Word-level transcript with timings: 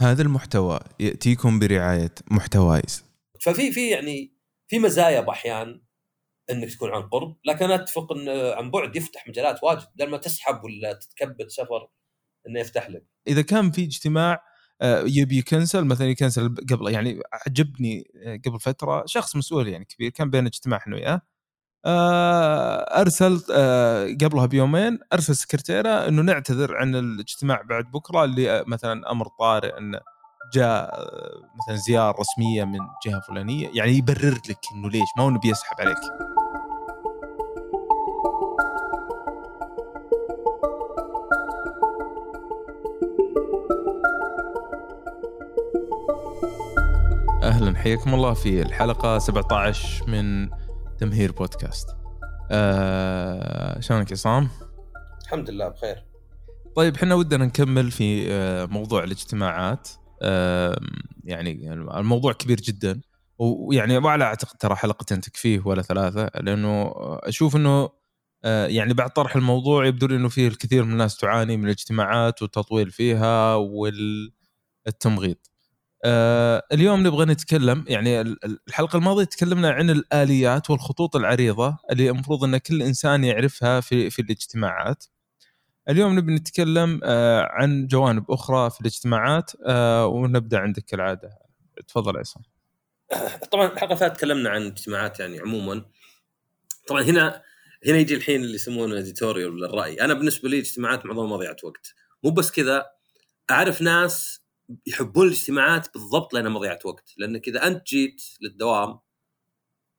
هذا 0.00 0.22
المحتوى 0.22 0.80
يأتيكم 1.00 1.58
برعاية 1.58 2.14
محتوايز. 2.30 3.04
ففي 3.40 3.72
في 3.72 3.90
يعني 3.90 4.34
في 4.68 4.78
مزايا 4.78 5.20
باحيان 5.20 5.82
إنك 6.50 6.70
تكون 6.70 6.90
عن 6.90 7.02
قرب 7.02 7.36
لكن 7.44 7.64
أنا 7.64 7.74
اتفق 7.74 8.12
إن 8.12 8.28
عن 8.28 8.70
بعد 8.70 8.96
يفتح 8.96 9.28
مجالات 9.28 9.62
واجد 9.62 9.86
بدل 9.94 10.10
ما 10.10 10.16
تسحب 10.16 10.64
ولا 10.64 10.92
تتكبد 10.92 11.48
سفر 11.48 11.90
إنه 12.48 12.60
يفتح 12.60 12.90
لك. 12.90 13.06
إذا 13.28 13.42
كان 13.42 13.70
في 13.70 13.84
اجتماع 13.84 14.42
آه، 14.82 15.02
يبي 15.06 15.38
يكنسل 15.38 15.84
مثلا 15.84 16.06
يكنسل 16.06 16.54
قبل 16.70 16.92
يعني 16.92 17.20
عجبني 17.32 18.10
آه، 18.26 18.40
قبل 18.46 18.60
فترة 18.60 19.02
شخص 19.06 19.36
مسؤول 19.36 19.68
يعني 19.68 19.84
كبير 19.84 20.10
كان 20.10 20.30
بين 20.30 20.46
اجتماع 20.46 20.78
إحنا 20.78 20.96
وياه 20.96 21.22
أرسل 23.00 23.40
قبلها 24.20 24.46
بيومين 24.46 24.98
أرسل 25.12 25.36
سكرتيره 25.36 25.88
إنه 25.88 26.22
نعتذر 26.22 26.76
عن 26.76 26.94
الاجتماع 26.94 27.62
بعد 27.62 27.84
بكرة 27.90 28.24
اللي 28.24 28.64
مثلا 28.66 29.10
أمر 29.10 29.26
طارئ 29.38 29.78
إنه 29.78 30.00
جاء 30.54 31.08
مثلا 31.58 31.76
زيارة 31.76 32.16
رسمية 32.20 32.64
من 32.64 32.78
جهة 33.06 33.20
فلانية 33.28 33.70
يعني 33.74 33.92
يبرر 33.92 34.38
لك 34.48 34.58
إنه 34.74 34.90
ليش؟ 34.90 35.08
ما 35.16 35.24
هو 35.24 35.30
نبي 35.30 35.48
يسحب 35.48 35.76
عليك. 35.80 35.98
أهلا 47.42 47.78
حياكم 47.78 48.14
الله 48.14 48.34
في 48.34 48.62
الحلقة 48.62 49.18
17 49.18 50.10
من 50.10 50.48
تمهير 50.98 51.32
بودكاست. 51.32 51.88
آه 52.50 53.80
شلونك 53.80 54.12
عصام؟ 54.12 54.48
الحمد 55.22 55.50
لله 55.50 55.68
بخير. 55.68 56.04
طيب 56.76 56.94
إحنا 56.94 57.14
ودنا 57.14 57.44
نكمل 57.44 57.90
في 57.90 58.32
آه، 58.32 58.66
موضوع 58.66 59.04
الاجتماعات 59.04 59.88
آه 60.22 60.80
يعني 61.24 61.72
الموضوع 61.72 62.32
كبير 62.32 62.60
جدا 62.60 63.00
ويعني 63.38 64.00
ما 64.00 64.22
أعتقد 64.22 64.56
ترى 64.58 64.74
حلقتين 64.74 65.20
تكفيه 65.20 65.62
ولا 65.64 65.82
ثلاثة 65.82 66.30
لأنه 66.40 66.92
أشوف 67.22 67.56
إنه 67.56 67.90
آه، 68.44 68.66
يعني 68.66 68.94
بعد 68.94 69.10
طرح 69.10 69.36
الموضوع 69.36 69.86
يبدو 69.86 70.06
لي 70.06 70.16
إنه 70.16 70.28
فيه 70.28 70.48
الكثير 70.48 70.84
من 70.84 70.92
الناس 70.92 71.16
تعاني 71.16 71.56
من 71.56 71.64
الاجتماعات 71.64 72.42
والتطويل 72.42 72.90
فيها 72.90 73.54
والتمغيط. 73.54 75.50
آه 76.04 76.62
اليوم 76.72 77.06
نبغى 77.06 77.24
نتكلم 77.24 77.84
يعني 77.88 78.20
الحلقة 78.68 78.96
الماضية 78.96 79.24
تكلمنا 79.24 79.70
عن 79.70 79.90
الآليات 79.90 80.70
والخطوط 80.70 81.16
العريضة 81.16 81.78
اللي 81.92 82.10
المفروض 82.10 82.44
إن 82.44 82.58
كل 82.58 82.82
إنسان 82.82 83.24
يعرفها 83.24 83.80
في 83.80 84.10
في 84.10 84.22
الاجتماعات. 84.22 85.04
اليوم 85.88 86.18
نبي 86.18 86.34
نتكلم 86.34 87.00
آه 87.04 87.48
عن 87.50 87.86
جوانب 87.86 88.30
أخرى 88.30 88.70
في 88.70 88.80
الاجتماعات 88.80 89.50
آه 89.66 90.06
ونبدأ 90.06 90.58
عندك 90.58 90.84
كالعادة. 90.84 91.30
تفضل 91.88 92.18
عصام. 92.18 92.42
طبعا 93.52 93.66
الحلقة 93.72 93.94
فاتت 93.94 94.16
تكلمنا 94.16 94.50
عن 94.50 94.62
الاجتماعات 94.62 95.20
يعني 95.20 95.40
عموما. 95.40 95.84
طبعا 96.88 97.02
هنا 97.02 97.42
هنا 97.86 97.98
يجي 97.98 98.14
الحين 98.14 98.42
اللي 98.42 98.54
يسمونه 98.54 98.98
اديتوريال 98.98 99.50
ولا 99.50 99.66
الرأي، 99.66 100.00
أنا 100.02 100.14
بالنسبة 100.14 100.48
لي 100.48 100.58
اجتماعات 100.58 101.06
معظمها 101.06 101.26
مضيعة 101.36 101.56
وقت. 101.64 101.94
مو 102.24 102.30
بس 102.30 102.50
كذا 102.50 102.86
أعرف 103.50 103.82
ناس 103.82 104.37
يحبون 104.86 105.26
الاجتماعات 105.26 105.94
بالضبط 105.94 106.34
لأنها 106.34 106.50
مضيعة 106.50 106.78
وقت. 106.84 107.14
لانك 107.16 107.48
اذا 107.48 107.66
أنت 107.66 107.86
جيت 107.86 108.22
للدوام 108.40 108.98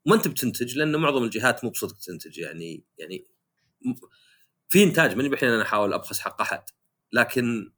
ما 0.05 0.15
أنت 0.15 0.27
بتنتج 0.27 0.77
لأن 0.77 0.95
معظم 0.95 1.23
الجهات 1.23 1.63
مو 1.63 1.69
بصدق 1.69 1.97
تنتج. 1.97 2.37
يعني 2.37 2.83
يعني 2.97 3.27
في 4.69 4.83
إنتاج. 4.83 5.15
ماني 5.15 5.29
بحين 5.29 5.49
أنا 5.49 5.61
أحاول 5.61 5.93
أبخس 5.93 6.19
حق 6.19 6.41
أحد. 6.41 6.63
لكن 7.13 7.71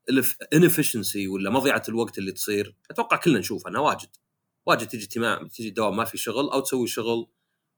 ال 0.53 0.59
inefficiency 0.59 1.27
ولا 1.27 1.49
مضيعة 1.49 1.83
الوقت 1.89 2.17
اللي 2.17 2.31
تصير 2.31 2.75
أتوقع 2.91 3.17
كلنا 3.17 3.39
نشوفها 3.39 3.69
إنها 3.69 3.81
واجد. 3.81 4.09
واجد 4.65 4.87
تجي 4.87 5.03
اجتماع 5.03 5.47
تجي 5.47 5.67
الدوام 5.67 5.95
ما 5.95 6.05
في 6.05 6.17
شغل 6.17 6.49
أو 6.49 6.59
تسوي 6.59 6.87
شغل 6.87 7.27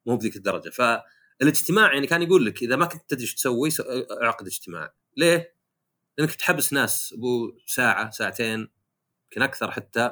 مو 0.05 0.17
بذيك 0.17 0.35
الدرجة. 0.35 0.69
فالاجتماع 0.69 1.93
يعني 1.93 2.07
كان 2.07 2.21
يقول 2.21 2.45
لك 2.45 2.63
إذا 2.63 2.75
ما 2.75 2.85
كنت 2.85 3.01
تدري 3.09 3.23
إيش 3.23 3.35
تسوي 3.35 3.69
اعقد 4.23 4.47
اجتماع. 4.47 4.93
ليه؟ 5.17 5.55
لأنك 6.17 6.35
تحبس 6.35 6.73
ناس 6.73 7.13
ابو 7.17 7.57
ساعة 7.65 8.09
ساعتين 8.09 8.67
يمكن 9.33 9.41
أكثر 9.41 9.71
حتى 9.71 10.11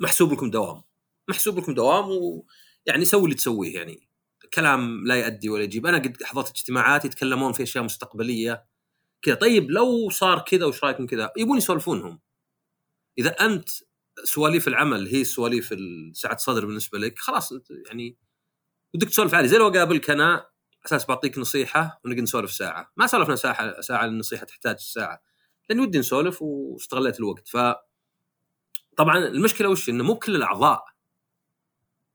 محسوب 0.00 0.32
لكم 0.32 0.50
دوام. 0.50 0.82
محسوب 1.28 1.58
لكم 1.58 1.74
دوام 1.74 2.08
ويعني 2.10 3.04
سوي 3.04 3.24
اللي 3.24 3.34
تسويه 3.34 3.74
يعني. 3.74 4.08
كلام 4.54 5.06
لا 5.06 5.14
يؤدي 5.14 5.48
ولا 5.48 5.62
يجيب. 5.62 5.86
أنا 5.86 5.98
قد 5.98 6.22
حضرت 6.22 6.48
اجتماعات 6.48 7.04
يتكلمون 7.04 7.52
في 7.52 7.62
أشياء 7.62 7.84
مستقبلية 7.84 8.64
كذا. 9.22 9.34
طيب 9.34 9.70
لو 9.70 10.10
صار 10.10 10.38
كذا 10.38 10.66
وش 10.66 10.84
رأيكم 10.84 11.06
كذا؟ 11.06 11.32
يبون 11.36 11.58
يسولفونهم. 11.58 12.20
إذا 13.18 13.30
أنت 13.30 13.68
سواليف 14.24 14.68
العمل 14.68 15.06
هي 15.06 15.24
سواليف 15.24 15.74
سعه 16.12 16.36
صدر 16.36 16.66
بالنسبة 16.66 16.98
لك 16.98 17.18
خلاص 17.18 17.52
يعني 17.86 18.16
ودك 18.94 19.08
تسولف 19.08 19.34
عادي 19.34 19.48
زي 19.48 19.56
لو 19.56 19.68
اقابلك 19.68 20.10
أنا 20.10 20.46
أساس 20.86 21.06
بعطيك 21.06 21.38
نصيحة 21.38 22.00
ونقعد 22.04 22.20
نسولف 22.20 22.52
ساعة. 22.52 22.92
ما 22.96 23.06
سولفنا 23.06 23.36
ساعة 23.36 23.80
ساعة 23.80 24.04
النصيحة 24.04 24.46
تحتاج 24.46 24.78
ساعة. 24.78 25.22
لأن 25.68 25.80
ودي 25.80 25.98
نسولف 25.98 26.42
واستغليت 26.42 27.20
الوقت. 27.20 27.48
ف 27.48 27.56
طبعا 28.96 29.18
المشكلة 29.18 29.68
وش؟ 29.68 29.88
إنه 29.88 30.04
مو 30.04 30.14
كل 30.14 30.36
الأعضاء 30.36 30.84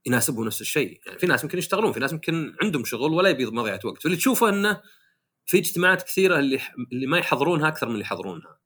يناسبهم 0.06 0.46
نفس 0.46 0.62
الشيء. 0.62 1.02
يعني 1.06 1.20
في 1.20 1.28
ناس 1.28 1.44
يمكن 1.44 1.58
يشتغلون 1.58 1.92
في 1.92 2.00
ناس 2.00 2.12
يمكن 2.12 2.56
عندهم 2.62 2.86
شغل 2.86 3.14
ولا 3.14 3.30
يبي 3.30 3.46
مضيعة 3.46 3.80
وقت. 3.84 4.06
واللي 4.06 4.18
تشوفه 4.18 4.50
إنه 4.50 4.82
في 5.46 5.58
اجتماعات 5.58 6.04
كثيرة 6.04 6.40
اللي 6.40 6.60
اللي 6.92 7.08
ما 7.08 7.18
يحضرونها 7.18 7.68
أكثر 7.68 7.86
من 7.88 7.94
اللي 7.94 8.04
يحضرونها. 8.04 8.60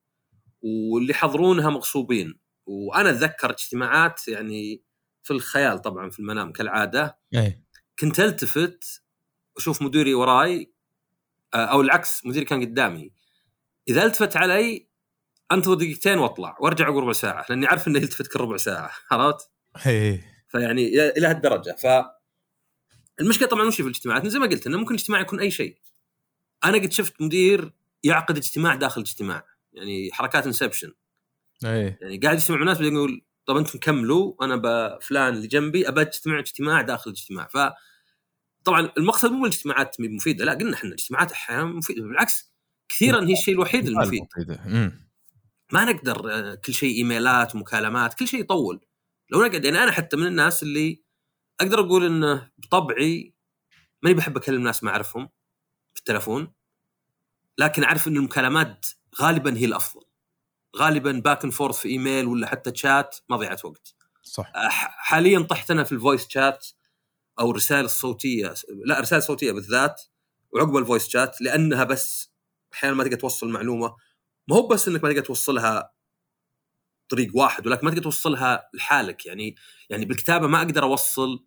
واللي 0.61 1.11
يحضرونها 1.11 1.69
مغصوبين. 1.69 2.39
وأنا 2.65 3.09
أتذكر 3.09 3.49
اجتماعات 3.49 4.27
يعني 4.27 4.83
في 5.23 5.31
الخيال 5.31 5.81
طبعا 5.81 6.09
في 6.09 6.19
المنام 6.19 6.51
كالعادة. 6.51 7.19
أي. 7.35 7.63
كنت 7.99 8.19
ألتفت 8.19 9.03
وأشوف 9.55 9.81
مديري 9.81 10.13
وراي 10.13 10.73
أو 11.53 11.81
العكس 11.81 12.25
مديري 12.25 12.45
كان 12.45 12.61
قدامي. 12.61 13.11
إذا 13.87 14.03
ألتفت 14.03 14.37
علي 14.37 14.90
انتظر 15.51 15.73
دقيقتين 15.73 16.17
وأطلع 16.17 16.57
وأرجع 16.59 16.85
عقب 16.85 16.97
ربع 16.97 17.13
ساعة 17.13 17.45
لأني 17.49 17.65
عارف 17.65 17.87
إنه 17.87 17.99
يلتفت 17.99 18.27
كل 18.27 18.39
ربع 18.39 18.57
ساعة 18.57 18.91
عرفت؟ 19.11 19.49
اي 19.85 20.23
فيعني 20.47 20.87
إلى 21.09 21.27
هالدرجه 21.27 21.75
ف 21.75 22.05
المشكلة 23.19 23.47
طبعا 23.47 23.67
وش 23.67 23.75
في 23.75 23.81
الاجتماعات 23.87 24.27
زي 24.27 24.39
ما 24.39 24.47
قلت 24.47 24.67
إنه 24.67 24.77
ممكن 24.77 24.93
اجتماع 24.93 25.19
يكون 25.19 25.39
أي 25.39 25.51
شيء. 25.51 25.77
أنا 26.63 26.77
قد 26.77 26.91
شفت 26.91 27.21
مدير 27.21 27.71
يعقد 28.03 28.37
اجتماع 28.37 28.75
داخل 28.75 29.01
اجتماع 29.01 29.45
يعني 29.73 30.11
حركات 30.13 30.45
انسبشن. 30.45 30.93
اي 31.65 31.97
يعني 32.01 32.17
قاعد 32.17 32.37
يجتمع 32.37 32.55
مع 32.55 32.61
الناس 32.61 32.81
يقول 32.81 33.21
طب 33.45 33.57
أنتم 33.57 33.79
كملوا 33.79 34.45
أنا 34.45 34.55
بفلان 34.55 35.33
اللي 35.33 35.47
جنبي 35.47 35.87
أبى 35.87 36.01
أجتمع 36.01 36.39
اجتماع 36.39 36.81
داخل 36.81 37.11
الاجتماع. 37.11 37.47
ف 37.47 37.57
طبعا 38.63 38.91
المقصد 38.97 39.31
مو 39.31 39.45
الاجتماعات 39.45 39.95
مفيدة 39.99 40.45
لا 40.45 40.53
قلنا 40.53 40.73
إحنا 40.73 40.89
الاجتماعات 40.89 41.31
أحيانا 41.31 41.63
مفيدة 41.63 42.01
بالعكس 42.01 42.51
كثيرا 42.89 43.25
هي 43.25 43.33
الشيء 43.33 43.53
الوحيد 43.53 43.87
المفيد. 43.87 44.27
ما 45.71 45.85
نقدر 45.85 46.31
آه، 46.33 46.55
كل 46.55 46.73
شيء 46.73 46.95
إيميلات 46.97 47.55
ومكالمات 47.55 48.13
كل 48.13 48.27
شيء 48.27 48.39
يطول. 48.39 48.85
لو 49.29 49.45
نقعد 49.45 49.65
يعني 49.65 49.83
أنا 49.83 49.91
حتى 49.91 50.17
من 50.17 50.27
الناس 50.27 50.63
اللي 50.63 51.03
أقدر 51.61 51.79
أقول 51.79 52.05
إنه 52.05 52.51
بطبعي 52.57 53.33
ماني 54.03 54.15
بحب 54.15 54.37
أكلم 54.37 54.63
ناس 54.63 54.83
ما 54.83 54.91
أعرفهم 54.91 55.29
في 55.93 55.99
التلفون 55.99 56.53
لكن 57.57 57.83
أعرف 57.83 58.07
إن 58.07 58.17
المكالمات 58.17 58.85
غالبا 59.21 59.57
هي 59.57 59.65
الأفضل. 59.65 60.05
غالبا 60.77 61.11
back 61.11 61.43
and 61.43 61.53
forth 61.53 61.79
في 61.79 61.89
إيميل 61.89 62.25
ولا 62.25 62.47
حتى 62.47 62.71
تشات 62.71 63.17
مضيعه 63.29 63.57
وقت. 63.63 63.95
صح. 64.23 64.51
آه، 64.55 64.69
حاليا 64.69 65.39
طحت 65.39 65.71
أنا 65.71 65.83
في 65.83 65.91
ال 65.91 65.97
voice 65.97 66.27
chat 66.29 66.67
أو 67.39 67.51
الرسائل 67.51 67.85
الصوتية 67.85 68.53
لا 68.85 68.99
رسائل 68.99 69.23
صوتيه 69.23 69.51
بالذات 69.51 70.01
وعقب 70.51 70.77
ال 70.77 70.82
voice 70.82 71.07
chat 71.07 71.41
لأنها 71.41 71.83
بس 71.83 72.31
أحيانا 72.73 72.95
ما 72.95 73.03
تقدر 73.03 73.17
توصل 73.17 73.47
المعلومه 73.47 73.95
ما 74.51 74.57
هو 74.57 74.67
بس 74.67 74.87
إنك 74.87 75.03
ما 75.03 75.09
تقدر 75.09 75.25
توصلها 75.25 75.93
طريق 77.09 77.31
واحد 77.35 77.67
ولكن 77.67 77.85
ما 77.85 77.91
تقدر 77.91 78.03
توصلها 78.03 78.69
لحالك. 78.73 79.25
يعني 79.25 79.55
يعني 79.89 80.05
بالكتابة 80.05 80.47
ما 80.47 80.57
أقدر 80.57 80.83
أوصل 80.83 81.45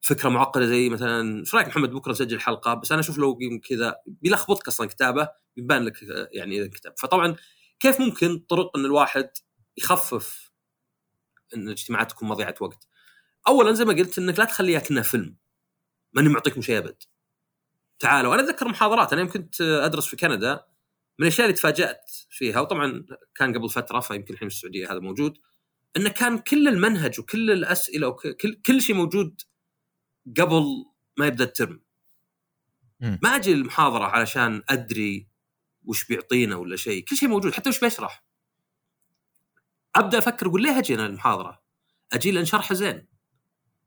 فكرة 0.00 0.28
معقدة 0.28 0.66
زي 0.66 0.88
مثلا 0.88 1.40
إيش 1.40 1.54
رأيك 1.54 1.68
محمد 1.68 1.90
بكرة 1.90 2.12
نسجل 2.12 2.40
حلقة؟ 2.40 2.74
بس 2.74 2.92
أنا 2.92 3.00
أشوف 3.00 3.18
لو 3.18 3.38
كذا 3.68 3.96
بيلخبطك 4.06 4.68
أصلا 4.68 4.88
كتابة 4.88 5.28
يبان 5.56 5.84
لك 5.84 5.94
يعني 6.32 6.58
إذا 6.60 6.68
كتاب 6.68 6.94
فطبعا 6.98 7.36
كيف 7.80 8.00
ممكن 8.00 8.38
طرق 8.38 8.76
إن 8.76 8.84
الواحد 8.84 9.30
يخفف 9.76 10.52
إن 11.56 11.66
الاجتماعات 11.66 12.10
تكون 12.10 12.28
مضيعة 12.28 12.54
وقت؟ 12.60 12.88
اولا 13.48 13.72
زي 13.72 13.84
ما 13.84 13.92
قلت 13.92 14.18
إنك 14.18 14.38
لا 14.38 14.44
تخليها 14.44 14.80
كانها 14.80 15.02
فيلم. 15.02 15.36
ماني 16.12 16.28
معطيكم 16.28 16.62
شيء 16.62 16.78
أبد. 16.78 17.02
تعالوا. 17.98 18.34
أنا 18.34 18.42
أتذكر 18.42 18.68
محاضرات. 18.68 19.12
أنا 19.12 19.22
يوم 19.22 19.30
كنت 19.30 19.60
أدرس 19.60 20.06
في 20.06 20.16
كندا 20.16 20.75
من 21.18 21.26
الأشياء 21.26 21.46
اللي 21.46 21.56
تفاجأت 21.56 22.10
فيها 22.30 22.60
وطبعا 22.60 23.06
كان 23.34 23.54
قبل 23.54 23.70
فترة 23.70 24.00
فيمكن 24.00 24.34
الحين 24.34 24.48
في 24.48 24.54
السعودية 24.54 24.92
هذا 24.92 24.98
موجود 24.98 25.38
إنه 25.96 26.10
كان 26.10 26.38
كل 26.38 26.68
المنهج 26.68 27.20
وكل 27.20 27.50
الأسئلة 27.50 28.08
وكل 28.08 28.54
كل 28.66 28.82
شيء 28.82 28.96
موجود 28.96 29.40
قبل 30.38 30.64
ما 31.16 31.26
يبدأ 31.26 31.44
الترم. 31.44 31.82
ما 33.00 33.36
أجي 33.36 33.52
المحاضره 33.52 34.04
علشان 34.04 34.62
أدري 34.68 35.28
وش 35.84 36.04
بيعطينا 36.04 36.56
ولا 36.56 36.76
شيء 36.76 37.04
كل 37.04 37.16
شيء 37.16 37.28
موجود 37.28 37.52
حتى 37.52 37.68
وش 37.68 37.80
بيشرح. 37.80 38.24
أبدأ 39.96 40.18
أفكر 40.18 40.46
أقول 40.46 40.62
ليه 40.62 40.78
أجي 40.78 40.94
أنا 40.94 41.06
المحاضره؟ 41.06 41.62
أجي 42.12 42.30
لأن 42.30 42.44
شرحه 42.44 42.74
زين. 42.74 43.06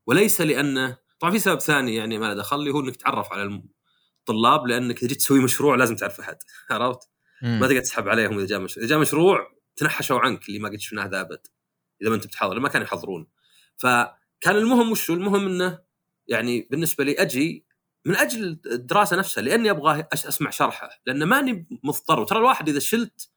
وليس 0.06 0.40
لأنه 0.40 0.98
طبعا 1.20 1.32
في 1.32 1.38
سبب 1.38 1.60
ثاني 1.60 1.94
يعني 1.94 2.18
ما 2.18 2.26
له 2.26 2.34
دخل 2.34 2.64
لي 2.64 2.70
هو 2.70 2.80
إنك 2.80 2.96
تتعرف 2.96 3.32
على 3.32 3.62
الطلاب 4.20 4.66
لأنك 4.66 5.04
جيت 5.04 5.18
تسوي 5.18 5.40
مشروع 5.40 5.74
لازم 5.74 5.96
تعرف 5.96 6.20
أحد. 6.20 6.36
عرفت؟ 6.70 7.10
ما 7.42 7.66
تقدر 7.66 7.80
تسحب 7.80 8.08
عليهم 8.08 8.38
إذا 8.38 8.46
جاء 8.46 8.60
مشروع، 8.60 8.84
إذا 8.84 8.90
جاء 8.90 9.00
مشروع 9.00 9.52
تنحشوا 9.76 10.18
عنك 10.20 10.48
اللي 10.48 10.58
ما 10.58 10.68
قد 10.68 10.80
شفناه 10.80 11.06
ذا 11.06 11.20
أبد 11.20 11.46
إذا 12.02 12.10
ما 12.10 12.16
أنت 12.16 12.26
بتحضر 12.26 12.60
ما 12.60 12.68
كانوا 12.68 12.86
يحضرون. 12.86 13.26
فكان 13.76 14.56
المهم 14.56 14.90
وشو 14.92 15.14
المهم 15.14 15.46
إنه 15.46 15.78
يعني 16.28 16.68
بالنسبة 16.70 17.04
لي 17.04 17.12
أجي 17.12 17.66
من 18.06 18.16
أجل 18.16 18.60
الدراسة 18.66 19.16
نفسها 19.16 19.42
لأني 19.42 19.70
أبغى 19.70 20.06
أسمع 20.12 20.50
شرحه. 20.50 20.88
لأن 21.06 21.24
ماني 21.24 21.66
مضطر 21.84 22.20
وترى 22.20 22.38
الواحد 22.38 22.68
إذا 22.68 22.78
شلت 22.78 23.30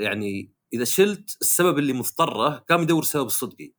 يعني 0.00 0.52
إذا 0.72 0.84
شلت 0.84 1.36
السبب 1.40 1.78
اللي 1.78 1.92
مضطره 1.92 2.48
قام 2.48 2.82
يدور 2.82 3.04
سبب 3.04 3.26
الصدقي 3.26 3.72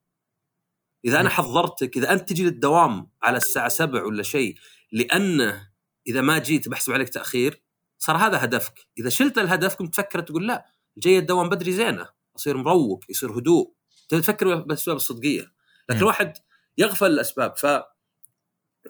إذا 1.05 1.19
أنا 1.19 1.29
حضرتك 1.29 1.97
إذا 1.97 2.13
أنت 2.13 2.29
تجي 2.29 2.43
للدوام 2.43 3.11
على 3.23 3.37
الساعة 3.37 3.67
7 3.67 4.03
ولا 4.03 4.23
شيء 4.23 4.55
لأنه 4.91 5.69
إذا 6.07 6.21
ما 6.21 6.37
جيت 6.39 6.69
بحسب 6.69 6.93
عليك 6.93 7.09
تأخير 7.09 7.62
صار 8.03 8.17
هذا 8.17 8.43
هدفك. 8.43 8.87
إذا 8.97 9.09
شلت 9.09 9.37
الهدف 9.37 9.75
كنت 9.75 9.93
تفكر 9.93 10.19
تقول 10.21 10.47
لا 10.47 10.65
جاي 10.97 11.17
الدوام 11.17 11.49
بدري 11.49 11.71
زينة 11.71 12.07
أصير 12.35 12.57
مروق 12.57 13.03
يصير 13.09 13.31
هدوء. 13.31 13.73
تفكر 14.09 14.55
بالأسباب 14.55 14.95
الصدقية. 14.95 15.51
لكن 15.89 15.99
الواحد 15.99 16.33
يغفل 16.77 17.05
الأسباب. 17.05 17.57
ف 17.57 17.65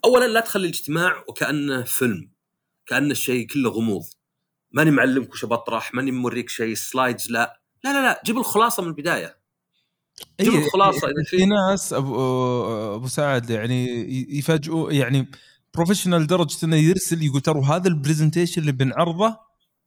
اولا 0.05 0.27
لا 0.27 0.39
تخلي 0.39 0.63
الاجتماع 0.63 1.23
وكأنه 1.27 1.81
فيلم 1.81 2.31
كأنه 2.85 3.11
الشيء 3.11 3.47
كله 3.47 3.69
غموض. 3.69 4.03
ماني 4.71 4.91
معلمك 4.91 5.31
وش 5.31 5.45
بطرح 5.45 5.93
ماني 5.93 6.11
موريك 6.11 6.49
شيء 6.49 6.75
slides 6.75 7.31
لا. 7.31 7.61
لا 7.83 7.93
لا 7.93 8.01
لا. 8.01 8.21
جيب 8.25 8.37
الخلاصة 8.37 8.83
من 8.83 8.89
البداية. 8.89 9.37
جيب 10.41 10.53
إيه 10.53 10.65
الخلاصة 10.65 11.07
إذا 11.07 11.23
في 11.25 11.45
ناس 11.45 11.93
أبو 11.93 12.15
أبو 12.95 13.07
سعد 13.07 13.49
يعني 13.49 13.87
يفاجئوا 14.37 14.91
يعني 14.91 15.31
professional 15.75 16.21
لدرجه 16.21 16.65
إنه 16.65 16.75
يرسل 16.75 17.23
يقول 17.23 17.41
ترى 17.41 17.61
هذا 17.61 17.87
ال 17.87 17.93
presentation 17.93 18.61
اللي 18.61 18.71
بنعرضه 18.71 19.37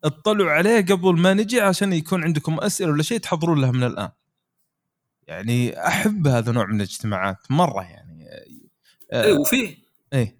اطلعوا 0.04 0.50
عليه 0.50 0.80
قبل 0.80 1.20
ما 1.20 1.34
نجي 1.34 1.60
عشان 1.60 1.92
يكون 1.92 2.24
عندكم 2.24 2.60
أسئلة 2.60 2.90
ولا 2.90 3.02
شيء 3.02 3.18
تحضرون 3.18 3.60
لها 3.60 3.70
من 3.70 3.82
الآن. 3.82 4.10
يعني 5.26 5.86
أحب 5.86 6.26
هذا 6.26 6.52
نوع 6.52 6.66
من 6.66 6.76
الاجتماعات 6.76 7.50
مرة 7.50 7.82
يعني. 7.82 8.28
آه 9.12 9.24
اي 9.24 9.32
وفي 9.32 9.76
اي 10.12 10.38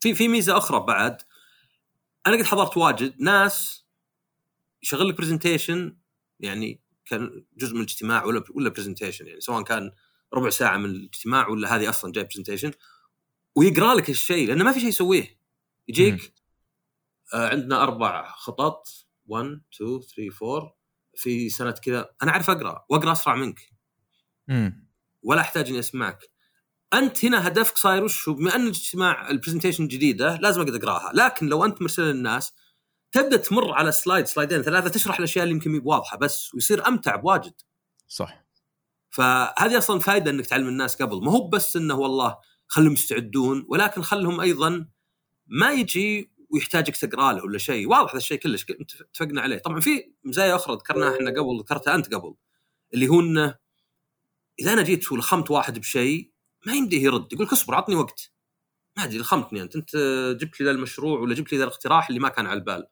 في 0.00 0.14
في 0.14 0.28
ميزة 0.28 0.58
أخرى 0.58 0.80
بعد 0.80 1.22
أنا 2.26 2.36
قد 2.36 2.42
حضرت 2.42 2.76
واجد 2.76 3.14
ناس 3.20 3.84
يشغل 4.82 5.08
لك 5.08 5.16
presentation 5.16 5.96
يعني 6.40 6.80
كان 7.06 7.44
جزء 7.56 7.74
من 7.74 7.80
الاجتماع 7.80 8.24
ولا 8.24 8.44
ولا 8.54 8.70
presentation 8.70 9.26
يعني 9.26 9.40
سواء 9.40 9.62
كان 9.62 9.90
ربع 10.34 10.50
ساعة 10.50 10.76
من 10.76 10.84
الاجتماع 10.84 11.48
ولا 11.48 11.76
هذه 11.76 11.88
أصلا 11.88 12.12
جاي 12.12 12.24
presentation 12.24 12.72
ويقرأ 13.54 13.94
لك 13.94 14.10
الشيء 14.10 14.48
لأنه 14.48 14.64
ما 14.64 14.72
في 14.72 14.80
شيء 14.80 14.88
يسويه. 14.88 15.38
يجيك 15.88 16.34
آه 17.34 17.48
عندنا 17.48 17.82
أربع 17.82 18.32
خطط 18.32 18.88
1 19.26 19.60
2 19.74 20.00
3 20.00 20.56
4 20.56 20.76
في 21.16 21.50
سنة 21.50 21.70
كذا 21.70 22.10
أنا 22.22 22.30
أعرف 22.30 22.50
أقرأ 22.50 22.84
وأقرأ 22.88 23.12
أسرع 23.12 23.34
منك. 23.34 23.60
مم. 24.48 24.88
ولا 25.22 25.40
أحتاج 25.40 25.68
إني 25.68 25.78
أسمعك. 25.78 26.30
أنت 26.94 27.24
هنا 27.24 27.48
هدفك 27.48 27.76
صاير 27.76 28.04
وش 28.04 28.28
بما 28.28 28.54
أن 28.54 28.62
الاجتماع 28.62 29.30
ال 29.30 29.34
presentation 29.34 29.88
جديدة 29.88 30.36
لازم 30.36 30.60
أقدر 30.60 30.76
أقرأها. 30.76 31.12
لكن 31.14 31.46
لو 31.46 31.64
أنت 31.64 31.82
مرسل 31.82 32.02
للناس 32.02 32.52
تبدأ 33.12 33.36
تمر 33.36 33.72
على 33.72 33.92
slide 33.92 34.26
سلايدين 34.26 34.62
ثلاثة 34.62 34.88
تشرح 34.88 35.18
الأشياء 35.18 35.44
اللي 35.44 35.54
يمكن 35.54 35.82
واضحة 35.84 36.16
بس 36.16 36.54
ويصير 36.54 36.88
أمتع 36.88 37.16
بواجد. 37.16 37.54
صح. 38.08 38.44
فهذه 39.10 39.78
أصلا 39.78 40.00
فائده 40.00 40.30
إنك 40.30 40.46
تعلم 40.46 40.68
الناس 40.68 41.02
قبل. 41.02 41.24
ما 41.24 41.32
هو 41.32 41.48
بس 41.48 41.76
إنه 41.76 41.94
والله 41.94 42.38
خلهم 42.66 42.92
يستعدون 42.92 43.64
ولكن 43.68 44.02
خلهم 44.02 44.40
أيضا 44.40 44.86
ما 45.46 45.72
يجي 45.72 46.30
ويحتاجك 46.50 46.96
تقرأ 46.96 47.32
له 47.32 47.44
ولا 47.44 47.58
شيء. 47.58 47.88
واضح 47.88 48.10
هذا 48.10 48.18
الشيء 48.18 48.38
كلش 48.38 48.66
اتفقنا 48.70 49.40
عليه. 49.40 49.58
طبعا 49.58 49.80
في 49.80 50.12
مزايا 50.24 50.56
أخرى 50.56 50.76
ذكرناها 50.76 51.16
إحنا 51.16 51.30
قبل 51.30 51.60
ذكرتها 51.60 51.94
أنت 51.94 52.14
قبل 52.14 52.34
اللي 52.94 53.08
هو 53.08 53.20
إنه 53.20 53.54
إذا 54.60 54.72
أنا 54.72 54.82
جيت 54.82 55.12
ولخمت 55.12 55.50
واحد 55.50 55.78
بشيء 55.78 56.30
ما 56.66 56.72
يمديه 56.72 57.02
يرد 57.02 57.32
يقول 57.32 57.46
لك 57.46 57.52
اصبر 57.52 57.74
عطني 57.74 57.94
وقت. 57.94 58.32
ما 58.96 59.04
أدري 59.04 59.18
لخمتني 59.18 59.62
أنت 59.62 59.76
أنت 59.76 59.96
جبت 60.40 60.60
لي 60.60 60.66
ذا 60.66 60.70
المشروع 60.72 61.20
ولا 61.20 61.34
جبت 61.34 61.52
لي 61.52 61.58
ذا 61.58 61.64
الاقتراح 61.64 62.08
اللي 62.08 62.20
ما 62.20 62.28
كان 62.28 62.46
على 62.46 62.58
البال. 62.58 62.86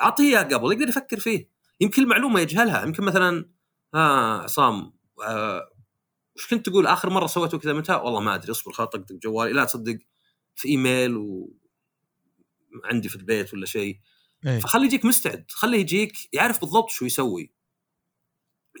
أعطيه 0.00 0.24
إياه 0.24 0.42
قبل 0.42 0.72
يقدر 0.72 0.88
يفكر 0.88 1.20
فيه. 1.20 1.48
يمكن 1.80 2.02
المعلومه 2.02 2.40
يجهلها 2.40 2.84
يمكن 2.86 3.04
مثلا 3.04 3.50
ها 3.94 4.42
عصام 4.42 4.92
آه 5.24 5.70
وش 6.38 6.46
كنت 6.50 6.68
تقول 6.68 6.86
آخر 6.86 7.10
مرة 7.10 7.26
سويته 7.26 7.58
كذا 7.58 7.72
متى؟ 7.72 7.92
والله 7.92 8.20
ما 8.20 8.34
أدري 8.34 8.50
اصبر 8.50 8.72
خلاص 8.72 8.88
طقطق 8.88 9.14
جوالي. 9.14 9.52
لا 9.52 9.64
تصدق 9.64 9.98
في 10.54 10.68
إيميل 10.68 11.16
و 11.16 11.50
عندي 12.84 13.08
في 13.08 13.16
البيت 13.16 13.54
ولا 13.54 13.66
شيء. 13.66 13.98
أيه. 14.46 14.58
فخليه 14.60 14.86
يجيك 14.86 15.04
مستعد 15.04 15.44
خليه 15.50 15.78
يجيك 15.78 16.12
يعرف 16.32 16.60
بالضبط 16.60 16.90
شو 16.90 17.04
يسوي. 17.04 17.52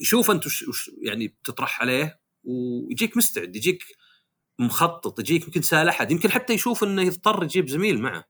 يشوف 0.00 0.30
أنت 0.30 0.46
وش 0.46 0.90
يعني 1.02 1.36
تطرح 1.44 1.80
عليه 1.80 2.20
ويجيك 2.44 3.16
مستعد 3.16 3.56
يجيك 3.56 3.84
مخطط 4.58 5.20
يجيك 5.20 5.44
يمكن 5.46 5.62
سأل 5.62 5.88
أحد 5.88 6.10
يمكن 6.10 6.30
حتى 6.30 6.52
يشوف 6.52 6.84
إنه 6.84 7.02
يضطر 7.02 7.44
يجيب 7.44 7.68
زميل 7.68 8.00
معه. 8.00 8.24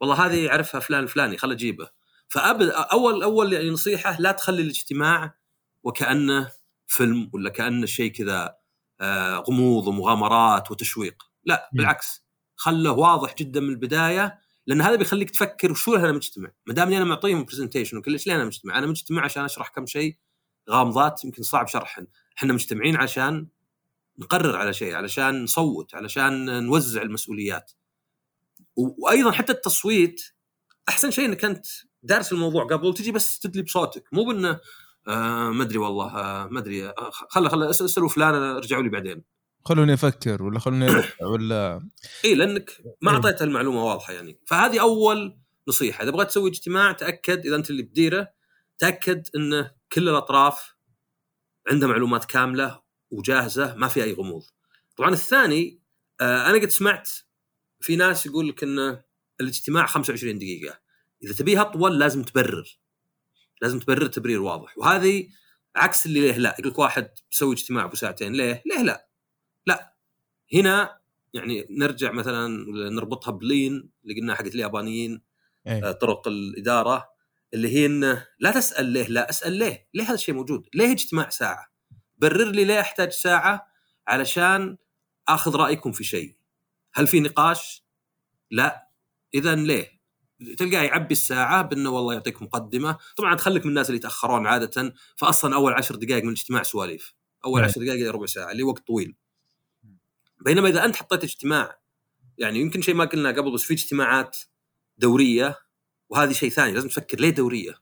والله 0.00 0.26
هذه 0.26 0.44
يعرفها 0.44 0.80
فلان 0.80 1.02
الفلاني 1.02 1.38
خل 1.38 1.52
أجيبه. 1.52 1.88
فابد 2.28 2.68
أول 2.68 3.22
أول 3.22 3.52
يعني 3.52 3.70
نصيحة 3.70 4.20
لا 4.20 4.32
تخلي 4.32 4.62
الاجتماع 4.62 5.34
وكأنه 5.82 6.52
فيلم 6.86 7.30
ولا 7.32 7.50
كانه 7.50 7.86
شيء 7.86 8.12
كذا 8.12 8.56
آه، 9.00 9.36
غموض 9.36 9.86
ومغامرات 9.86 10.70
وتشويق. 10.70 11.22
لا 11.44 11.70
بالعكس. 11.72 12.24
خله 12.56 12.92
واضح 12.92 13.34
جدا 13.34 13.60
من 13.60 13.68
البداية 13.68 14.38
لأن 14.66 14.80
هذا 14.80 14.96
بيخليك 14.96 15.30
تفكر 15.30 15.72
وشو 15.72 15.96
أنا 15.96 16.12
مجتمع 16.12 16.50
ما 16.66 16.74
دام 16.74 16.92
أنا 16.92 17.04
معطيهم 17.04 17.44
برزنتيشن 17.44 17.96
وكل 17.96 18.20
شيء 18.20 18.34
أنا 18.34 18.44
مجتمع. 18.44 18.78
أنا 18.78 18.86
مجتمع 18.86 19.24
عشان 19.24 19.44
أشرح 19.44 19.68
كم 19.68 19.86
شيء 19.86 20.16
غامضات 20.70 21.24
يمكن 21.24 21.42
صعب 21.42 21.66
شرحهن. 21.66 22.06
إحنا 22.38 22.52
مجتمعين 22.52 22.96
عشان 22.96 23.46
نقرر 24.18 24.56
على 24.56 24.72
شيء 24.72 24.94
علشان 24.94 25.42
نصوت 25.44 25.94
علشان 25.94 26.64
نوزع 26.64 27.02
المسؤوليات. 27.02 27.72
وأيضا 28.76 29.32
حتى 29.32 29.52
التصويت 29.52 30.22
أحسن 30.88 31.10
شيء 31.10 31.24
إنك 31.24 31.44
أنت 31.44 31.66
دارس 32.02 32.32
الموضوع 32.32 32.64
قبل 32.64 32.94
تجي 32.94 33.12
بس 33.12 33.38
تدلي 33.38 33.62
بصوتك. 33.62 34.04
مو 34.12 34.24
بإنه 34.24 34.60
آه 35.08 35.50
ما 35.50 35.62
أدري 35.62 35.78
والله 35.78 36.06
آه 36.06 36.48
ما 36.48 36.58
أدري. 36.58 36.88
آه 36.88 37.10
خله 37.10 37.48
خله 37.48 37.70
أسألوا 37.70 38.08
فلان 38.08 38.34
ارجعوا 38.34 38.82
لي 38.82 38.88
بعدين. 38.88 39.24
خلوني 39.64 39.94
أفكر 39.94 40.42
ولا 40.42 40.58
خلوني 40.58 41.02
ولا؟ 41.22 41.88
إي 42.24 42.34
لأنك 42.34 42.82
ما. 43.02 43.10
اعطيت 43.12 43.42
المعلومة 43.42 43.84
واضحة 43.84 44.12
يعني. 44.12 44.40
فهذه 44.46 44.80
أول 44.80 45.38
نصيحة. 45.68 46.02
إذا 46.02 46.10
بغيت 46.10 46.28
تسوي 46.28 46.50
اجتماع 46.50 46.92
تأكد 46.92 47.46
إذا 47.46 47.56
أنت 47.56 47.70
اللي 47.70 47.82
بتديره 47.82 48.28
تأكد 48.78 49.28
انه 49.36 49.70
كل 49.92 50.08
الأطراف 50.08 50.74
عندها 51.70 51.88
معلومات 51.88 52.24
كاملة 52.24 52.82
وجاهزة 53.10 53.74
ما 53.74 53.88
في 53.88 54.04
أي 54.04 54.12
غموض. 54.12 54.42
طبعا 54.96 55.10
الثاني 55.10 55.80
آه 56.20 56.50
أنا 56.50 56.58
قد 56.58 56.68
سمعت 56.68 57.10
في 57.80 57.96
ناس 57.96 58.26
يقول 58.26 58.48
لك 58.48 58.62
إن 58.62 59.02
الاجتماع 59.40 59.86
25 59.86 60.38
دقيقة. 60.38 60.78
إذا 61.22 61.32
تبيها 61.32 61.60
أطول 61.60 61.98
لازم 61.98 62.22
تبرر. 62.22 62.78
لازم 63.64 63.78
تبرر 63.78 64.06
تبرير 64.06 64.42
واضح. 64.42 64.78
وهذه 64.78 65.28
عكس 65.76 66.06
اللي 66.06 66.20
ليه 66.20 66.38
لا. 66.38 66.56
يقول 66.58 66.72
لك 66.72 66.78
واحد 66.78 67.10
بيسوي 67.30 67.54
اجتماع 67.54 67.86
بساعتين 67.86 68.32
ليه؟ 68.32 68.62
ليه 68.66 68.82
لا؟ 68.82 69.08
لا. 69.66 69.94
هنا 70.54 70.98
يعني 71.34 71.66
نرجع 71.70 72.12
مثلا 72.12 72.48
نربطها 72.90 73.30
بلين 73.30 73.90
اللي 74.04 74.20
قلنا 74.20 74.34
حقت 74.34 74.54
اليابانيين 74.54 75.22
أيه. 75.66 75.92
طرق 75.92 76.28
الإدارة 76.28 77.08
اللي 77.54 77.68
هي 77.68 77.86
إنه 77.86 78.26
لا 78.38 78.50
تسأل 78.50 78.86
ليه 78.86 79.06
لا 79.08 79.30
أسأل 79.30 79.52
ليه. 79.52 79.88
ليه 79.94 80.04
هذا 80.04 80.14
الشيء 80.14 80.34
موجود؟ 80.34 80.68
ليه 80.74 80.92
اجتماع 80.92 81.28
ساعة؟ 81.28 81.72
برر 82.16 82.50
لي 82.50 82.64
ليه 82.64 82.80
أحتاج 82.80 83.10
ساعة 83.10 83.66
علشان 84.06 84.76
آخذ 85.28 85.56
رأيكم 85.56 85.92
في 85.92 86.04
شيء. 86.04 86.36
هل 86.94 87.06
في 87.06 87.20
نقاش؟ 87.20 87.84
لا. 88.50 88.88
اذا 89.34 89.54
ليه؟ 89.54 89.93
تلقاه 90.58 90.82
يعبي 90.82 91.12
الساعة 91.12 91.62
بأنه 91.62 91.90
والله 91.90 92.14
يعطيك 92.14 92.42
مقدمة. 92.42 92.96
طبعا 93.16 93.34
تخليك 93.34 93.62
من 93.64 93.68
الناس 93.68 93.86
اللي 93.86 93.96
يتأخرون 93.96 94.46
عادة. 94.46 94.94
فاصلا 95.16 95.54
أول 95.54 95.72
عشر 95.72 95.94
دقائق 95.94 96.22
من 96.22 96.28
الاجتماع 96.28 96.62
سواليف. 96.62 97.14
أول 97.44 97.64
عشر 97.64 97.84
دقائق 97.84 98.00
إلى 98.00 98.10
ربع 98.10 98.26
ساعة 98.26 98.52
اللي 98.52 98.62
وقت 98.62 98.86
طويل. 98.86 99.14
بينما 100.40 100.68
إذا 100.68 100.84
أنت 100.84 100.96
حطيت 100.96 101.24
اجتماع 101.24 101.78
يعني 102.38 102.60
يمكن 102.60 102.82
شيء 102.82 102.94
ما 102.94 103.04
قلنا 103.04 103.28
قبل 103.28 103.52
بس 103.52 103.62
في 103.62 103.74
اجتماعات 103.74 104.36
دورية 104.98 105.58
وهذه 106.08 106.32
شيء 106.32 106.50
ثاني 106.50 106.72
لازم 106.72 106.88
تفكر 106.88 107.20
ليه 107.20 107.30
دورية؟ 107.30 107.74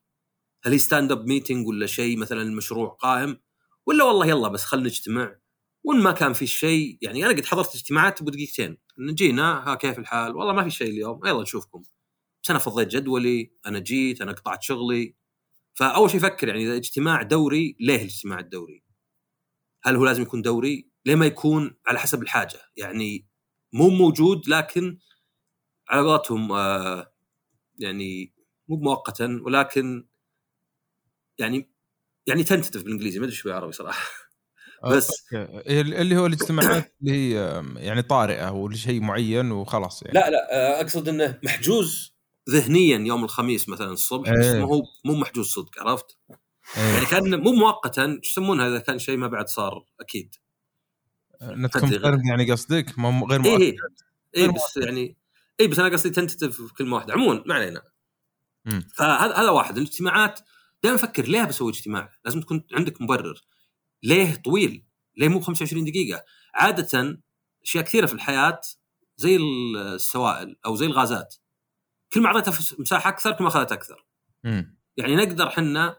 هل 0.64 0.72
هي 0.72 0.78
stand 0.78 1.12
up 1.12 1.26
meeting 1.26 1.66
ولا 1.66 1.86
شيء 1.86 2.18
مثلا 2.18 2.42
المشروع 2.42 2.88
قائم؟ 2.88 3.40
ولا 3.86 4.04
والله 4.04 4.26
يلا 4.26 4.48
بس 4.48 4.64
خلينا 4.64 4.88
نجتمع. 4.88 5.36
وإن 5.84 6.02
ما 6.02 6.12
كان 6.12 6.32
في 6.32 6.46
شيء 6.46 6.98
يعني 7.02 7.26
أنا 7.26 7.32
قد 7.32 7.44
حضرت 7.44 7.74
اجتماعات 7.74 8.20
ابو 8.20 8.30
دقيقتين 8.30 8.78
جينا 9.00 9.72
ها 9.72 9.74
كيف 9.74 9.98
الحال؟ 9.98 10.36
والله 10.36 10.52
ما 10.52 10.64
في 10.64 10.70
شيء 10.70 10.90
اليوم. 10.90 11.26
يلا 11.26 11.42
نشوفكم. 11.42 11.82
بس 12.42 12.50
أنا 12.50 12.58
فضيت 12.58 12.88
جدولي 12.88 13.52
أنا 13.66 13.78
جيت 13.78 14.20
أنا 14.20 14.32
قطعت 14.32 14.62
شغلي 14.62 15.14
فأول 15.74 16.10
شيء 16.10 16.20
فكر 16.20 16.48
يعني 16.48 16.62
إذا 16.62 16.76
اجتماع 16.76 17.22
دوري 17.22 17.76
ليه 17.80 17.96
الاجتماع 17.96 18.38
الدوري؟ 18.38 18.82
هل 19.82 19.96
هو 19.96 20.04
لازم 20.04 20.22
يكون 20.22 20.42
دوري؟ 20.42 20.90
ليه 21.06 21.14
ما 21.14 21.26
يكون 21.26 21.76
على 21.86 21.98
حسب 21.98 22.22
الحاجة؟ 22.22 22.60
يعني 22.76 23.26
مو 23.72 23.88
موجود 23.88 24.48
لكن 24.48 24.98
على 25.88 26.08
قولتهم 26.08 26.52
آه 26.52 27.12
يعني 27.78 28.34
مو 28.68 28.76
مؤقتا 28.76 29.40
ولكن 29.44 30.06
يعني 31.38 31.72
يعني 32.26 32.44
تنتتف 32.44 32.82
بالإنجليزي 32.82 33.18
ما 33.18 33.24
أدري 33.24 33.36
شو 33.36 33.48
بالعربي 33.48 33.72
صراحة 33.72 34.10
بس 34.90 35.32
أوكي. 35.34 35.80
اللي 35.80 36.16
هو 36.16 36.26
الاجتماعات 36.26 36.94
اللي 37.00 37.12
هي 37.12 37.62
يعني 37.76 38.02
طارئة 38.02 38.48
أو 38.48 38.68
لشيء 38.68 39.00
معين 39.00 39.50
وخلاص 39.50 40.02
يعني 40.02 40.18
لا 40.18 40.30
لا 40.30 40.80
أقصد 40.80 41.08
إنه 41.08 41.38
محجوز 41.44 42.11
ذهنيا 42.50 42.98
يوم 42.98 43.24
الخميس 43.24 43.68
مثلا 43.68 43.92
الصبح 43.92 44.30
بس 44.30 44.44
إيه. 44.44 44.60
ما 44.60 44.64
هو 44.66 44.82
مو 45.04 45.14
محجوز 45.14 45.46
صدق 45.46 45.82
عرفت؟ 45.82 46.18
إيه. 46.76 46.82
يعني 46.94 47.06
كان 47.06 47.40
مو 47.40 47.52
مؤقتا 47.52 48.20
شو 48.22 48.30
يسمونها 48.30 48.68
إذا 48.68 48.78
كان 48.78 48.98
شيء 48.98 49.16
ما 49.16 49.26
بعد 49.26 49.48
صار 49.48 49.84
أكيد 50.00 50.34
نت 51.42 51.76
أدري. 51.76 51.90
confirm 51.90 52.20
يعني 52.28 52.52
قصدك 52.52 52.98
ما 52.98 53.20
هو 53.20 53.26
غير 53.26 53.44
اي 53.44 53.50
مؤكد 53.50 53.76
اي 54.36 54.42
اي 54.42 54.48
بس 54.48 54.76
يعني 54.76 55.16
اي 55.60 55.66
بس 55.66 55.78
أنا 55.78 55.88
قصدي 55.88 56.10
تنتتف 56.10 56.62
في 56.62 56.74
كلمة 56.74 56.96
واحدة 56.96 57.12
عموما 57.12 57.42
ما 57.46 57.54
علينا. 57.54 57.82
فهذا 58.94 59.34
هذا 59.34 59.50
واحد 59.50 59.76
الاجتماعات 59.76 60.40
دائما 60.82 60.98
فكر 60.98 61.24
ليه 61.24 61.44
بسوي 61.44 61.72
اجتماع؟ 61.72 62.12
لازم 62.24 62.40
تكون 62.40 62.64
عندك 62.72 63.02
مبرر 63.02 63.40
ليه 64.02 64.34
طويل؟ 64.34 64.84
ليه 65.16 65.28
مو 65.28 65.40
25 65.40 65.84
دقيقة؟ 65.84 66.24
عادة 66.54 67.18
أشياء 67.64 67.84
كثيرة 67.84 68.06
في 68.06 68.12
الحياة 68.12 68.60
زي 69.16 69.36
السوائل 69.36 70.56
أو 70.66 70.76
زي 70.76 70.86
الغازات 70.86 71.34
كل 72.12 72.20
ما 72.20 72.26
اعطيتها 72.26 72.76
مساحة 72.78 73.10
أكثر 73.10 73.32
كل 73.32 73.44
ما 73.44 73.48
اخذت 73.48 73.72
أكثر. 73.72 74.06
مم. 74.44 74.78
يعني 74.96 75.16
نقدر 75.16 75.50
حنا 75.50 75.96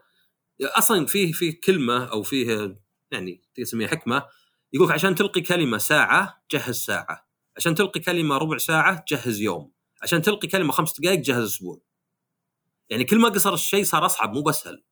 أصلا 0.62 1.06
فيه 1.06 1.32
فيه 1.32 1.60
كلمة 1.64 2.04
أو 2.04 2.22
فيه 2.22 2.76
يعني 3.10 3.42
تسميها 3.54 3.88
حكمة 3.88 4.26
يقول 4.72 4.92
عشان 4.92 5.14
تلقي 5.14 5.40
كلمة 5.40 5.78
ساعة 5.78 6.44
جهز 6.50 6.76
ساعة. 6.76 7.28
عشان 7.56 7.74
تلقي 7.74 8.00
كلمة 8.00 8.38
ربع 8.38 8.58
ساعة 8.58 9.04
جهز 9.08 9.40
يوم. 9.40 9.72
عشان 10.02 10.22
تلقي 10.22 10.48
كلمة 10.48 10.72
خمس 10.72 11.00
دقائق 11.00 11.20
جهز 11.20 11.44
أسبوع. 11.44 11.80
يعني 12.90 13.04
كل 13.04 13.18
ما 13.18 13.28
قصر 13.28 13.54
الشيء 13.54 13.84
صار 13.84 14.06
أصعب 14.06 14.32
مو 14.32 14.42
بسهل 14.42 14.84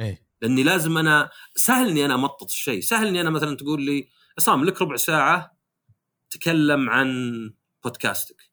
إيه. 0.00 0.28
لأني 0.42 0.62
لازم 0.62 0.98
أنا 0.98 1.30
سهل 1.54 1.88
إني 1.88 2.04
أنا 2.04 2.14
أمطط 2.14 2.50
الشيء. 2.50 2.80
سهل 2.80 3.06
إني 3.06 3.20
أنا 3.20 3.30
مثلا 3.30 3.56
تقول 3.56 3.82
لي 3.82 4.08
عصام 4.38 4.64
لك 4.64 4.82
ربع 4.82 4.96
ساعة 4.96 5.58
تكلم 6.30 6.90
عن 6.90 7.08
بودكاستك 7.84 8.47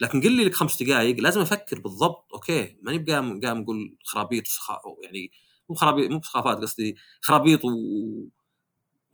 لكن 0.00 0.20
قل 0.20 0.32
لي 0.32 0.44
لك 0.44 0.54
خمس 0.54 0.82
دقائق 0.82 1.20
لازم 1.20 1.40
أفكر 1.40 1.80
بالضبط 1.80 2.32
أوكي 2.34 2.76
ماني 2.82 2.98
بقام 2.98 3.40
قام 3.40 3.62
أقول 3.62 3.96
خرابيط 4.04 4.44
يعني 5.02 5.30
مو 5.68 5.76
خرابيط 5.76 6.10
مو 6.10 6.22
سخافات 6.22 6.58
قصدي 6.58 6.96
خرابيط 7.20 7.60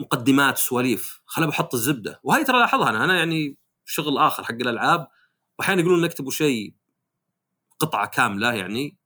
ومقدمات 0.00 0.54
وسواليف. 0.58 1.20
خل 1.26 1.46
بحط 1.46 1.74
الزبدة. 1.74 2.20
وهي 2.22 2.44
ترى 2.44 2.58
لاحظها 2.58 2.90
أنا 2.90 3.04
أنا 3.04 3.18
يعني 3.18 3.56
شغل 3.84 4.18
آخر 4.18 4.44
حق 4.44 4.54
الألعاب 4.54 5.08
واحيانا 5.58 5.80
يقولون 5.80 6.00
نكتبوا 6.02 6.30
شيء 6.30 6.74
قطعة 7.78 8.06
كاملة 8.06 8.52
يعني 8.54 8.96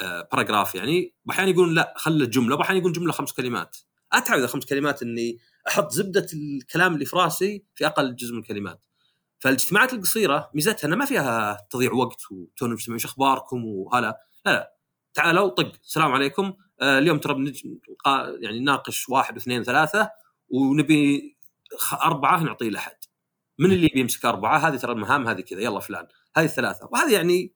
آه، 0.00 0.28
paragraph 0.32 0.74
يعني 0.74 1.14
واحيانا 1.26 1.50
يقولون 1.50 1.74
لا 1.74 1.94
خله 1.96 2.26
جمله 2.26 2.56
واحيانا 2.56 2.78
يقولون 2.78 2.92
جملة 3.00 3.12
خمس 3.12 3.32
كلمات. 3.32 3.76
أتعب 4.12 4.38
إذا 4.38 4.46
خمس 4.46 4.64
كلمات 4.64 5.02
إني 5.02 5.38
أحط 5.68 5.90
زبدة 5.92 6.26
الكلام 6.34 6.94
اللي 6.94 7.04
في 7.04 7.16
راسي 7.16 7.64
في 7.74 7.86
أقل 7.86 8.16
جزء 8.16 8.32
من 8.32 8.40
الكلمات. 8.40 8.80
فالاجتماعات 9.38 9.92
القصيرة 9.92 10.50
ميزتها 10.54 10.86
انها 10.86 10.98
ما 10.98 11.04
فيها 11.04 11.66
تضيع 11.70 11.92
وقت 11.92 12.32
وتونوا 12.32 12.74
مجتمعين 12.74 12.98
شو 12.98 13.08
أخباركم 13.08 13.64
وهلا. 13.64 14.20
لا 14.46 14.52
لا. 14.52 14.72
تعالوا 15.14 15.48
طق. 15.48 15.72
السلام 15.84 16.12
عليكم. 16.12 16.52
آه 16.80 16.98
اليوم 16.98 17.18
ترى. 17.18 17.52
قا- 18.08 18.08
يعني 18.40 18.60
نناقش 18.60 19.08
واحد 19.08 19.34
واثنين 19.34 19.62
ثلاثة 19.64 20.10
ونبي 20.48 21.36
أربعة 21.92 22.42
نعطيه 22.42 22.70
لأحد. 22.70 22.96
من 23.58 23.72
اللي 23.72 23.88
بيمسك 23.94 24.24
أربعة؟ 24.24 24.58
هذه 24.58 24.76
ترى 24.76 24.92
المهام 24.92 25.28
هذه 25.28 25.40
كذا. 25.40 25.60
يلا 25.60 25.80
فلان. 25.80 26.06
هذه 26.36 26.44
الثلاثة. 26.44 26.88
وهذه 26.92 27.12
يعني 27.12 27.52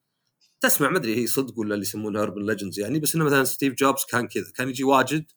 تسمع 0.61 0.89
ما 0.89 0.97
أدري 0.97 1.15
هي 1.15 1.27
صدق 1.27 1.59
ولا 1.59 1.73
اللي 1.73 1.83
يسمونها 1.83 2.23
urban 2.23 2.45
legends 2.45 2.79
يعني 2.79 2.99
بس 2.99 3.15
إنه 3.15 3.25
مثلا 3.25 3.43
ستيف 3.43 3.73
جوبز 3.73 4.05
كان 4.05 4.27
كذا. 4.27 4.51
كان 4.55 4.69
يجي 4.69 4.83
واجد 4.83 5.31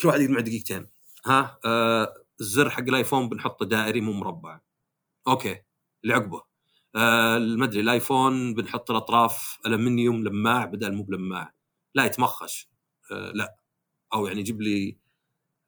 كل 0.00 0.08
واحد 0.08 0.20
يجمع 0.20 0.40
دقيقتين. 0.40 0.86
ها؟ 1.26 1.58
آه 1.64 2.14
الزر 2.40 2.70
حق 2.70 2.82
الآيفون 2.82 3.28
بنحطه 3.28 3.66
دائري 3.66 4.00
مو 4.00 4.12
مربع. 4.12 4.60
أوكي 5.28 5.62
اللي 6.04 6.14
عقبه 6.14 6.42
آه 6.96 7.38
ما 7.38 7.64
أدري 7.64 7.80
الآيفون 7.80 8.54
بنحط 8.54 8.90
الأطراف 8.90 9.58
ألمنيوم 9.66 10.24
لماع 10.24 10.64
بدل 10.64 10.92
مو 10.92 11.02
بلماع. 11.02 11.54
لا 11.94 12.04
يتمخش. 12.04 12.68
آه 13.12 13.32
لا. 13.34 13.56
أو 14.14 14.26
يعني 14.26 14.40
يجيب 14.40 14.62
لي 14.62 14.98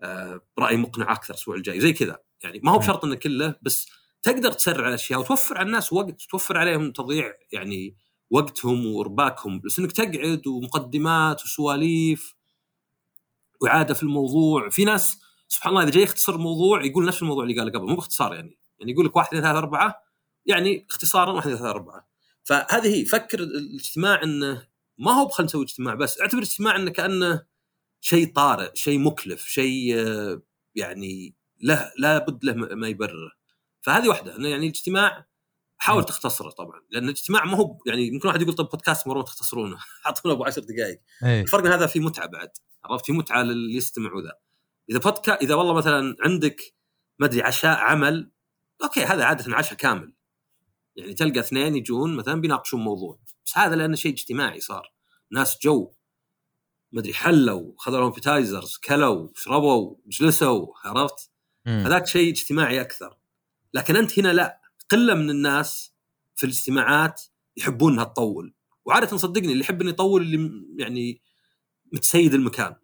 آه 0.02 0.40
راي 0.58 0.76
مقنع 0.76 1.12
أكثر 1.12 1.34
الأسبوع 1.34 1.56
الجاي. 1.56 1.80
زي 1.80 1.92
كذا. 1.92 2.18
يعني 2.44 2.60
ما 2.64 2.72
هو 2.72 2.78
بشرط 2.78 3.04
إنه 3.04 3.14
كله 3.14 3.56
بس 3.62 3.88
تقدر 4.22 4.52
تسرع 4.52 4.88
الأشياء 4.88 5.20
وتوفر 5.20 5.58
على 5.58 5.66
الناس 5.66 5.92
وقت 5.92 6.22
توفر 6.22 6.58
عليهم 6.58 6.92
تضييع 6.92 7.32
يعني 7.52 7.96
وقتهم 8.30 8.86
ورباكهم 8.86 9.60
بس 9.60 9.78
إنك 9.78 9.92
تقعد 9.92 10.46
ومقدمات 10.46 11.44
وسواليف 11.44 12.34
وإعادة 13.60 13.94
في 13.94 14.02
الموضوع. 14.02 14.68
في 14.68 14.84
ناس 14.84 15.20
سبحان 15.48 15.70
الله 15.70 15.82
إذا 15.82 15.90
جاي 15.90 16.02
يختصر 16.02 16.34
الموضوع 16.34 16.84
يقول 16.84 17.06
نفس 17.06 17.22
الموضوع 17.22 17.44
اللي 17.44 17.58
قاله 17.58 17.70
قبل 17.72 17.86
مو 17.88 17.94
باختصار 17.94 18.34
يعني. 18.34 18.58
يعني 18.82 18.92
يقول 18.92 19.06
لك 19.06 19.16
واحد 19.16 19.26
اثنين 19.26 19.42
ثلاثة 19.42 19.58
أربعة 19.58 20.02
يعني 20.46 20.86
اختصارا 20.90 21.32
واحد 21.32 21.46
اثنين 21.46 21.56
ثلاثة 21.56 21.70
أربعة. 21.70 22.08
فهذه 22.44 22.94
هي 22.94 23.04
فكر 23.04 23.40
الاجتماع 23.40 24.22
إنه 24.22 24.66
ما 24.98 25.12
هو 25.12 25.26
بخل 25.26 25.44
نسوي 25.44 25.64
اجتماع 25.64 25.94
بس 25.94 26.20
اعتبر 26.20 26.38
الاجتماع 26.38 26.76
إنه 26.76 26.90
كأنه 26.90 27.44
شيء 28.00 28.32
طارئ 28.32 28.70
شيء 28.74 28.98
مكلف 28.98 29.46
شيء 29.46 29.94
آه، 29.98 30.42
يعني 30.74 31.34
له 31.60 31.92
لا 31.98 32.18
بد 32.18 32.44
له 32.44 32.54
ما 32.54 32.88
يبرره. 32.88 33.32
فهذه 33.82 34.08
واحدة 34.08 34.36
إنه 34.36 34.48
يعني 34.48 34.66
الاجتماع 34.66 35.26
حاول 35.78 36.04
تختصره 36.04 36.50
طبعا. 36.50 36.80
لأن 36.90 37.04
الاجتماع 37.04 37.44
ما 37.44 37.56
هو 37.56 37.78
يعني 37.86 38.06
يمكن 38.06 38.28
واحد 38.28 38.42
يقول 38.42 38.54
طب 38.54 38.68
بودكاست 38.68 39.08
مرة 39.08 39.18
ما 39.18 39.24
تختصرونه 39.24 39.78
أعطونا 40.06 40.34
أبو 40.34 40.44
10 40.44 40.62
دقائق 40.62 41.00
إيه. 41.24 41.42
الفرق 41.42 41.66
هذا 41.66 41.86
في 41.86 42.00
متعة 42.00 42.26
بعد 42.26 42.50
عرفت؟ 42.84 43.06
في 43.06 43.12
متعة 43.12 43.42
للي 43.42 43.76
يستمع 43.76 44.12
وذا. 44.12 44.32
إذا 44.90 44.98
بودكا 44.98 45.34
إذا 45.34 45.54
والله 45.54 45.74
مثلا 45.74 46.16
عندك 46.20 46.74
ما 47.18 47.26
أدري 47.26 47.42
عشاء 47.42 47.78
عمل 47.78 48.30
أوكي 48.82 49.04
هذا 49.04 49.24
عادة 49.24 49.56
عشاء 49.56 49.74
كامل. 49.74 50.12
يعني 50.96 51.14
تلقى 51.14 51.40
اثنين 51.40 51.76
يجون 51.76 52.16
مثلا 52.16 52.40
بيناقشون 52.40 52.80
موضوع. 52.80 53.18
بس 53.46 53.58
هذا 53.58 53.76
لأنه 53.76 53.96
شيء 53.96 54.12
اجتماعي 54.12 54.60
صار. 54.60 54.92
ناس 55.30 55.58
جو. 55.62 55.94
ما 56.92 57.00
أدري 57.00 57.14
حلوا 57.14 57.72
خذوا 57.78 57.98
لهم 57.98 58.10
appetizers 58.10 58.76
كلوا 58.76 59.28
شربوا 59.34 59.96
جلسوا 60.06 60.66
عرفت. 60.84 61.30
هذاك 61.66 62.06
شيء 62.06 62.30
اجتماعي 62.32 62.80
أكثر. 62.80 63.16
لكن 63.74 63.96
أنت 63.96 64.18
هنا 64.18 64.32
لا. 64.32 64.60
قلة 64.90 65.14
من 65.14 65.30
الناس 65.30 65.94
في 66.36 66.44
الاجتماعات 66.44 67.22
يحبون 67.56 67.92
انها 67.92 68.04
تطول 68.04 68.54
وعادة 68.84 69.16
صدقني 69.16 69.52
اللي 69.52 69.60
يحب 69.60 69.80
إنه 69.80 69.90
يطول 69.90 70.22
اللي 70.22 70.64
يعني 70.78 71.22
متسيد 71.92 72.34
المكان. 72.34 72.74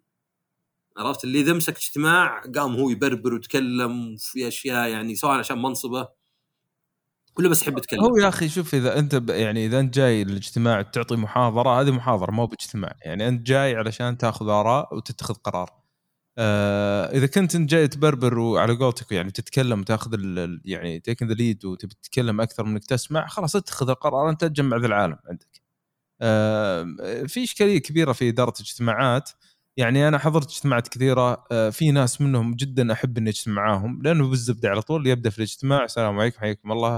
عرفت؟ 0.99 1.23
اللي 1.23 1.39
إذا 1.41 1.53
مسك 1.53 1.77
اجتماع 1.77 2.41
قام 2.55 2.75
هو 2.75 2.89
يبربر 2.89 3.33
ويتكلم 3.33 4.15
في 4.19 4.47
أشياء 4.47 4.89
يعني 4.89 5.15
سواء 5.15 5.39
عشان 5.39 5.61
منصبه. 5.61 6.07
ولا 7.37 7.49
بس 7.49 7.61
يحب 7.61 7.77
يتكلم. 7.77 8.03
هو 8.03 8.17
يا 8.17 8.27
أخي 8.27 8.49
شوف 8.49 8.75
إذا 8.75 8.99
أنت 8.99 9.21
يعني 9.29 9.65
إذا 9.65 9.79
أنت 9.79 9.93
جاي 9.93 10.21
الاجتماع 10.21 10.81
تعطي 10.81 11.15
محاضرة 11.15 11.81
هذه 11.81 11.91
محاضرة 11.91 12.31
مو 12.31 12.45
باجتماع. 12.45 12.95
يعني 13.01 13.27
أنت 13.27 13.47
جاي 13.47 13.75
علشان 13.75 14.17
تأخذ 14.17 14.49
آراء 14.49 14.95
وتتخذ 14.95 15.33
قرار. 15.33 15.79
آه 16.37 17.05
إذا 17.05 17.27
كنت 17.27 17.55
أنت 17.55 17.69
جاي 17.69 17.87
تبربر 17.87 18.39
وعلى 18.39 18.75
قولتك 18.75 19.11
يعني 19.11 19.31
تتكلم 19.31 19.79
وتأخذ 19.79 20.11
يعني 20.65 20.99
taking 20.99 21.27
the 21.27 21.33
lead 21.33 21.65
وتبي 21.65 21.95
تتكلم 22.01 22.41
أكثر 22.41 22.63
من 22.63 22.71
انك 22.71 22.85
تسمع 22.85 23.27
خلاص 23.27 23.55
اتخذ 23.55 23.89
القرار 23.89 24.29
أنت 24.29 24.45
تجمع 24.45 24.77
ذا 24.77 24.87
العالم 24.87 25.17
عندك. 25.29 25.61
آه 26.21 26.83
في 27.27 27.43
إشكالية 27.43 27.77
كبيرة 27.77 28.11
في 28.11 28.29
إدارة 28.29 28.53
الاجتماعات 28.59 29.29
يعني 29.79 30.07
أنا 30.07 30.17
حضرت 30.17 30.49
اجتماعات 30.49 30.87
كثيرة 30.87 31.45
آه، 31.51 31.69
في 31.69 31.91
ناس 31.91 32.21
منهم 32.21 32.55
جدا 32.55 32.93
أحب 32.93 33.17
إني 33.17 33.29
أجتمع 33.29 33.53
معاهم 33.55 34.01
لأنه 34.03 34.29
بالزبدة 34.29 34.69
على 34.69 34.81
طول 34.81 35.07
يبدأ 35.07 35.29
في 35.29 35.37
الاجتماع 35.37 35.83
السلام 35.83 36.19
عليكم 36.19 36.39
حياكم 36.39 36.71
الله. 36.71 36.95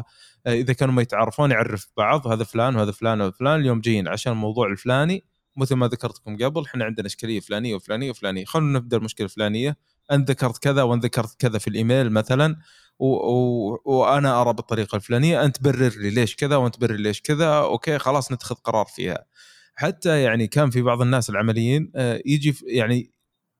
آه، 0.47 0.53
إذا 0.53 0.73
كانوا 0.73 0.93
ما 0.93 1.01
يتعرفون 1.01 1.51
يعرف 1.51 1.87
بعض 1.97 2.27
هذا 2.27 2.43
فلان 2.43 2.75
وهذا 2.75 2.91
فلان 2.91 3.21
وهذا 3.21 3.31
فلان 3.31 3.59
اليوم 3.59 3.81
جايين 3.81 4.07
عشان 4.07 4.31
الموضوع 4.31 4.67
الفلاني 4.67 5.23
مثل 5.55 5.75
ما 5.75 5.87
ذكرتكم 5.87 6.37
قبل 6.37 6.63
إحنا 6.65 6.85
عندنا 6.85 7.07
إشكالية 7.07 7.39
فلانية 7.39 7.75
وفلانية 7.75 8.09
وفلانية 8.09 8.45
خلونا 8.45 8.79
نبدأ 8.79 8.97
المشكلة 8.97 9.25
الفلانيه 9.25 9.77
انت 10.11 10.31
ذكرت 10.31 10.57
كذا 10.57 10.83
وانت 10.83 11.03
ذكرت 11.03 11.41
كذا 11.41 11.59
في 11.59 11.67
الإيميل 11.67 12.11
مثلا 12.11 12.55
و... 12.99 13.05
و... 13.05 13.81
وأنا 13.85 14.41
أرى 14.41 14.53
بالطريقة 14.53 14.95
الفلانية 14.95 15.45
أنت 15.45 15.63
برر 15.63 15.93
لي 15.97 16.09
ليش 16.09 16.35
كذا 16.35 16.55
وأنت 16.55 16.79
برر 16.79 16.95
لي 16.95 17.03
ليش 17.03 17.21
كذا 17.21 17.47
أوكي 17.47 17.97
خلاص 17.99 18.31
نتخذ 18.31 18.55
قرار 18.55 18.85
فيها. 18.85 19.25
حتى 19.75 20.21
يعني 20.21 20.47
كان 20.47 20.69
في 20.69 20.81
بعض 20.81 21.01
الناس 21.01 21.29
العمليين 21.29 21.91
آه، 21.95 22.21
يجي 22.25 22.55
يعني 22.63 23.11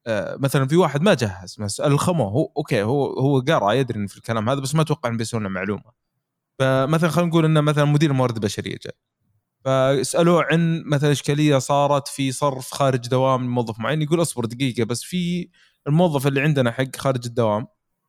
آه، 0.08 0.38
مثلا 0.40 0.68
في 0.68 0.76
واحد 0.78 1.02
ما 1.02 1.14
جهز 1.14 1.56
بس 1.60 1.82
ألخمه 1.82 2.24
هو 2.24 2.52
أوكي 2.58 2.84
هو 2.84 3.06
هو 3.20 3.40
قرأ 3.40 3.74
يدري 3.74 4.08
في 4.08 4.18
الكلام 4.18 4.50
هذا 4.50 4.60
بس 4.60 4.76
ما 4.76 4.82
أتوقع 4.82 5.10
إنه 5.10 5.18
بيسوي 5.18 5.40
معلومة. 5.40 5.92
فمثلا 6.60 7.10
خلينا 7.10 7.30
نقول 7.30 7.46
إنه 7.46 7.62
مثلا 7.62 7.86
مدير 7.86 8.12
الموارد 8.12 8.36
البشرية 8.36 8.78
جاء 8.86 8.96
فاسالوه 9.66 10.44
عن 10.44 10.84
مثلا 10.86 11.12
إشكالية 11.12 11.58
صارت 11.58 12.08
في 12.08 12.32
صرف 12.32 12.72
خارج 12.72 13.08
دوام 13.08 13.48
موظف 13.48 13.80
معين 13.80 14.02
يقول 14.02 14.22
أصبر 14.22 14.46
دقيقة 14.46 14.84
بس 14.86 15.04
في 15.04 15.50
الموظف 15.88 16.28
اللي 16.28 16.42
عندنا 16.42 16.72
حق 16.72 16.96
خارج 16.96 17.22
الدوام 17.26 17.68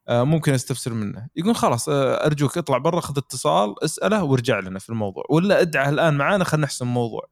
آه، 0.09 0.25
ممكن 0.25 0.53
استفسر 0.55 0.95
منه. 0.95 1.29
يقول 1.37 1.57
خلاص 1.57 1.89
أرجوك 1.89 2.59
اطلع 2.59 2.79
برا 2.79 3.01
خذ 3.01 3.19
اتصال 3.19 3.85
اسأله 3.85 4.25
وارجع 4.25 4.61
لنا 4.61 4.79
في 4.79 4.91
الموضوع 4.91 5.25
ولا 5.31 5.61
ادعه 5.61 5.89
الآن 5.89 6.15
معانا 6.15 6.45
خلينا 6.45 6.67
نحسن 6.67 6.87
الموضوع 6.87 7.29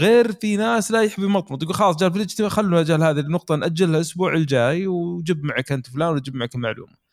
غير 0.00 0.32
في 0.32 0.56
ناس 0.56 0.90
لا 0.90 1.02
يحب 1.02 1.22
يمطمط 1.22 1.62
يقول 1.62 1.74
خلاص 1.74 1.96
جال 1.96 2.10
في 2.10 2.16
الاجتماع 2.16 2.48
خلوا 2.50 2.80
أجل 2.80 3.02
هذه 3.02 3.20
النقطة 3.20 3.56
نأجلها 3.56 3.96
الأسبوع 3.96 4.34
الجاي 4.34 4.86
وجب 4.86 5.44
معك 5.44 5.72
أنت 5.72 5.86
فلان 5.90 6.08
وجب 6.14 6.34
معك 6.34 6.56
معلومه 6.56 7.06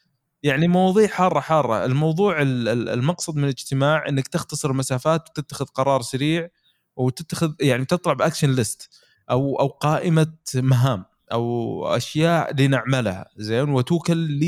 يعني 0.44 0.68
مواضيع 0.68 1.08
حارة 1.08 1.40
حارة. 1.40 1.86
الموضوع 1.86 2.42
المقصد 2.42 3.36
من 3.36 3.44
الاجتماع 3.44 4.10
إنك 4.10 4.28
تختصر 4.28 4.74
مسافات 4.74 5.30
وتتخذ 5.30 5.66
قرار 5.66 6.02
سريع 6.02 6.50
وتتخذ 6.96 7.54
يعني 7.62 7.86
تطلع 7.86 8.14
بأكشن 8.14 8.52
ليست 8.52 8.90
أو 9.32 9.60
أو 9.60 9.68
قائمة 9.68 10.34
مهام 10.56 11.06
أو 11.32 11.88
أشياء 11.88 12.62
لنعملها. 12.62 13.26
زين؟ 13.38 13.70
وتوكل 13.70 14.40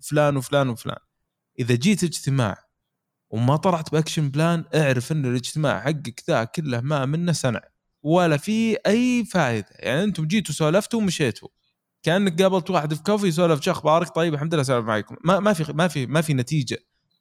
لفلان 0.00 0.36
وفلان 0.36 0.68
وفلان. 0.68 0.98
إذا 1.58 1.74
جيت 1.74 2.04
اجتماع 2.04 2.58
وما 3.30 3.56
طلعت 3.56 3.92
ب 3.92 3.97
action 3.97 4.30
plan 4.30 4.64
اعرف 4.74 5.12
إن 5.12 5.26
الاجتماع 5.26 5.80
حقك 5.80 6.22
ذا 6.30 6.44
كله 6.44 6.80
ما 6.80 7.06
منه 7.06 7.32
سنع 7.32 7.60
ولا 8.02 8.36
في 8.36 8.76
أي 8.86 9.24
فائدة. 9.24 9.66
يعني 9.72 10.04
أنتم 10.04 10.26
جيتوا 10.26 10.54
سولفتوا 10.54 11.00
ومشيتوا. 11.00 11.48
كأنك 12.02 12.42
قابلت 12.42 12.70
واحد 12.70 12.94
في 12.94 13.02
coffee 13.02 13.30
سولف 13.32 13.60
شو 13.62 13.70
أخبارك؟ 13.70 14.08
طيب 14.14 14.34
الحمد 14.34 14.54
لله 14.54 14.62
سولف 14.62 14.86
معكم 14.86 15.16
ما 15.24 15.40
ما 15.40 15.52
في 15.52 15.72
ما 15.72 15.88
في 15.88 16.06
ما 16.06 16.20
في 16.20 16.34
نتيجة. 16.34 16.78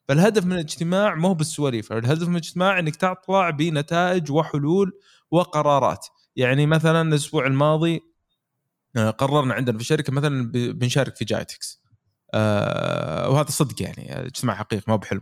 فالهدف 0.07 0.45
من 0.45 0.53
الاجتماع 0.53 1.15
مو 1.15 1.33
بالسواليف 1.33 1.93
الهدف 1.93 2.27
من 2.27 2.35
الاجتماع 2.35 2.79
إنك 2.79 2.95
تطلع 2.95 3.49
بنتائج 3.49 4.31
وحلول 4.31 4.91
وقرارات. 5.31 6.05
يعني 6.35 6.65
مثلا 6.65 7.01
الأسبوع 7.09 7.47
الماضي 7.47 8.01
آه، 8.97 9.09
قررنا 9.09 9.53
عندنا 9.53 9.77
في 9.77 9.81
الشركة 9.83 10.13
مثلا 10.13 10.51
بنشارك 10.53 11.15
في 11.15 11.25
جايتكس. 11.25 11.83
أه 12.33 13.29
وهذا 13.29 13.49
صدق 13.51 13.81
يعني 13.83 14.25
اجتماع 14.25 14.55
حقيقي 14.55 14.83
ما 14.87 14.95
بحلم. 14.95 15.21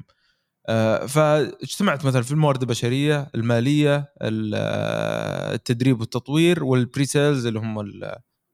فاجتمعت 1.08 2.06
مثلا 2.06 2.22
في 2.22 2.32
الموارد 2.32 2.62
البشرية 2.62 3.28
المالية 3.36 4.14
آه، 4.22 5.56
التدريب 5.56 6.00
والتطوير 6.00 6.64
وال 6.64 7.06
pre-sales 7.06 7.46
اللي 7.46 7.60
هم 7.60 7.92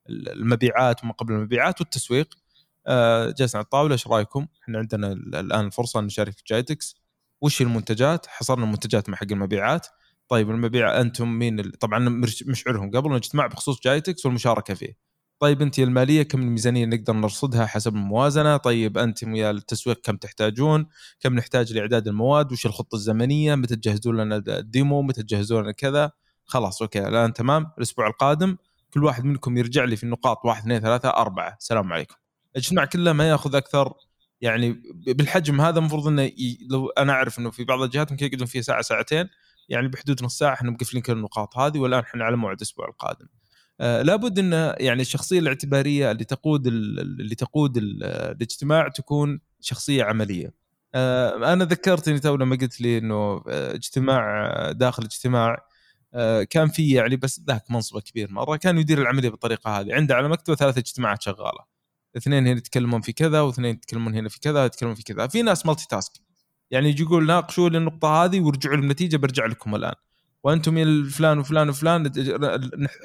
المبيعات 0.10 1.04
وما 1.04 1.14
قبل 1.14 1.34
المبيعات 1.34 1.82
والتسويق. 1.82 2.36
أه 2.88 3.30
جلسنا 3.30 3.60
على 3.60 3.64
الطاولة 3.66 3.94
إيش 3.94 4.08
رأيكم؟ 4.08 4.48
إحنا 4.64 4.78
عندنا 4.80 5.12
الآن 5.12 5.66
الفرصة 5.66 6.00
ان 6.00 6.06
نشارك 6.06 6.34
في 6.38 6.44
جايتكس. 6.48 6.96
وش 7.42 7.62
المنتجات؟ 7.62 8.28
حصرنا 8.28 8.66
المنتجات 8.66 9.10
مع 9.10 9.18
حق 9.18 9.28
المبيعات. 9.32 9.88
طيب 10.28 10.50
المبيع 10.50 11.02
أنتم 11.02 11.40
مين 11.40 11.72
طبعا 11.72 12.00
مشعرهم. 12.48 12.92
قبل 12.92 13.12
الاجتماع 13.12 13.48
بخصوص 13.48 13.80
جايتكس 13.82 14.26
والمشاركة 14.26 14.74
فيه. 14.74 14.98
طيب 15.44 15.62
أنت 15.62 15.80
المالية 15.80 16.24
كم 16.24 16.42
الميزانية 16.42 16.86
نقدر 16.86 17.14
نرصدها 17.14 17.66
حسب 17.66 17.96
الموازنة؟ 17.96 18.58
طيب 18.58 18.98
أنتم 18.98 19.36
يا 19.36 19.52
التسويق 19.52 20.02
كم 20.04 20.18
تحتاجون؟ 20.18 20.86
كم 21.20 21.36
نحتاج 21.36 21.74
لإعداد 21.74 22.08
المواد؟ 22.08 22.52
وش 22.52 22.66
الخطة 22.66 22.96
الزمنية؟ 22.96 23.56
متى 23.56 23.76
تجهزون 23.76 24.18
لنا 24.18 24.36
ال 24.36 24.47
demo؟ 24.47 25.02
متى 25.02 25.24
تجهزون 25.24 25.64
لنا 25.64 25.72
كذا؟ 25.72 26.12
خلاص 26.46 26.82
okay 26.82 27.08
الآن 27.08 27.34
تمام 27.34 27.72
الأسبوع 27.78 28.08
القادم 28.08 28.58
كل 28.94 29.04
واحد 29.04 29.26
منكم 29.26 29.58
يرجع 29.58 29.84
لي 29.84 29.96
في 29.96 30.04
النقاط 30.04 30.46
واحد 30.46 30.62
اثنين 30.62 30.80
ثلاثة 30.80 31.10
أربعة. 31.10 31.58
السلام 31.60 31.94
عليكم. 31.94 32.16
الاجتماع 32.52 32.86
كله 32.86 33.14
ما 33.14 33.30
يأخذ 33.30 33.56
أكثر 33.56 33.94
يعني 34.42 34.82
بالحجم 35.08 35.62
هذا 35.62 35.80
المفروض 35.80 36.08
إنه 36.08 36.22
ي... 36.22 36.58
لو 36.70 36.90
أنا 36.90 37.14
أعرف 37.14 37.40
إنه 37.40 37.52
في 37.52 37.64
بعض 37.64 37.82
الجهات 37.82 38.12
ممكن 38.12 38.26
يقعدون 38.26 38.48
فيها 38.48 38.62
ساعة 38.62 38.82
ساعتين 38.82 39.30
يعني 39.70 39.88
بحدود 39.88 40.24
نص 40.24 40.38
ساعة 40.38 40.54
إحنا 40.54 40.72
مقفلين 40.72 41.04
كل 41.04 41.14
النقاط 41.14 41.58
هذه 41.58 41.80
والآن 41.80 42.00
إحنا 42.00 42.26
على 42.26 42.38
موعد 42.38 42.56
الأسبوع 42.56 42.88
القادم. 42.88 43.28
آه 43.82 44.02
لابد 44.02 44.40
إن 44.40 44.76
يعني 44.80 45.02
الشخصية 45.02 45.40
الاعتبارية 45.40 46.12
اللي 46.12 46.24
تقود 46.24 46.68
اللي 46.68 47.36
تقود 47.36 47.78
الاجتماع 47.78 48.88
تكون 48.88 49.40
شخصية 49.62 50.04
عملية. 50.04 50.54
آه 50.96 51.54
أنا 51.54 51.66
ذكرتني 51.66 52.20
تو 52.20 52.36
لما 52.36 52.56
قلت 52.56 52.82
لي 52.82 52.98
إنه 52.98 53.16
آه، 53.48 53.76
اجتماع 53.76 54.72
داخل 54.72 55.04
اجتماع 55.04 55.66
كان 56.50 56.68
في 56.68 56.90
يعني 56.90 57.16
بس 57.16 57.42
ذاك 57.48 57.72
منصبة 57.72 58.02
كبير 58.02 58.32
مرة 58.32 58.56
كان 58.56 58.78
يدير 58.78 59.02
العملية 59.02 59.30
بالطريقة 59.30 59.80
هذه. 59.80 59.94
عنده 59.96 60.16
على 60.16 60.30
مكتبة 60.30 60.56
ثلاث 60.56 60.78
اجتماعات 60.78 61.22
شغالة. 61.22 61.66
اثنين 62.18 62.48
هنا 62.48 62.58
يتكلمون 62.58 63.02
في 63.02 63.14
كذا 63.14 63.42
واثنين 63.42 63.76
يتكلمون 63.76 64.16
هنا 64.16 64.30
في 64.30 64.40
كذا 64.40 64.66
يتكلمون 64.66 64.96
في 64.96 65.04
كذا. 65.04 65.28
في 65.28 65.42
ناس 65.42 65.66
مالتي 65.66 65.88
تاسك 65.90 66.12
يعني 66.72 66.90
يجي 66.90 67.04
يقول 67.04 67.26
ناقشوا 67.26 67.70
لي 67.70 67.78
النقطة 67.78 68.08
هذه 68.26 68.42
ورجعوا 68.42 68.76
للنتيجه 68.76 69.18
برجع 69.18 69.46
لكم 69.46 69.76
الآن. 69.76 69.94
وأنتم 70.44 70.78
يا 70.78 71.10
فلان 71.10 71.40
وفلان 71.40 71.70
وفلان 71.70 72.12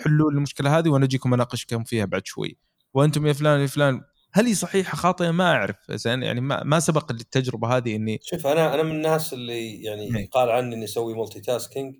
حلوا 0.04 0.30
المشكلة 0.30 0.78
هذه 0.78 0.88
وأنا 0.88 1.04
اجيكم 1.04 1.34
أناقشكم 1.34 1.84
فيها 1.84 2.04
بعد 2.04 2.26
شوي. 2.26 2.58
وأنتم 2.94 3.26
يا 3.26 3.32
فلان 3.32 3.60
يا 3.60 3.66
فلان 3.66 4.00
هل 4.32 4.46
هي 4.46 4.54
صحيحة 4.54 4.96
خاطئة؟ 4.96 5.30
ما 5.30 5.52
أعرف. 5.52 5.76
زين 5.90 6.22
يعني 6.22 6.40
ما, 6.40 6.64
ما 6.64 6.80
سبق 6.80 7.12
للتجربة 7.12 7.76
هذه 7.76 7.96
إني 7.96 8.20
شوف 8.22 8.46
أنا 8.46 8.74
أنا 8.74 8.82
من 8.82 8.90
الناس 8.90 9.32
اللي 9.32 9.82
يعني 9.82 10.24
قال 10.32 10.50
عني 10.50 10.74
إني 10.74 10.84
أسوي 10.84 11.14
multitasking 11.14 11.96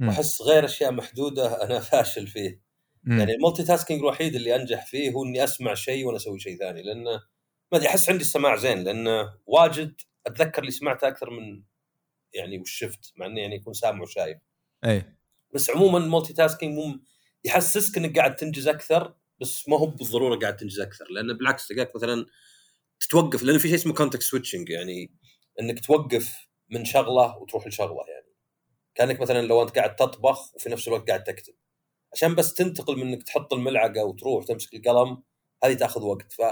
وأحس 0.00 0.42
غير 0.42 0.64
أشياء 0.64 0.92
محدودة 0.92 1.64
أنا 1.64 1.80
فاشل 1.90 2.26
فيه. 2.26 2.62
مم. 3.04 3.18
يعني 3.18 3.32
ال 3.32 3.64
multitasking 3.64 4.00
الوحيد 4.00 4.34
اللي 4.34 4.56
أنجح 4.56 4.86
فيه 4.86 5.10
هو 5.10 5.24
إني 5.24 5.44
أسمع 5.44 5.74
شيء 5.74 6.06
وأنا 6.06 6.16
أسوي 6.16 6.38
شيء 6.38 6.58
ثاني. 6.58 6.82
لأنه 6.82 7.10
ما 7.72 7.78
أدري 7.78 7.88
أحس 7.88 8.10
عندي 8.10 8.22
السماع 8.22 8.56
زين. 8.56 8.84
لأنه 8.84 9.32
واجد 9.46 9.94
أتذكر 10.26 10.62
اللي 10.62 10.72
سمعته 10.72 11.08
أكثر 11.08 11.30
من 11.30 11.62
يعني 12.34 12.58
وش 12.58 12.70
شفت 12.70 13.12
مع 13.16 13.26
انه 13.26 13.40
يعني 13.40 13.54
يكون 13.54 13.72
سامع 13.72 14.02
وشايف. 14.02 14.38
اي 14.84 15.16
بس 15.54 15.70
عموما 15.70 15.98
ال 15.98 16.32
multitasking 16.32 16.74
مو 16.74 17.00
يحسسك 17.44 17.98
إنك 17.98 18.18
قاعد 18.18 18.36
تنجز 18.36 18.68
أكثر 18.68 19.14
بس 19.40 19.68
ما 19.68 19.78
هو 19.78 19.86
بالضرورة 19.86 20.38
قاعد 20.38 20.56
تنجز 20.56 20.80
أكثر 20.80 21.04
لأن 21.10 21.38
بالعكس 21.38 21.68
تلقاك 21.68 21.96
مثلا 21.96 22.26
تتوقف 23.00 23.42
لأن 23.42 23.58
في 23.58 23.68
شيء 23.68 23.76
اسمه 23.76 23.94
context 23.94 24.30
switching 24.30 24.70
يعني 24.70 25.14
إنك 25.60 25.86
توقف 25.86 26.48
من 26.70 26.84
شغلة 26.84 27.38
وتروح 27.38 27.66
لشغلة 27.66 28.04
يعني. 28.08 28.32
كأنك 28.94 29.20
مثلا 29.20 29.46
لو 29.46 29.62
أنت 29.62 29.70
قاعد 29.78 29.96
تطبخ 29.96 30.54
وفي 30.54 30.68
نفس 30.70 30.88
الوقت 30.88 31.08
قاعد 31.08 31.24
تكتب. 31.24 31.54
عشان 32.12 32.34
بس 32.34 32.54
تنتقل 32.54 32.96
من 32.96 33.02
إنك 33.02 33.22
تحط 33.22 33.52
الملعقة 33.52 34.04
وتروح 34.04 34.44
تمسك 34.44 34.74
القلم 34.74 35.22
هذه 35.64 35.74
تأخذ 35.74 36.02
وقت. 36.02 36.32
ف 36.32 36.42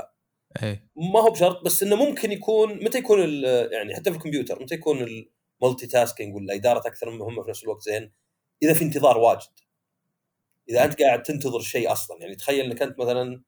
أي. 0.62 0.88
ما 0.97 1.21
هو 1.21 1.31
بشرط 1.31 1.64
بس 1.64 1.83
إنه 1.83 1.97
ممكن 1.97 2.33
يكون 2.33 2.85
متى 2.85 2.99
يكون 2.99 3.45
يعني 3.73 3.95
حتى 3.95 4.11
في 4.11 4.16
الكمبيوتر 4.16 4.62
متى 4.62 4.75
يكون 4.75 4.99
ال 5.62 5.87
multitasking 5.87 6.35
ولا 6.35 6.55
اداره 6.55 6.79
أكثر 6.79 7.11
من 7.11 7.19
مهمة 7.19 7.43
في 7.43 7.51
نفس 7.51 7.64
الوقت؟ 7.64 7.83
زين. 7.83 8.12
إذا 8.62 8.75
في 8.75 8.85
انتظار 8.85 9.18
واجد. 9.18 9.61
إذا 10.68 10.85
أنت 10.85 11.03
قاعد 11.03 11.23
تنتظر 11.23 11.61
شيء 11.61 11.92
أصلا 11.92 12.20
يعني 12.20 12.35
تخيل 12.35 12.64
إنك 12.64 12.83
أنت 12.83 12.99
مثلا 12.99 13.42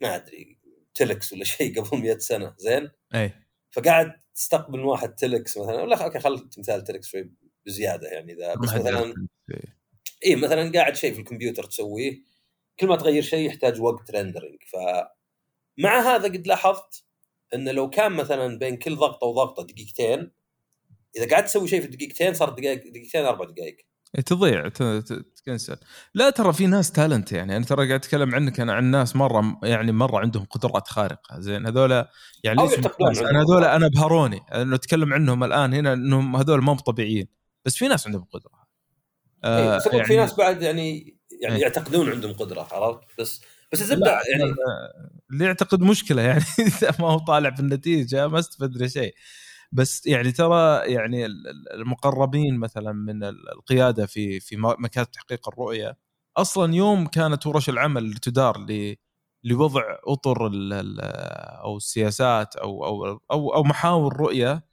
ما 0.00 0.16
أدري 0.16 0.58
تلكس 0.94 1.32
ولا 1.32 1.44
شيء 1.44 1.74
قبل 1.80 1.98
100 1.98 2.18
سنة 2.18 2.54
زين؟ 2.58 2.90
أي. 3.14 3.32
فقاعد 3.70 4.12
تستقبل 4.34 4.80
واحد 4.80 5.14
تلكس 5.14 5.58
مثلا 5.58 5.82
ولا 5.82 6.04
okay 6.04 6.18
خل 6.18 6.48
مثال 6.58 6.84
تلكس 6.84 7.08
شوي 7.08 7.30
بزيادة 7.66 8.08
يعني 8.08 8.32
إذا 8.32 8.54
بس 8.54 8.74
مثلا 8.74 9.14
إي 10.26 10.36
مثلا 10.36 10.72
قاعد 10.72 10.96
شيء 10.96 11.14
في 11.14 11.20
الكمبيوتر 11.20 11.64
تسويه 11.64 12.22
كل 12.80 12.86
ما 12.86 12.96
تغير 12.96 13.22
شيء 13.22 13.46
يحتاج 13.46 13.80
وقت 13.80 14.10
rendering 14.10 14.62
ف 14.66 14.76
مع 15.78 16.00
هذا 16.00 16.24
قد 16.24 16.46
لاحظت 16.46 17.04
انه 17.54 17.72
لو 17.72 17.90
كان 17.90 18.12
مثلا 18.12 18.58
بين 18.58 18.76
كل 18.76 18.96
ضغطة 18.96 19.26
وضغطة 19.26 19.62
دقيقتين 19.62 20.30
إذا 21.16 21.30
قعدت 21.30 21.46
تسوي 21.46 21.68
شيء 21.68 21.80
في 21.80 21.86
دقيقتين 21.86 22.34
صار 22.34 22.50
دقائق 22.50 22.90
دقيقتين 22.90 23.24
أربع 23.24 23.44
دقائق. 23.44 23.76
تضيع 24.22 24.68
ت 25.36 25.41
cancel. 25.41 25.76
لا 26.14 26.30
ترى 26.30 26.52
في 26.52 26.66
ناس 26.66 26.92
talent 26.92 27.32
يعني. 27.32 27.56
أنا 27.56 27.64
ترى 27.64 27.76
قاعد 27.88 28.00
أتكلم 28.00 28.34
عنك 28.34 28.60
أنا 28.60 28.72
عن 28.72 28.84
ناس 28.84 29.16
مرة 29.16 29.58
يعني 29.62 29.92
مرة 29.92 30.18
عندهم 30.18 30.44
قدرات 30.44 30.88
خارقة. 30.88 31.40
زين 31.40 31.66
هذول 31.66 32.04
يعني 32.44 32.62
ليش 32.62 32.78
أنا 33.20 33.42
هذول 33.42 33.64
أنا 33.64 33.86
ابهروني 33.86 34.40
انه 34.52 34.74
أتكلم 34.74 35.12
عنهم 35.12 35.44
الآن 35.44 35.74
هنا 35.74 35.92
إنهم 35.92 36.36
هذول 36.36 36.62
ما 36.62 36.74
طبيعيين. 36.74 37.28
بس 37.64 37.76
في 37.76 37.88
ناس 37.88 38.06
عندهم 38.06 38.24
قدرة. 38.24 38.64
آه 39.44 39.76
إيه 39.76 39.92
يعني 39.92 40.04
في 40.04 40.16
ناس 40.16 40.34
بعد 40.34 40.62
يعني 40.62 41.16
يعني 41.42 41.56
إيه. 41.56 41.62
يعتقدون 41.62 42.10
عندهم 42.10 42.32
قدرة 42.32 42.68
عرفت؟ 42.72 43.00
بس 43.18 43.40
بس 43.72 43.80
الزبدة 43.80 44.10
يعني. 44.10 44.54
اللي 45.30 45.44
يعتقد 45.44 45.80
مشكلة 45.80 46.22
يعني 46.22 46.44
إذا 46.66 46.94
ما 46.98 47.10
هو 47.10 47.18
طالع 47.18 47.48
بالنتيجة 47.48 48.28
ما 48.28 48.38
استفدنا 48.38 48.88
شيء. 48.88 49.14
بس 49.74 50.06
يعني 50.06 50.32
ترى 50.32 50.80
يعني 50.94 51.26
المقربين 51.74 52.58
مثلا 52.58 52.92
من 52.92 53.24
القيادة 53.24 54.06
في 54.06 54.40
في 54.40 54.56
مكاتب 54.58 55.10
تحقيق 55.12 55.48
الرؤية 55.48 55.98
أصلا 56.36 56.74
يوم 56.74 57.06
كانت 57.06 57.46
ورش 57.46 57.68
العمل 57.70 58.04
اللي 58.04 58.20
تدار 58.20 58.66
لوضع 59.44 59.82
أطر 60.08 60.50
أو 61.64 61.76
السياسات 61.76 62.56
أو 62.56 62.86
أو 62.86 63.20
أو, 63.32 63.54
أو 63.54 63.62
محاور 63.64 64.16
رؤية 64.16 64.64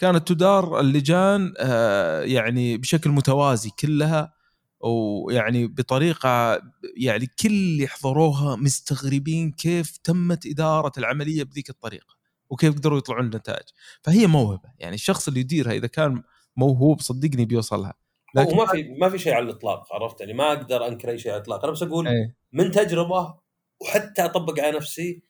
كانت 0.00 0.28
تدار 0.28 0.80
اللجان 0.80 1.54
آه، 1.60 2.22
يعني 2.22 2.78
بشكل 2.78 3.10
متوازي 3.10 3.70
كلها 3.80 4.34
ويعني 4.80 5.66
بطريقة 5.66 6.60
يعني 6.96 7.26
كل 7.26 7.48
اللي 7.48 7.88
حضروها 7.88 8.56
مستغربين 8.56 9.52
كيف 9.52 9.96
تمت 9.98 10.46
إدارة 10.46 10.92
العملية 10.98 11.44
بذيك 11.44 11.70
الطريقة. 11.70 12.17
وكيف 12.50 12.74
قدروا 12.74 12.98
يطلعون 12.98 13.24
النتائج. 13.24 13.66
فهي 14.02 14.26
موهبة 14.26 14.72
يعني 14.78 14.94
الشخص 14.94 15.28
اللي 15.28 15.40
يديرها 15.40 15.72
إذا 15.72 15.86
كان 15.86 16.22
موهوب 16.56 17.00
صدقني 17.00 17.44
بيوصلها. 17.44 17.94
لكن 18.34 18.56
ما 18.56 18.66
في 18.66 18.82
ما 18.82 19.08
في 19.08 19.18
شيء 19.18 19.32
على 19.32 19.44
الإطلاق 19.44 19.92
عرفت؟ 19.92 20.20
يعني 20.20 20.32
ما 20.32 20.52
أقدر 20.52 20.86
أنكر 20.86 21.10
أي 21.10 21.18
شيء 21.18 21.32
على 21.32 21.38
الإطلاق. 21.38 21.64
أنا 21.64 21.72
بس 21.72 21.82
أقول 21.82 22.08
إيه. 22.08 22.36
من 22.52 22.70
تجربة 22.70 23.34
وحتى 23.80 24.24
أطبق 24.24 24.60
على 24.60 24.76
نفسي 24.76 25.22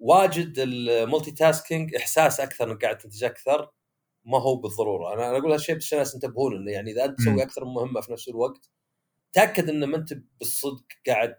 واجد 0.00 0.54
المولتي 0.58 1.30
تاسكينج 1.30 1.94
إحساس 1.94 2.40
أكثر 2.40 2.70
انك 2.70 2.84
قاعد 2.84 2.98
تنتج 2.98 3.24
أكثر 3.24 3.70
ما 4.24 4.38
هو 4.38 4.56
بالضرورة. 4.56 5.14
أنا 5.14 5.38
أقول 5.38 5.52
هالشيء 5.52 5.76
بس 5.76 5.92
الناس 5.92 6.14
ينتبهون 6.14 6.56
إنه 6.56 6.72
يعني 6.72 6.90
إذا 6.90 7.04
أنت. 7.04 7.18
تسوي 7.18 7.42
أكثر 7.42 7.64
من 7.64 7.72
مهمة 7.72 8.00
في 8.00 8.12
نفس 8.12 8.28
الوقت 8.28 8.70
تأكد 9.32 9.68
ان 9.68 9.84
ما 9.84 9.96
أنت 9.96 10.14
بالصدق 10.38 10.84
قاعد 11.06 11.36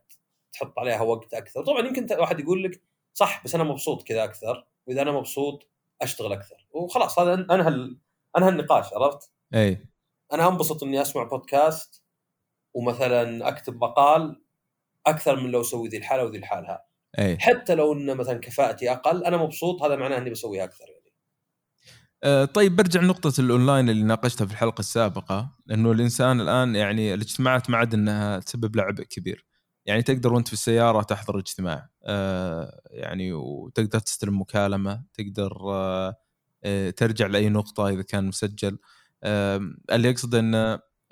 تحط 0.53 0.79
عليها 0.79 1.01
وقت 1.01 1.33
أكثر. 1.33 1.63
طبعا 1.63 1.88
يمكن 1.88 2.19
واحد 2.19 2.39
يقول 2.39 2.63
لك 2.63 2.81
صح 3.13 3.43
بس 3.45 3.55
أنا 3.55 3.63
مبسوط 3.63 4.03
كذا 4.03 4.23
أكثر. 4.23 4.67
وإذا 4.88 5.02
أنا 5.02 5.12
مبسوط 5.12 5.69
أشتغل 6.02 6.34
أكثر. 6.34 6.67
وخلاص 6.71 7.19
هذا 7.19 7.34
أنهى 7.34 7.95
أنهى 8.38 8.50
النقاش 8.50 8.93
عرفت؟ 8.93 9.32
إيه 9.54 9.89
أنا 10.34 10.48
أنبسط 10.48 10.84
إني 10.84 11.02
أسمع 11.02 11.24
بودكاست 11.24 12.04
ومثلا 12.74 13.48
أكتب 13.48 13.76
مقال 13.76 14.41
أكثر 15.08 15.36
من 15.36 15.52
لو 15.52 15.62
أسوي 15.62 15.88
ذي 15.88 15.98
الحالة 15.98 16.24
وذي 16.24 16.38
الحالة 16.38 16.80
إيه 17.19 17.38
حتى 17.38 17.76
لو 17.76 17.93
إن 17.93 18.17
مثلا 18.17 18.39
كفاءتي 18.39 18.91
أقل 18.91 19.24
أنا 19.24 19.38
مبسوط 19.38 19.84
هذا 19.84 19.95
معناه 19.95 20.17
إني 20.17 20.30
بسويها 20.30 20.63
أكثر 20.63 20.86
يعني. 20.89 21.06
آه، 22.24 22.45
طيب 22.45 22.76
برجع 22.76 23.02
لنقطة 23.02 23.34
الأونلاين 23.39 23.89
اللي 23.89 24.04
ناقشتها 24.04 24.45
في 24.45 24.52
الحلقة 24.52 24.80
السابقة 24.80 25.56
إنه 25.71 25.91
الإنسان 25.91 26.41
الآن 26.41 26.76
يعني 26.76 27.13
الاجتماعات 27.13 27.69
ما 27.69 27.78
عاد 27.78 27.93
إنها 27.93 28.39
تسبب 28.39 28.76
له 28.76 28.84
عبء 28.84 29.04
كبير. 29.04 29.45
يعني 29.86 30.02
تقدر 30.02 30.34
وأنت 30.34 30.48
في 30.48 30.54
السيارة 30.54 31.02
تحضر 31.02 31.39
اجتماع. 31.39 31.89
يعني 32.91 33.34
وتقدر 33.34 34.00
تستلم 34.00 34.41
مكالمة 34.41 35.04
تقدر 35.13 35.58
آه، 35.74 36.15
آه، 36.63 36.89
ترجع 36.89 37.28
لأي 37.28 37.50
نقطة 37.50 37.89
إذا 37.89 38.02
كان 38.02 38.26
مسجل. 38.28 38.78
آه، 39.24 39.62
اللي 39.91 40.10
يقصد 40.10 40.36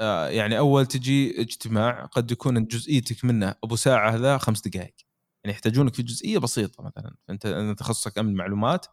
آه، 0.01 0.27
يعني 0.29 0.57
أول 0.59 0.85
تجي 0.85 1.41
اجتماع 1.41 2.05
قد 2.05 2.31
يكون 2.31 2.65
جزئيتك 2.67 3.25
منه 3.25 3.55
أبو 3.63 3.75
ساعة 3.75 4.15
ذا 4.15 4.37
خمس 4.37 4.61
دقائق 4.67 4.95
يعني 5.43 5.55
يحتاجونك 5.55 5.93
في 5.95 6.03
جزئية 6.03 6.37
بسيطة 6.37 6.83
مثلا. 6.83 7.15
أنت 7.29 7.75
تخصصك 7.79 8.17
أمن 8.17 8.35
معلومات. 8.35 8.85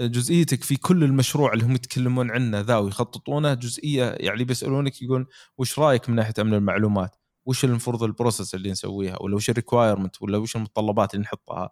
جزئيتك 0.00 0.64
في 0.64 0.76
كل 0.76 1.04
المشروع 1.04 1.54
اللي 1.54 1.64
هم 1.66 1.72
يتكلمون 1.74 2.30
عنه 2.30 2.60
ذا 2.60 2.78
ويخططونه 2.78 3.54
جزئية 3.54 4.04
يعني 4.20 4.44
بيسألونك 4.44 5.02
يقول 5.02 5.26
وش 5.58 5.78
رأيك 5.78 6.10
من 6.10 6.16
ناحية 6.16 6.34
أمن 6.40 6.54
المعلومات؟ 6.54 7.16
وش 7.48 7.64
المفروض 7.64 8.02
ال 8.02 8.08
process 8.08 8.54
اللي 8.54 8.70
نسويها 8.70 9.22
ولا 9.22 9.36
وش 9.36 9.50
ال 9.50 9.56
requirement 9.56 10.22
ولا 10.22 10.38
وش 10.38 10.56
المتطلبات 10.56 11.14
اللي 11.14 11.22
نحطها؟ 11.22 11.70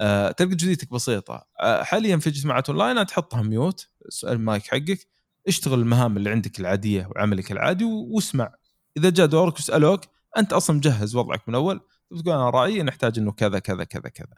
أه 0.00 0.30
تلقى 0.30 0.54
جزئيتك 0.54 0.92
بسيطة. 0.92 1.46
أه 1.60 1.82
حاليا 1.82 2.16
في 2.16 2.28
اجتماعات 2.28 2.68
اونلاين 2.70 3.06
تحطها 3.06 3.42
mute 3.42 3.88
المايك 4.24 4.66
حقك 4.66 5.08
اشتغل 5.48 5.80
المهام 5.80 6.16
اللي 6.16 6.30
عندك 6.30 6.60
العادية 6.60 7.08
وعملك 7.10 7.52
العادي 7.52 7.84
واسمع. 7.84 8.54
إذا 8.96 9.10
جاء 9.10 9.26
دورك 9.26 9.54
وسالوك 9.58 10.00
أنت 10.38 10.52
أصلا 10.52 10.76
مجهز 10.76 11.16
وضعك 11.16 11.48
من 11.48 11.54
أول 11.54 11.80
تقول 12.10 12.34
أنا 12.34 12.50
رأيي 12.50 12.82
نحتاج 12.82 13.18
إنه 13.18 13.32
كذا 13.32 13.58
كذا 13.58 13.84
كذا 13.84 14.08
كذا. 14.08 14.36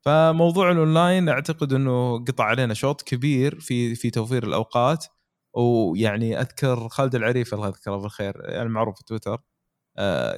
فموضوع 0.00 0.70
الاونلاين 0.72 1.28
أعتقد 1.28 1.72
إنه 1.72 2.24
قطع 2.24 2.44
علينا 2.44 2.74
شوط 2.74 3.02
كبير 3.02 3.60
في 3.60 3.94
في 3.94 4.10
توفير 4.10 4.44
الأوقات. 4.44 5.06
ويعني 5.54 6.40
أذكر 6.40 6.88
خالد 6.88 7.14
العريف 7.14 7.54
الله 7.54 7.66
يذكره 7.68 7.96
بالخير 7.96 8.42
يعني 8.44 8.68
معروف 8.68 8.96
في 8.96 9.04
تويتر. 9.04 9.34
آه، 9.34 9.55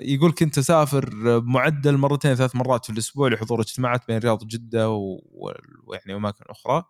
يقول 0.03 0.33
كنت 0.33 0.59
أسافر 0.59 1.11
بمعدل 1.41 1.97
مرتين 1.97 2.35
ثلاث 2.35 2.57
مرات 2.57 2.85
في 2.85 2.93
الأسبوع 2.93 3.29
لحضور 3.29 3.61
اجتماعات 3.61 4.07
بين 4.09 4.17
الرياض 4.17 4.43
وجده 4.43 4.91
ويعني 4.91 6.15
اماكن 6.15 6.45
أخرى. 6.49 6.85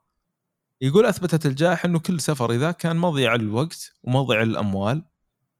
يقول 0.81 1.07
أثبتت 1.07 1.47
الجائحة 1.47 1.87
إنه 1.87 1.99
كل 1.99 2.21
سفر 2.21 2.53
ذا 2.53 2.71
كان 2.71 2.97
مضيع 2.97 3.35
للوقت 3.35 3.93
ومضيع 4.03 4.43
للاموال 4.43 5.05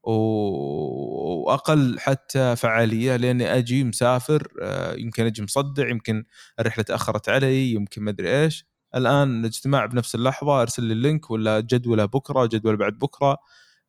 و- 0.03 1.43
وأقل 1.45 1.99
حتى 1.99 2.55
فعالية 2.55 3.15
لأني 3.15 3.57
أجي 3.57 3.83
مسافر 3.83 4.47
آه، 4.61 4.93
يمكن 4.95 5.25
أجي 5.25 5.43
مصدع 5.43 5.89
يمكن 5.89 6.23
الرحلة 6.59 6.83
تأخرت 6.83 7.29
علي 7.29 7.71
يمكن 7.71 8.01
ما 8.03 8.11
أدري 8.11 8.43
إيش. 8.43 8.65
الآن 8.95 9.39
الاجتماع 9.39 9.85
بنفس 9.85 10.15
اللحظة 10.15 10.61
أرسل 10.61 10.83
لي 10.83 10.93
ال 10.93 11.01
link 11.01 11.31
ولا 11.31 11.59
جدولة 11.59 12.05
بكرة 12.05 12.45
جدول 12.45 12.77
بعد 12.77 12.93
بكرة. 12.93 13.37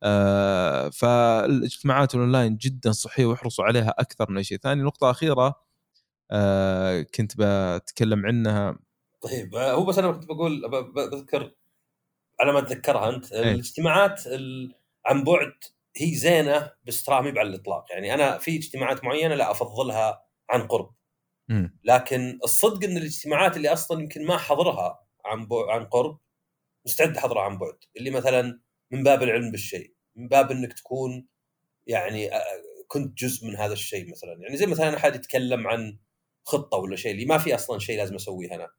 آه، 0.03 0.89
فالاجتماعات 0.89 2.15
الأونلاين 2.15 2.57
جدا 2.57 2.91
صحية 2.91 3.25
واحرصوا 3.25 3.65
عليها 3.65 3.89
أكثر 3.99 4.31
من 4.31 4.37
أي 4.37 4.43
شيء 4.43 4.57
ثاني. 4.57 4.81
نقطة 4.83 5.11
أخيرة 5.11 5.55
آه، 6.31 7.01
كنت 7.01 7.31
بتكلم 7.37 8.25
عنها. 8.25 8.79
طيب 9.21 9.55
آه، 9.55 9.71
هو 9.71 9.85
بس 9.85 9.97
أنا 9.99 10.11
كنت 10.11 10.25
بقول 10.25 10.69
بذكر 10.95 11.51
على 12.39 12.53
ما 12.53 12.61
تذكرها 12.61 13.09
أنت 13.09 13.31
إيه. 13.31 13.51
الاجتماعات 13.51 14.27
ال- 14.27 14.75
عن 15.05 15.23
بعد 15.23 15.53
هي 15.97 16.15
زينة 16.15 16.71
بس 16.83 17.03
ترى 17.03 17.21
مي 17.21 17.39
على 17.39 17.49
الإطلاق. 17.49 17.85
يعني 17.91 18.13
أنا 18.13 18.37
في 18.37 18.55
اجتماعات 18.57 19.03
معينة 19.03 19.35
لا 19.35 19.51
أفضلها 19.51 20.23
عن 20.49 20.61
قرب. 20.67 20.93
لكن 21.83 22.39
الصدق 22.43 22.83
إن 22.89 22.97
الاجتماعات 22.97 23.57
اللي 23.57 23.73
أصلا 23.73 24.01
يمكن 24.01 24.25
ما 24.25 24.35
احضرها 24.35 25.05
عن 25.25 25.47
عن 25.69 25.85
قرب 25.85 26.19
مستعد 26.85 27.17
أحضرها 27.17 27.41
عن 27.43 27.57
بعد. 27.57 27.77
اللي 27.97 28.09
مثلا 28.11 28.59
من 28.91 29.03
باب 29.03 29.23
العلم 29.23 29.51
بالشيء 29.51 29.93
من 30.15 30.27
باب 30.27 30.51
إنك 30.51 30.73
تكون 30.73 31.27
يعني 31.87 32.29
كنت 32.87 33.17
جزء 33.17 33.47
من 33.47 33.55
هذا 33.55 33.73
الشيء 33.73 34.11
مثلا. 34.11 34.37
يعني 34.39 34.57
زي 34.57 34.65
مثلا 34.65 34.97
احد 34.97 35.15
يتكلم 35.15 35.67
عن 35.67 35.97
خطة 36.43 36.77
ولا 36.77 36.95
شيء 36.95 37.11
اللي 37.11 37.25
ما 37.25 37.37
في 37.37 37.55
أصلا 37.55 37.79
شيء 37.79 37.97
لازم 37.97 38.15
أسويه 38.15 38.55
أنا. 38.55 38.69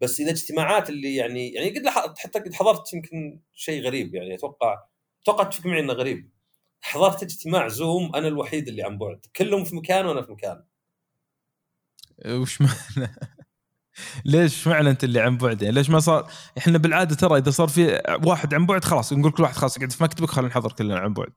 بس 0.00 0.20
إذا 0.20 0.30
اجتماعات 0.30 0.90
اللي 0.90 1.16
يعني 1.16 1.52
يعني 1.52 1.78
قد 1.78 1.88
حتى 2.18 2.38
قد 2.38 2.54
حضرت 2.54 2.92
يمكن 2.94 3.40
شيء 3.54 3.82
غريب 3.82 4.14
يعني 4.14 4.34
أتوقع 4.34 4.84
أتوقع 5.22 5.44
تتفق 5.44 5.66
معي 5.66 5.80
إنه 5.80 5.92
غريب. 5.92 6.30
حضرت 6.80 7.22
اجتماع 7.22 7.68
زوم 7.68 8.16
أنا 8.16 8.28
الوحيد 8.28 8.68
اللي 8.68 8.82
عن 8.82 8.98
بعد 8.98 9.26
كلهم 9.36 9.64
في 9.64 9.76
مكان 9.76 10.06
وأنا 10.06 10.22
في 10.22 10.32
مكان. 10.32 10.64
وش 12.26 12.60
معنى؟ 12.60 13.10
ليش 14.24 14.68
معنى 14.68 14.90
أنت 14.90 15.04
اللي 15.04 15.20
عن 15.20 15.36
بعد؟ 15.36 15.62
يعني 15.62 15.74
ليش 15.74 15.90
ما 15.90 16.00
صار؟ 16.00 16.30
إحنا 16.58 16.78
بالعادة 16.78 17.14
ترى 17.14 17.38
إذا 17.38 17.50
صار 17.50 17.68
في 17.68 18.02
واحد 18.24 18.54
عن 18.54 18.66
بعد 18.66 18.84
خلاص 18.84 19.12
نقول 19.12 19.32
كل 19.32 19.42
واحد 19.42 19.54
خلاص 19.54 19.76
يقعد 19.76 19.92
في 19.92 20.04
مكتبك 20.04 20.28
خلينا 20.30 20.48
نحضر 20.48 20.72
كلنا 20.72 20.98
عن 20.98 21.12
بعد. 21.14 21.32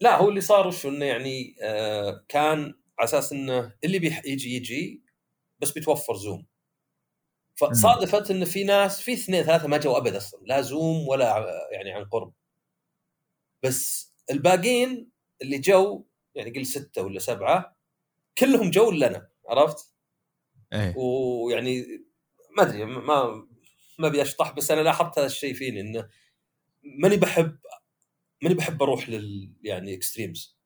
لا 0.00 0.16
هو 0.16 0.28
اللي 0.28 0.40
صار 0.40 0.66
وش 0.66 0.86
إنه 0.86 1.04
يعني 1.04 1.56
آه 1.62 2.24
كان 2.28 2.58
على 2.98 3.04
أساس 3.04 3.32
إنه 3.32 3.72
اللي 3.84 3.98
بيح 3.98 4.22
يجي 4.24 5.02
بس 5.58 5.72
بيتوفر 5.72 6.14
Zoom 6.16 6.46
فصادفت 7.54 8.30
إنه 8.30 8.44
في 8.44 8.64
ناس 8.64 9.00
في 9.00 9.12
اثنين 9.12 9.42
ثلاثة 9.42 9.68
ما 9.68 9.76
جو 9.76 9.96
أبد 9.96 10.14
أصلا 10.14 10.40
لا 10.46 10.60
Zoom 10.60 11.08
ولا 11.08 11.32
ع- 11.32 11.46
يعني 11.72 11.92
عن 11.92 12.04
قرب. 12.04 12.32
بس 13.62 14.12
الباقيين 14.30 15.10
اللي 15.42 15.58
جو 15.58 16.04
يعني 16.34 16.50
قل 16.50 16.66
ستة 16.66 17.02
ولا 17.02 17.18
سبعة 17.18 17.76
كلهم 18.38 18.70
جو 18.70 18.90
الا 18.90 19.06
أنا 19.06 19.28
عرفت؟ 19.48 19.94
إيه. 20.76 20.94
ويعني 20.96 21.86
ما 22.56 22.62
أدري 22.62 22.84
ما 22.84 23.46
ما 23.98 24.08
أبي 24.08 24.22
أشطح 24.22 24.52
بس 24.52 24.70
أنا 24.70 24.80
لاحظت 24.80 25.18
هذا 25.18 25.26
الشيء 25.26 25.54
فيني 25.54 25.80
إنه 25.80 26.08
ماني 26.82 27.16
بحب 27.16 27.58
ماني 28.42 28.54
بحب 28.54 28.82
أروح 28.82 29.08
لل 29.08 29.52
يعني 29.62 29.94
extremes 29.94 30.58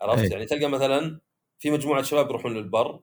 عرفت؟ 0.00 0.22
أي. 0.22 0.30
يعني 0.30 0.46
تلقى 0.46 0.68
مثلا 0.68 1.20
في 1.58 1.70
مجموعة 1.70 2.02
شباب 2.02 2.28
يروحون 2.28 2.54
للبر 2.54 3.00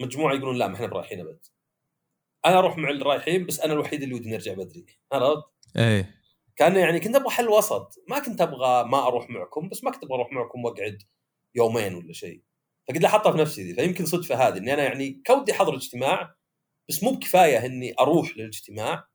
مجموعة 0.00 0.34
يقولون 0.34 0.56
لا 0.56 0.68
ما 0.68 0.74
إحنا 0.74 0.86
برايحين 0.86 1.20
أبد. 1.20 1.46
أنا 2.46 2.58
أروح 2.58 2.78
مع 2.78 2.90
اللي 2.90 3.04
رايحين 3.04 3.46
بس 3.46 3.60
أنا 3.60 3.72
الوحيد 3.72 4.02
اللي 4.02 4.14
ودي 4.14 4.30
نرجع 4.30 4.54
بدري. 4.54 4.86
عرفت؟ 5.12 5.44
إيه. 5.76 6.14
كأن 6.56 6.76
يعني 6.76 7.00
كنت 7.00 7.16
أبغى 7.16 7.30
حل 7.30 7.48
وسط. 7.48 8.04
ما 8.08 8.18
كنت 8.18 8.40
أبغى 8.40 8.84
ما 8.84 9.06
أروح 9.06 9.30
معكم 9.30 9.68
بس 9.68 9.84
ما 9.84 9.90
كنت 9.90 10.04
أبغى 10.04 10.14
أروح 10.14 10.32
معكم 10.32 10.64
وأقعد 10.64 11.02
يومين 11.54 11.94
ولا 11.94 12.12
شيء. 12.12 12.42
فقد 12.88 13.02
لاحظتها 13.02 13.32
في 13.32 13.38
نفسي 13.38 13.62
ذي 13.62 13.74
فيمكن 13.74 14.06
صدفه 14.06 14.34
هذه 14.34 14.58
إني 14.58 14.74
أنا 14.74 14.82
يعني 14.82 15.22
كودي 15.26 15.52
أحضر 15.52 15.74
اجتماع 15.74 16.34
بس 16.88 17.02
مو 17.02 17.10
بكفاية 17.10 17.66
إني 17.66 17.94
أروح 18.00 18.36
للاجتماع 18.36 19.08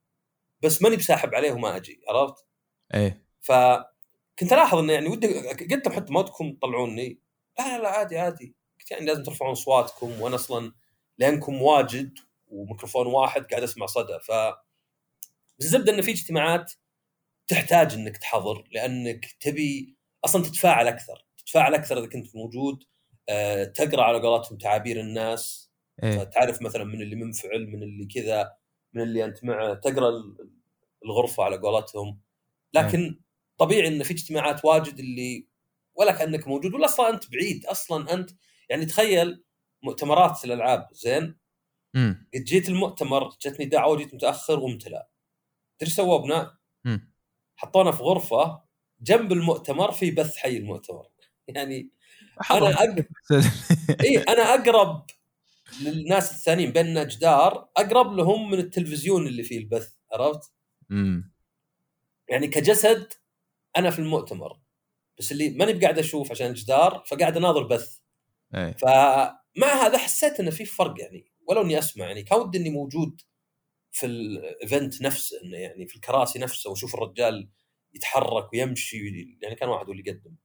بس 0.64 0.82
ماني 0.82 0.96
بساحب 0.96 1.36
عليه 1.36 1.52
وما 1.52 1.76
أجي 1.76 2.02
عرفت؟ 2.10 2.46
إيه 2.94 3.24
فكنت 3.42 4.54
ألاحظ 4.54 4.78
إنه 4.78 4.94
يعني 4.94 5.08
ودي 5.08 5.50
قلت 5.50 5.88
لهم 5.88 5.96
حتى 5.96 6.14
ما 6.14 6.20
ودكم 6.20 6.54
تطلعوني 6.54 7.20
لا 7.60 7.78
لا 7.78 7.82
لا 7.82 7.90
عادي 7.90 8.18
عادي 8.18 8.56
قلت 8.80 8.92
يعني 8.92 9.06
لازم 9.06 9.24
ترفعون 9.24 9.52
أصواتكم 9.52 10.22
وأنا 10.22 10.36
أصلا 10.36 10.74
لأنكم 11.18 11.62
واجد 11.62 12.14
وميكروفون 12.48 13.08
واحد 13.08 13.46
قاعد 13.46 13.64
أسمع 13.64 13.86
صدى 13.86 14.20
ف 14.20 14.32
بس 15.60 15.66
الزبده 15.66 15.94
انه 15.94 16.02
في 16.02 16.12
اجتماعات 16.12 16.74
تحتاج 17.48 17.94
إنك 17.94 18.18
تحضر 18.18 18.64
لأنك 18.72 19.26
تبي 19.40 19.98
أصلا 20.26 20.44
تتفاعل 20.44 20.88
أكثر 20.88 21.26
تتفاعل 21.38 21.74
أكثر 21.74 22.00
إذا 22.00 22.08
كنت 22.08 22.36
موجود 22.36 22.84
تقرأ 23.76 24.04
على 24.04 24.20
قولتهم 24.20 24.58
تعابير 24.58 25.00
الناس. 25.00 25.72
إيه. 26.04 26.24
تعرف 26.24 26.62
مثلا 26.62 26.84
من 26.84 27.02
اللي 27.02 27.16
منفعل 27.16 27.68
من 27.68 27.84
اللي 27.84 28.06
كذا 28.06 28.56
من 28.94 29.02
اللي 29.04 29.26
أنت 29.26 29.44
معه. 29.44 29.74
تقرأ 29.74 30.10
ال- 30.10 30.50
الغرفة 31.06 31.44
على 31.44 31.58
قولتهم. 31.58 32.22
لكن 32.74 33.20
طبيعي 33.58 33.88
إن 33.88 34.04
في 34.04 34.12
اجتماعات 34.14 34.66
واجد 34.66 35.00
اللي 35.00 35.48
ولا 35.96 36.12
كأنك 36.12 36.48
موجود 36.48 36.74
ولا 36.74 36.86
أصلا 36.86 37.10
أنت 37.10 37.32
بعيد. 37.32 37.66
أصلا 37.66 38.14
أنت 38.14 38.30
يعني 38.70 38.86
تخيل 38.86 39.44
مؤتمرات 39.84 40.46
الألعاب 40.46 40.88
زين؟ 40.92 41.38
امم 41.96 42.28
قد 42.36 42.44
جيت 42.44 42.70
المؤتمر 42.70 43.30
جتني 43.42 43.66
دعوة 43.66 43.98
جيت 43.98 44.14
متأخر 44.14 44.60
وامتلأ 44.60 45.10
تدري 45.80 45.90
إيش 45.90 45.96
سووا 45.96 46.20
أبناء؟ 46.20 46.54
حطونا 47.56 47.92
في 47.92 48.04
غرفة 48.04 48.64
جنب 49.02 49.32
المؤتمر 49.32 49.92
في 49.92 50.12
بث 50.12 50.36
حي 50.38 50.58
المؤتمر. 50.58 51.08
يعني 51.48 51.90
أنا 52.52 52.70
أق... 52.70 52.96
اي 54.06 54.18
أنا 54.18 54.54
أقرب 54.54 55.06
للناس 55.82 56.32
الثانيين 56.32 56.72
بيننا 56.72 57.04
جدار 57.04 57.70
أقرب 57.78 58.14
لهم 58.14 58.52
من 58.52 58.60
التلفزيون 58.60 59.28
اللي 59.28 59.44
فيه 59.44 59.58
البث 59.58 59.94
عرفت؟ 60.12 60.52
امم 60.92 61.34
يعني 62.30 62.48
كجسد 62.48 63.14
أنا 63.78 63.90
في 63.90 64.00
المؤتمر 64.00 64.60
بس 65.20 65.32
اللي 65.32 65.50
ماني 65.50 65.74
بقاعد 65.74 66.00
أشوف 66.00 66.32
عشان 66.32 66.48
الجدار 66.48 67.04
فقاعد 67.08 67.38
أناظر 67.38 67.64
بث. 67.64 67.98
إيه. 68.56 68.72
فمع 68.72 69.68
هذا 69.86 69.98
حسيت 69.98 70.40
إنه 70.40 70.52
في 70.52 70.66
فرق 70.66 70.94
يعني 71.02 71.26
ولو 71.48 71.62
إني 71.62 71.80
أسمع 71.80 72.06
يعني 72.06 72.24
كان 72.24 72.40
ودي 72.40 72.58
إني 72.58 72.70
موجود 72.70 73.22
في 73.92 74.06
الايفنت 74.06 75.02
نفسه 75.02 75.42
إنه 75.44 75.58
يعني 75.58 75.88
في 75.88 75.96
الكراسي 75.96 76.40
نفسه 76.40 76.70
وأشوف 76.70 76.96
الرجال 76.96 77.50
يتحرك 77.94 78.54
ويمشي 78.54 78.98
يعني 79.42 79.56
كان 79.56 79.70
واحد 79.70 79.86
هو 79.86 79.92
اللي 79.92 80.04
يقدم. 80.08 80.36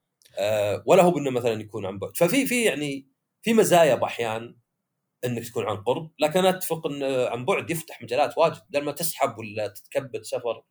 ولا 0.86 1.02
هو 1.02 1.18
انه 1.18 1.30
مثلا 1.30 1.60
يكون 1.60 1.86
عن 1.86 1.98
بعد. 1.98 2.16
ففي 2.16 2.46
في 2.46 2.64
يعني 2.64 3.08
في 3.42 3.54
مزايا 3.54 3.94
باحيان 3.94 4.56
أنك 5.24 5.48
تكون 5.48 5.64
عن 5.64 5.76
قرب 5.76 6.10
لكن 6.20 6.38
أنا 6.38 6.48
اتفق 6.48 6.86
أن 6.86 7.02
عن 7.04 7.44
بعد 7.44 7.70
يفتح 7.70 8.02
مجالات 8.02 8.38
واجد. 8.38 8.62
بدل 8.70 8.84
ما 8.84 8.92
تسحب 8.92 9.38
ولا 9.38 9.66
تتكبد 9.66 10.22
سفر 10.22 10.62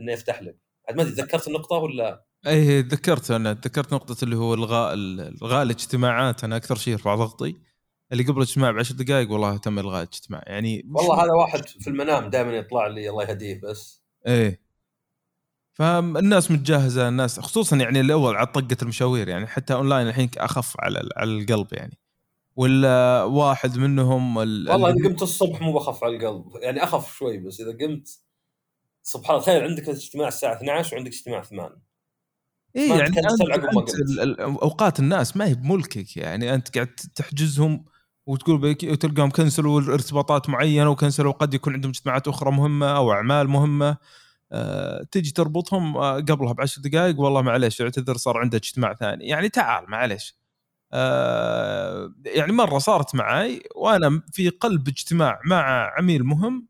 إنه 0.00 0.12
يفتح 0.12 0.42
لك. 0.42 0.58
عاد 0.88 0.96
ما 0.96 1.02
أدري 1.02 1.14
تذكرت 1.14 1.48
النقطة 1.48 1.76
ولا؟ 1.76 2.24
إيه 2.46 2.80
تذكرت. 2.80 3.30
أنا 3.30 3.52
تذكرت 3.52 3.92
نقطة 3.92 4.24
اللي 4.24 4.36
هو 4.36 4.54
الغاء 4.54 4.94
الغاء 4.94 5.62
الاجتماعات. 5.62 6.44
أنا 6.44 6.56
أكثر 6.56 6.76
شيء 6.76 6.92
يرفع 6.92 7.14
ضغطي. 7.14 7.56
اللي 8.12 8.22
قبل 8.22 8.36
الاجتماع 8.36 8.70
بعشر 8.70 8.94
دقائق 8.94 9.30
والله 9.30 9.56
تم 9.56 9.78
الغاء 9.78 10.02
الاجتماع 10.02 10.42
يعني 10.46 10.88
والله 10.94 11.24
هذا 11.24 11.32
واحد 11.32 11.66
في 11.66 11.90
المنام 11.90 12.30
دائما 12.30 12.56
يطلع 12.56 12.86
لي 12.86 13.10
الله 13.10 13.22
يهديه 13.22 13.60
بس. 13.60 14.02
إيه. 14.26 14.65
فالناس 15.76 16.50
متجهزة 16.50 17.08
الناس 17.08 17.40
خصوصا 17.40 17.76
يعني 17.76 18.00
الأول 18.00 18.36
على 18.36 18.46
طقة 18.46 18.76
المشاوير 18.82 19.28
يعني 19.28 19.46
حتى 19.46 19.74
أونلاين 19.74 20.08
الحين 20.08 20.30
أخف 20.38 20.74
على 20.80 21.08
على 21.16 21.30
القلب 21.30 21.66
يعني. 21.72 21.98
ولا 22.56 23.22
واحد 23.22 23.78
منهم 23.78 24.36
والله 24.36 24.90
إذا 24.90 25.08
قمت 25.08 25.22
الصبح 25.22 25.60
مو 25.60 25.72
بخف 25.72 26.04
على 26.04 26.16
القلب 26.16 26.44
يعني 26.62 26.84
أخف 26.84 27.16
شوي 27.16 27.38
بس 27.38 27.60
إذا 27.60 27.86
قمت 27.86 28.08
سبحان 29.02 29.34
الله 29.34 29.46
تخيل 29.46 29.62
عندك 29.62 29.88
اجتماع 29.88 30.28
الساعة 30.28 30.56
12 30.56 30.96
وعندك 30.96 31.12
اجتماع 31.12 31.42
8 31.42 31.76
إي 32.76 32.88
يعني 32.88 33.02
أنت 33.02 34.40
أوقات 34.40 35.00
الناس 35.00 35.36
ما 35.36 35.46
هي 35.46 35.54
بملكك 35.54 36.16
يعني 36.16 36.54
أنت 36.54 36.74
قاعد 36.74 36.94
تحجزهم 37.14 37.84
وتقول 38.26 38.76
وتلقاهم 38.84 39.30
كنسلوا 39.30 39.80
ارتباطات 39.80 40.48
معينة 40.48 40.90
وكنسلوا 40.90 41.32
قد 41.32 41.54
يكون 41.54 41.72
عندهم 41.72 41.90
اجتماعات 41.90 42.28
أخرى 42.28 42.50
مهمة 42.50 42.96
أو 42.96 43.12
أعمال 43.12 43.48
مهمة. 43.48 43.96
تجي 45.12 45.30
تربطهم 45.32 45.96
آه، 45.96 46.14
قبلها 46.16 46.52
بعشر 46.52 46.82
دقائق 46.82 47.20
والله 47.20 47.42
معليش 47.42 47.82
اعتذر 47.82 48.16
صار 48.16 48.38
عنده 48.38 48.58
اجتماع 48.58 48.94
ثاني. 48.94 49.26
يعني 49.28 49.48
تعال 49.48 49.84
معليش. 49.90 50.36
أه 50.92 52.14
يعني 52.26 52.52
مرة 52.52 52.78
صارت 52.78 53.14
معي 53.14 53.62
وأنا 53.76 54.22
في 54.32 54.48
قلب 54.48 54.88
اجتماع 54.88 55.40
مع 55.46 55.92
عميل 55.98 56.24
مهم 56.24 56.68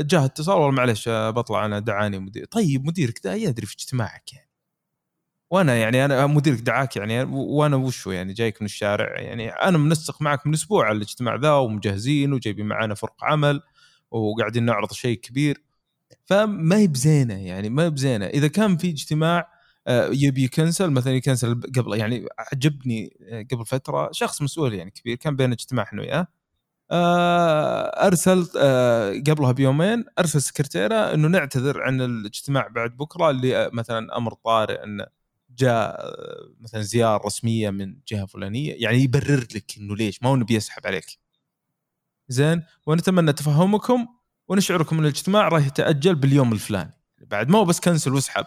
جاه 0.00 0.24
اتصال 0.24 0.54
والله 0.56 0.70
معليش 0.70 1.08
آه، 1.08 1.30
بطلع 1.30 1.66
أنا 1.66 1.78
دعاني 1.78 2.18
مدير. 2.18 2.44
طيب 2.44 2.84
مديرك 2.86 3.20
ده 3.24 3.34
يدري 3.34 3.66
في 3.66 3.74
اجتماعك 3.74 4.32
يعني. 4.32 4.50
وأنا 5.50 5.76
يعني 5.76 6.04
أنا 6.04 6.26
مديرك 6.26 6.60
دعاك 6.60 6.96
يعني 6.96 7.22
وأنا 7.22 7.76
وشو 7.76 8.10
يعني 8.10 8.32
جايك 8.32 8.62
من 8.62 8.66
الشارع 8.66 9.20
يعني. 9.20 9.50
أنا 9.50 9.78
منسق 9.78 10.22
معك 10.22 10.46
من 10.46 10.54
أسبوع 10.54 10.86
على 10.86 10.96
الاجتماع 10.96 11.34
ذا 11.36 11.52
ومجهزين 11.52 12.32
وجايبين 12.32 12.66
معنا 12.66 12.94
فرق 12.94 13.24
عمل 13.24 13.60
وقاعدين 14.10 14.64
نعرض 14.64 14.92
شيء 14.92 15.18
كبير. 15.18 15.62
فما 16.24 16.76
هي 16.76 16.86
بزينة 16.86 17.34
يعني 17.34 17.70
ما 17.70 17.84
هي 17.84 17.90
بزينة. 17.90 18.26
إذا 18.26 18.48
كان 18.48 18.76
في 18.76 18.90
اجتماع 18.90 19.48
آه، 19.86 20.08
يبي 20.12 20.44
يكنسل 20.44 20.90
مثلا 20.90 21.12
يكنسل 21.12 21.60
قبل 21.76 21.98
يعني 21.98 22.26
عجبني 22.38 23.16
آه، 23.22 23.46
قبل 23.52 23.66
فترة 23.66 24.08
شخص 24.12 24.42
مسؤول 24.42 24.74
يعني 24.74 24.90
كبير 24.90 25.16
كان 25.16 25.36
بين 25.36 25.52
اجتماع 25.52 25.84
إحنا 25.84 26.02
وياه 26.02 26.26
آه، 26.90 28.06
أرسل 28.06 28.44
قبلها 29.28 29.52
بيومين 29.52 30.04
أرسل 30.18 30.42
سكرتيره 30.42 30.94
إنه 31.14 31.28
نعتذر 31.28 31.82
عن 31.82 32.00
الاجتماع 32.00 32.68
بعد 32.68 32.96
بكرة 32.96 33.30
اللي 33.30 33.70
مثلا 33.72 34.16
أمر 34.16 34.34
طارئ 34.34 34.84
انه 34.84 35.06
جاء 35.50 36.14
مثلا 36.60 36.82
زيارة 36.82 37.26
رسمية 37.26 37.70
من 37.70 37.96
جهة 38.08 38.26
فلانية 38.26 38.74
يعني 38.78 38.98
يبرر 38.98 39.46
لك 39.54 39.78
إنه 39.78 39.96
ليش؟ 39.96 40.22
ما 40.22 40.28
هو 40.30 40.36
نبي 40.36 40.54
يسحب 40.54 40.86
عليك. 40.86 41.18
زين؟ 42.28 42.62
ونتمنى 42.86 43.32
تفهمكم. 43.32 44.06
ونشعركم 44.48 44.98
إن 44.98 45.04
الاجتماع 45.04 45.48
راح 45.48 45.66
يتأجل 45.66 46.14
باليوم 46.14 46.52
الفلاني. 46.52 46.92
بعد 47.18 47.48
ما 47.48 47.58
هو 47.58 47.64
بس 47.64 47.80
كنسل 47.80 48.14
واسحب. 48.14 48.44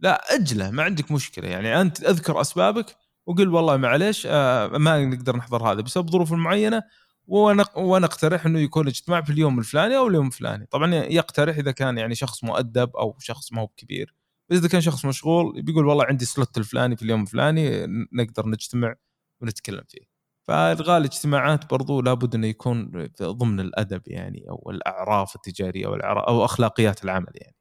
لا 0.00 0.34
أجله 0.34 0.70
ما 0.70 0.82
عندك 0.82 1.12
مشكلة. 1.12 1.48
يعني 1.48 1.80
أنت 1.80 2.04
أذكر 2.04 2.40
أسبابك 2.40 2.96
وقل 3.26 3.48
والله 3.48 3.76
معليش 3.76 4.26
آه 4.30 4.66
ما 4.66 5.04
نقدر 5.04 5.36
نحضر 5.36 5.72
هذا 5.72 5.80
بسبب 5.80 6.10
ظروف 6.10 6.32
معينة 6.32 6.82
وأنا 7.26 8.06
أقترح 8.06 8.46
إنه 8.46 8.60
يكون 8.60 8.86
اجتماع 8.86 9.22
في 9.22 9.32
اليوم 9.32 9.58
الفلاني 9.58 9.96
أو 9.96 10.08
اليوم 10.08 10.26
الفلاني. 10.26 10.66
طبعا 10.66 10.94
يقترح 10.94 11.56
إذا 11.56 11.70
كان 11.70 11.98
يعني 11.98 12.14
شخص 12.14 12.44
مؤدب 12.44 12.96
أو 12.96 13.16
شخص 13.20 13.52
ما 13.52 13.62
هو 13.62 13.68
كبير. 13.68 14.14
بس 14.50 14.58
إذا 14.58 14.68
كان 14.68 14.80
شخص 14.80 15.04
مشغول 15.04 15.62
بيقول 15.62 15.86
والله 15.86 16.04
عندي 16.04 16.24
سلوت 16.24 16.58
الفلاني 16.58 16.96
في 16.96 17.02
اليوم 17.02 17.22
الفلاني 17.22 17.86
نقدر 18.12 18.48
نجتمع 18.48 18.94
ونتكلم 19.42 19.82
فيه. 19.88 20.07
فالغاء 20.48 20.98
الاجتماعات 20.98 21.70
برضو 21.70 22.00
لابد 22.00 22.34
إنه 22.34 22.46
يكون 22.46 23.08
ضمن 23.22 23.60
الأدب 23.60 24.02
يعني 24.06 24.44
أو 24.50 24.70
الأعراف 24.70 25.36
التجارية 25.36 25.86
أو 25.86 25.94
أو 25.94 26.44
أخلاقيات 26.44 27.04
العمل 27.04 27.32
يعني. 27.34 27.56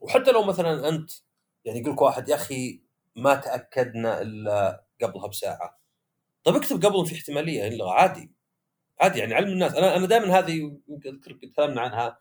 وحتى 0.00 0.32
لو 0.32 0.44
مثلا 0.44 0.88
أنت 0.88 1.10
يعني 1.64 1.80
يقول 1.80 1.92
لك 1.92 2.02
واحد 2.02 2.28
يا 2.28 2.34
أخي 2.34 2.82
ما 3.16 3.34
تأكدنا 3.34 4.22
إلا 4.22 4.84
قبلها 5.02 5.26
بساعة. 5.26 5.80
طيب 6.44 6.56
اكتب 6.56 6.86
قبل 6.86 7.06
في 7.06 7.14
احتمالية 7.14 7.62
ينلغى 7.62 7.90
عادي. 7.90 8.32
عادي 9.00 9.18
يعني 9.18 9.34
علم 9.34 9.48
الناس. 9.48 9.74
أنا 9.74 9.96
أنا 9.96 10.06
دائما 10.06 10.38
هذه 10.38 10.80
تكلمنا 11.54 11.80
عنها. 11.80 12.18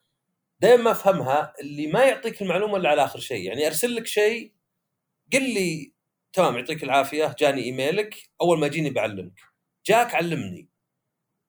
دائما 0.59 0.83
ما 0.83 0.91
أفهمها 0.91 1.53
اللي 1.61 1.87
ما 1.87 2.03
يعطيك 2.03 2.41
المعلومة 2.41 2.77
إلا 2.77 2.89
على 2.89 3.03
آخر 3.03 3.19
شيء. 3.19 3.47
يعني 3.47 3.67
أرسل 3.67 3.95
لك 3.95 4.07
شيء 4.07 4.53
قل 5.33 5.53
لي 5.53 5.93
تمام 6.33 6.57
يعطيك 6.57 6.83
العافية 6.83 7.35
جاني 7.39 7.63
إيميلك 7.63 8.15
أول 8.41 8.59
ما 8.59 8.67
يجيني 8.67 8.89
بعلمك. 8.89 9.54
جاك 9.87 10.15
علمني. 10.15 10.69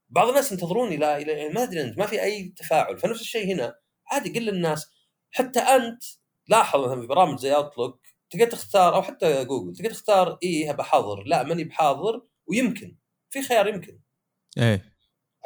بعض 0.09 0.29
الناس 0.29 0.53
ينتظروني 0.53 0.96
لا 0.96 1.18
يعني 1.18 1.49
ما 1.49 1.62
أدري 1.62 1.83
أنت 1.83 1.99
ما 1.99 2.07
في 2.07 2.22
أي 2.22 2.49
تفاعل. 2.57 2.99
فنفس 2.99 3.20
الشيء 3.20 3.55
هنا. 3.55 3.77
عادي 4.12 4.38
قل 4.38 4.44
للناس. 4.46 4.90
حتى 5.31 5.61
أنت 5.61 6.05
لاحظ 6.49 6.81
مثلا 6.85 7.01
في 7.01 7.07
برامج 7.07 7.38
زي 7.38 7.55
Outlook 7.54 8.00
تقدر 8.31 8.46
تختار 8.46 8.94
أو 8.94 9.03
حتى 9.03 9.44
جوجل 9.44 9.77
تقدر 9.77 9.90
تختار 9.90 10.38
إيه 10.42 10.72
بحاضر 10.72 11.22
لا 11.25 11.42
ماني 11.42 11.64
بحاضر 11.64 12.22
ويمكن. 12.46 12.96
في 13.31 13.42
خيار 13.42 13.66
يمكن. 13.68 14.01
إيه. 14.59 14.92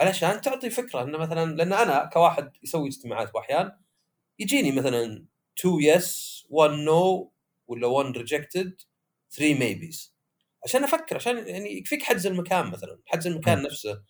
علشان 0.00 0.40
تعطي 0.40 0.70
فكرة 0.70 1.02
إنه 1.02 1.18
مثلا 1.18 1.56
لأن 1.56 1.72
أنا 1.72 2.04
كواحد 2.12 2.52
يسوي 2.62 2.88
اجتماعات 2.88 3.34
وأحيان 3.34 3.72
يجيني 4.38 4.72
مثلا 4.72 5.26
2 5.58 5.82
yes 5.82 6.46
1 6.50 6.70
no 6.74 7.32
ولا 7.66 7.86
1 7.86 8.16
rejected 8.16 8.80
3 9.30 9.54
maybes 9.58 10.14
عشان 10.64 10.84
أفكر 10.84 11.16
عشان 11.16 11.48
يعني 11.48 11.78
يكفيك 11.78 12.02
حجز 12.02 12.26
المكان 12.26 12.70
مثلا. 12.70 13.00
حجز 13.06 13.26
المكان 13.26 13.58
م. 13.58 13.62
نفسه 13.62 14.02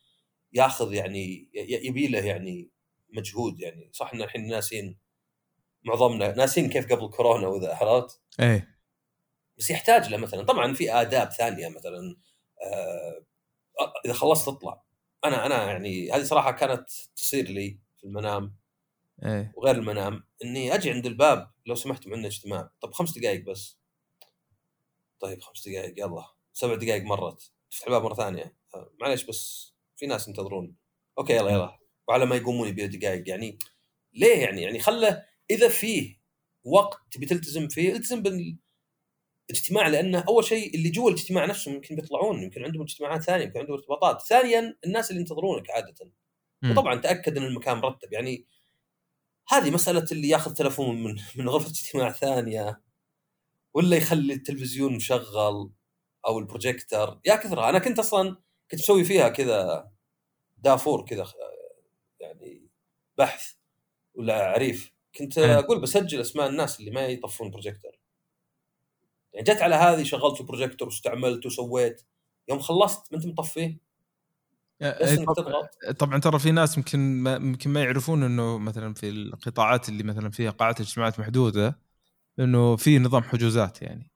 ياخذ 0.53 0.93
يعني 0.95 1.51
يبي 1.55 2.09
له 2.09 2.19
يعني 2.19 2.71
مجهود 3.13 3.61
يعني. 3.61 3.91
صح 3.93 4.13
إن 4.15 4.23
الحين 4.23 4.49
ناسين 4.49 4.99
معظمنا 5.85 6.35
ناسين 6.35 6.69
كيف 6.69 6.93
قبل 6.93 7.09
كورونا 7.11 7.49
وذا 7.49 7.75
عرفت؟ 7.75 8.21
إيه. 8.41 8.81
بس 9.59 9.71
يحتاج 9.71 10.09
له 10.09 10.17
مثلا. 10.17 10.43
طبعا 10.43 10.75
في 10.75 10.93
آداب 10.93 11.31
ثانية 11.31 11.69
مثلا 11.69 12.17
آه 12.63 13.25
إذا 14.05 14.13
خلصت 14.13 14.47
تطلع. 14.47 14.83
أنا 15.25 15.47
أنا 15.47 15.67
يعني 15.67 16.13
هذه 16.13 16.23
صراحة 16.23 16.51
كانت 16.53 16.91
تصير 17.17 17.49
لي 17.49 17.79
في 17.97 18.05
المنام 18.05 18.57
إيه. 19.25 19.53
وغير 19.57 19.75
المنام 19.75 20.25
إني 20.45 20.75
أجي 20.75 20.91
عند 20.91 21.07
الباب 21.07 21.51
لو 21.67 21.75
سمحتم 21.75 22.13
عندنا 22.13 22.29
اجتماع. 22.29 22.71
طب 22.81 22.93
خمس 22.93 23.19
دقائق 23.19 23.45
بس. 23.45 23.79
طيب 25.21 25.41
خمس 25.41 25.69
دقائق 25.69 25.95
يلا. 25.99 26.40
سبع 26.61 26.75
دقائق 26.75 27.03
مرت. 27.03 27.53
تفتح 27.71 27.87
الباب 27.87 28.03
مرة 28.03 28.15
ثانية. 28.15 28.57
معليش 29.01 29.25
بس 29.25 29.75
في 29.97 30.07
ناس 30.07 30.29
ينتظرون. 30.29 30.77
أوكي 31.19 31.33
يلا 31.33 31.51
يلا. 31.51 31.79
وعلى 32.09 32.27
ما 32.27 32.37
يقومون 32.37 32.69
يبيع 32.69 32.87
دقائق 32.87 33.29
يعني 33.29 33.59
ليه 34.13 34.37
يعني؟ 34.43 34.63
يعني 34.63 34.79
خله 34.79 35.23
إذا 35.51 35.69
فيه 35.69 36.21
وقت 36.65 36.99
تبي 37.11 37.27
تلتزم 37.27 37.69
فيه 37.69 37.93
التزم 37.93 38.23
بال 38.23 38.59
اجتماع 39.51 39.89
لأنه 39.89 40.25
أول 40.29 40.45
شيء 40.45 40.75
اللي 40.75 40.91
جوا 40.91 41.11
الاجتماع 41.11 41.45
نفسهم 41.45 41.75
يمكن 41.75 41.97
بيطلعون 41.97 42.43
يمكن 42.43 42.65
عندهم 42.65 42.83
اجتماعات 42.83 43.23
ثانية 43.23 43.45
يمكن 43.45 43.61
عندهم 43.61 43.77
ارتباطات. 43.77 44.23
ثانيا 44.23 44.77
الناس 44.87 45.11
اللي 45.11 45.21
ينتظرونك 45.21 45.71
عاده. 45.71 45.95
م. 46.63 46.71
وطبعا 46.71 47.01
تأكد 47.01 47.37
إن 47.37 47.43
المكان 47.45 47.77
مرتب. 47.77 48.13
يعني 48.13 48.47
هذه 49.49 49.71
مسألة 49.71 50.07
اللي 50.13 50.29
ياخذ 50.29 50.55
تلفون 50.55 51.03
من 51.03 51.17
من 51.37 51.49
غرفة 51.49 51.71
اجتماع 51.71 52.13
ثانية 52.13 52.83
ولا 53.75 53.97
يخلي 53.97 54.35
التلفزيون 54.35 54.97
مشغل. 54.97 55.73
أو 56.27 56.39
البروجيكتر 56.39 57.21
يا 57.25 57.37
كثرها 57.37 57.69
أنا 57.69 57.79
كنت 57.79 57.99
أصلا 57.99 58.37
كنت 58.71 58.81
مسوي 58.81 59.05
فيها 59.05 59.29
كذا 59.29 59.91
دافور 60.59 61.05
كذا 61.05 61.27
يعني 62.21 62.69
بحث 63.19 63.53
ولا 64.15 64.47
عريف 64.47 64.93
كنت 65.19 65.39
أقول 65.39 65.81
بسجل 65.81 66.21
أسماء 66.21 66.49
الناس 66.49 66.81
اللي 66.81 66.91
ما 66.91 67.07
يطفون 67.07 67.51
بروجيكتر 67.51 68.01
يعني 69.33 69.45
جت 69.45 69.63
على 69.63 69.75
هذه 69.75 70.03
شغلت 70.03 70.41
البروجيكتور 70.41 70.89
واستعملت 70.89 71.47
وسويت. 71.47 72.03
يوم 72.49 72.59
خلصت 72.59 73.13
ما 73.13 73.19
أنت 73.19 73.27
مطفيه 73.27 73.79
طبعا 75.99 76.19
ترى 76.19 76.39
في 76.39 76.51
ناس 76.51 76.77
يمكن 76.77 76.99
ما 76.99 77.35
يمكن 77.35 77.71
ما 77.71 77.83
يعرفون 77.83 78.23
إنه 78.23 78.59
مثلا 78.59 78.95
في 78.95 79.09
القطاعات 79.09 79.89
اللي 79.89 80.03
مثلا 80.03 80.31
فيها 80.31 80.51
قاعات 80.51 80.81
اجتماعات 80.81 81.21
محدودة 81.21 81.79
إنه 82.39 82.77
في 82.77 82.99
نظام 82.99 83.23
حجوزات 83.23 83.83
يعني. 83.83 84.11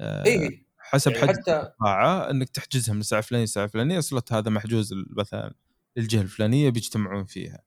آه، 0.00 0.26
اي 0.26 0.67
حسب 0.88 1.10
يعني 1.12 1.26
حجز 1.28 1.38
حتى 1.38 1.60
القاعة 1.60 2.30
إنك 2.30 2.48
تحجزها 2.48 2.94
من 2.94 3.00
الساعة 3.00 3.18
الفلانيه 3.18 3.42
للساعه 3.44 3.64
الفلانيه 3.64 3.98
السلوت 3.98 4.32
هذا 4.32 4.50
محجوز 4.50 4.94
مثلا 5.16 5.54
للجهه 5.96 6.20
الفلانية 6.22 6.70
بيجتمعون 6.70 7.24
فيها. 7.24 7.62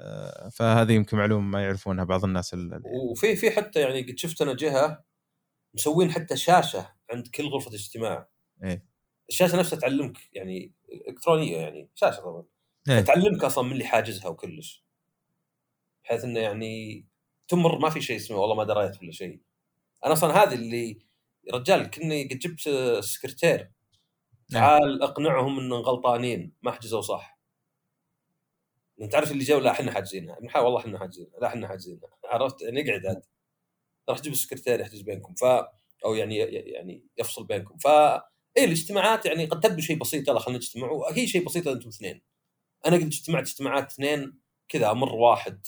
آه، 0.00 0.48
فهذه 0.48 0.92
يمكن 0.92 1.16
معلومة 1.16 1.46
ما 1.48 1.62
يعرفونها 1.62 2.04
بعض 2.04 2.24
الناس 2.24 2.54
ال- 2.54 2.82
وفي 3.10 3.36
في 3.36 3.50
حتى 3.50 3.80
يعني 3.80 4.02
قد 4.02 4.18
شفت 4.18 4.42
أنا 4.42 4.54
جهة 4.54 5.04
مسوين 5.74 6.12
حتى 6.12 6.36
شاشة 6.36 6.92
عند 7.10 7.28
كل 7.28 7.48
غرفة 7.48 7.74
اجتماع. 7.74 8.28
إيه. 8.64 8.84
الشاشة 9.28 9.58
نفسها 9.58 9.78
تعلمك 9.78 10.18
يعني 10.32 10.72
إلكترونية 11.08 11.56
يعني 11.56 11.88
شاشة 11.94 12.20
طبعا. 12.20 12.44
إيه. 12.88 13.00
تعلمك 13.00 13.44
أصلا 13.44 13.64
من 13.64 13.72
اللي 13.72 13.84
حاجزها 13.84 14.28
وكلش. 14.28 14.84
بحيث 16.04 16.24
إنه 16.24 16.40
يعني 16.40 17.04
تمر 17.48 17.78
ما 17.78 17.90
في 17.90 18.00
شيء 18.00 18.16
اسمه 18.16 18.36
والله 18.36 18.54
ما 18.56 18.64
دريت 18.64 19.02
ولا 19.02 19.12
شيء. 19.12 19.40
أنا 20.04 20.12
أصلا 20.12 20.42
هذه 20.42 20.54
اللي 20.54 20.98
يا 21.46 21.54
رجال 21.54 21.90
كني 21.90 22.24
قد 22.24 22.38
جبت 22.38 22.68
سكرتير. 23.04 23.70
تعال 24.50 25.02
أقنعهم 25.02 25.58
إنهم 25.58 25.80
غلطانين 25.80 26.52
ما 26.62 26.72
حجزوا 26.72 27.00
صح. 27.00 27.38
انت 29.00 29.14
عارف 29.14 29.32
اللي 29.32 29.44
جو 29.44 29.58
لا 29.58 29.70
إحنا 29.70 29.92
حاجزينها. 29.92 30.38
نحاول 30.42 30.64
والله 30.64 30.80
إحنا 30.80 30.98
حاجزينها. 30.98 31.40
لا 31.40 31.46
إحنا 31.46 31.68
حاجزينها. 31.68 32.10
عرفت؟ 32.24 32.62
يعني 32.62 32.90
اقعد 32.90 33.06
عاد. 33.06 33.22
راح 34.08 34.18
تجيب 34.18 34.32
السكرتير 34.32 34.80
يحجز 34.80 35.00
بينكم. 35.00 35.34
ف 35.34 35.44
أو 36.04 36.14
يعني 36.14 36.36
يعني 36.36 37.06
يفصل 37.18 37.46
بينكم. 37.46 37.76
ف 37.76 37.86
إيه 38.56 38.64
الاجتماعات 38.64 39.26
يعني 39.26 39.44
قد 39.46 39.60
تبدو 39.60 39.80
شيء 39.80 39.98
بسيط. 39.98 40.28
يلا 40.28 40.38
خلينا 40.38 40.58
نجتمع 40.58 40.90
وهي 40.90 41.26
شيء 41.26 41.44
بسيط 41.44 41.68
أنتم 41.68 41.88
اثنين. 41.88 42.22
أنا 42.86 42.96
قد 42.96 43.02
اجتمعت 43.02 43.46
اجتماعات 43.46 43.92
اثنين 43.92 44.38
كذا 44.68 44.90
أمر 44.90 45.14
واحد. 45.14 45.66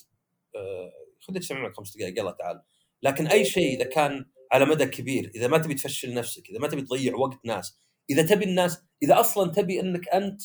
آه، 0.56 0.92
خذ 1.20 1.36
اجتماع 1.36 1.62
معك 1.62 1.76
خمس 1.76 1.96
دقائق. 1.96 2.18
يلا 2.18 2.30
تعال. 2.30 2.62
لكن 3.02 3.26
أي 3.26 3.44
شيء 3.44 3.76
إذا 3.76 3.84
كان 3.84 4.26
على 4.52 4.64
مدى 4.64 4.86
كبير 4.86 5.30
إذا 5.34 5.48
ما 5.48 5.58
تبي 5.58 5.74
تفشل 5.74 6.14
نفسك 6.14 6.50
إذا 6.50 6.58
ما 6.58 6.68
تبي 6.68 6.82
تضيع 6.82 7.16
وقت 7.16 7.38
ناس 7.44 7.80
إذا 8.10 8.22
تبي 8.22 8.44
الناس 8.44 8.82
إذا 9.02 9.20
أصلا 9.20 9.52
تبي 9.52 9.80
أنك 9.80 10.08
أنت 10.08 10.42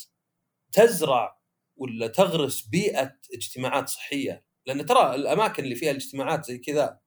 تزرع 0.71 1.41
ولا 1.75 2.07
تغرس 2.07 2.61
بيئة 2.61 3.17
اجتماعات 3.33 3.89
صحية 3.89 4.45
لأن 4.65 4.85
ترى 4.85 5.15
الأماكن 5.15 5.63
اللي 5.63 5.75
فيها 5.75 5.91
الاجتماعات 5.91 6.45
زي 6.45 6.57
كذا 6.57 6.99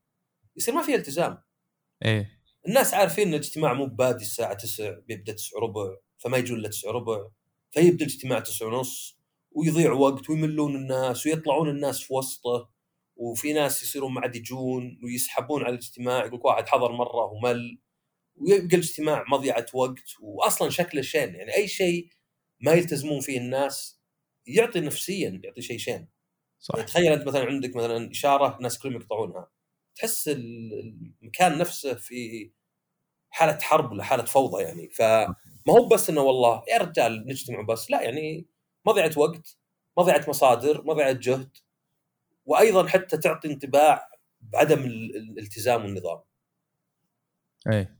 يصير 0.56 0.74
ما 0.74 0.82
فيها 0.82 0.94
التزام. 0.94 1.42
إيه. 2.04 2.40
الناس 2.66 2.94
عارفين 2.94 3.28
إن 3.28 3.34
الاجتماع 3.34 3.72
مو 3.72 3.86
بادي 3.86 4.24
الساعة 4.24 4.54
9 4.54 4.90
بيبدأ 4.90 5.32
9 5.32 5.60
ربع 5.60 5.96
فما 6.18 6.36
يجون 6.36 6.58
إلا 6.58 6.68
9 6.68 6.90
ربع 6.90 7.28
فيبدأ 7.70 8.04
الاجتماع 8.04 8.40
9 8.40 8.66
ونص 8.66 9.18
ويضيع 9.50 9.92
وقت 9.92 10.30
ويملون 10.30 10.76
الناس 10.76 11.26
ويطلعون 11.26 11.68
الناس 11.68 12.00
في 12.00 12.14
وسطه. 12.14 12.73
وفي 13.16 13.52
ناس 13.52 13.82
يصيرون 13.82 14.12
ما 14.14 14.20
عاد 14.20 14.36
يجون 14.36 15.00
ويسحبون 15.04 15.62
على 15.64 15.72
الاجتماع 15.74 16.26
يقول 16.26 16.40
واحد 16.44 16.68
حضر 16.68 16.92
مرة 16.92 17.24
ومل. 17.32 17.78
ويبقى 18.36 18.76
الاجتماع 18.76 19.24
مضيعة 19.32 19.66
وقت 19.74 20.02
واصلا 20.20 20.70
شكله 20.70 21.02
شين 21.02 21.34
يعني 21.34 21.54
أي 21.56 21.68
شيء 21.68 22.08
ما 22.60 22.72
يلتزمون 22.72 23.20
فيه 23.20 23.38
الناس 23.38 24.00
يعطي 24.46 24.80
نفسيا 24.80 25.40
يعطي 25.44 25.62
شيء 25.62 25.78
شين. 25.78 26.08
صح 26.60 26.74
يعني 26.76 26.88
تخيل 26.88 27.12
أنت 27.12 27.26
مثلا 27.28 27.44
عندك 27.46 27.76
مثلا 27.76 28.10
إشارة 28.10 28.56
الناس 28.58 28.78
كلهم 28.78 28.96
يقطعونها. 29.02 29.50
تحس 29.96 30.28
ال- 30.28 31.08
المكان 31.22 31.58
نفسه 31.58 31.94
في 31.94 32.50
حالة 33.30 33.58
حرب 33.62 33.92
ولا 33.92 34.04
حالة 34.04 34.24
فوضى 34.24 34.62
يعني. 34.62 34.90
فما 34.90 35.34
هو 35.70 35.88
بس 35.88 36.10
إنه 36.10 36.20
والله 36.22 36.62
يا 36.68 36.78
رجال 36.78 37.26
نجتمع 37.28 37.60
بس. 37.62 37.90
لا 37.90 38.02
يعني 38.02 38.46
مضيعة 38.86 39.12
وقت 39.16 39.58
مضيعة 39.98 40.24
مصادر 40.28 40.84
مضيعة 40.84 41.12
جهد. 41.12 41.56
وأيضا 42.46 42.86
حتى 42.88 43.16
تعطي 43.16 43.48
انطباع 43.52 44.08
بعدم 44.40 44.78
ال- 44.78 45.16
ال- 45.16 45.30
الالتزام 45.30 45.84
والنظام. 45.84 46.20
إيه 47.72 47.98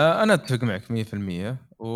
آه، 0.00 0.22
أنا 0.22 0.34
أتفق 0.34 0.62
معك 0.64 0.90
100% 0.90 1.56
و... 1.78 1.86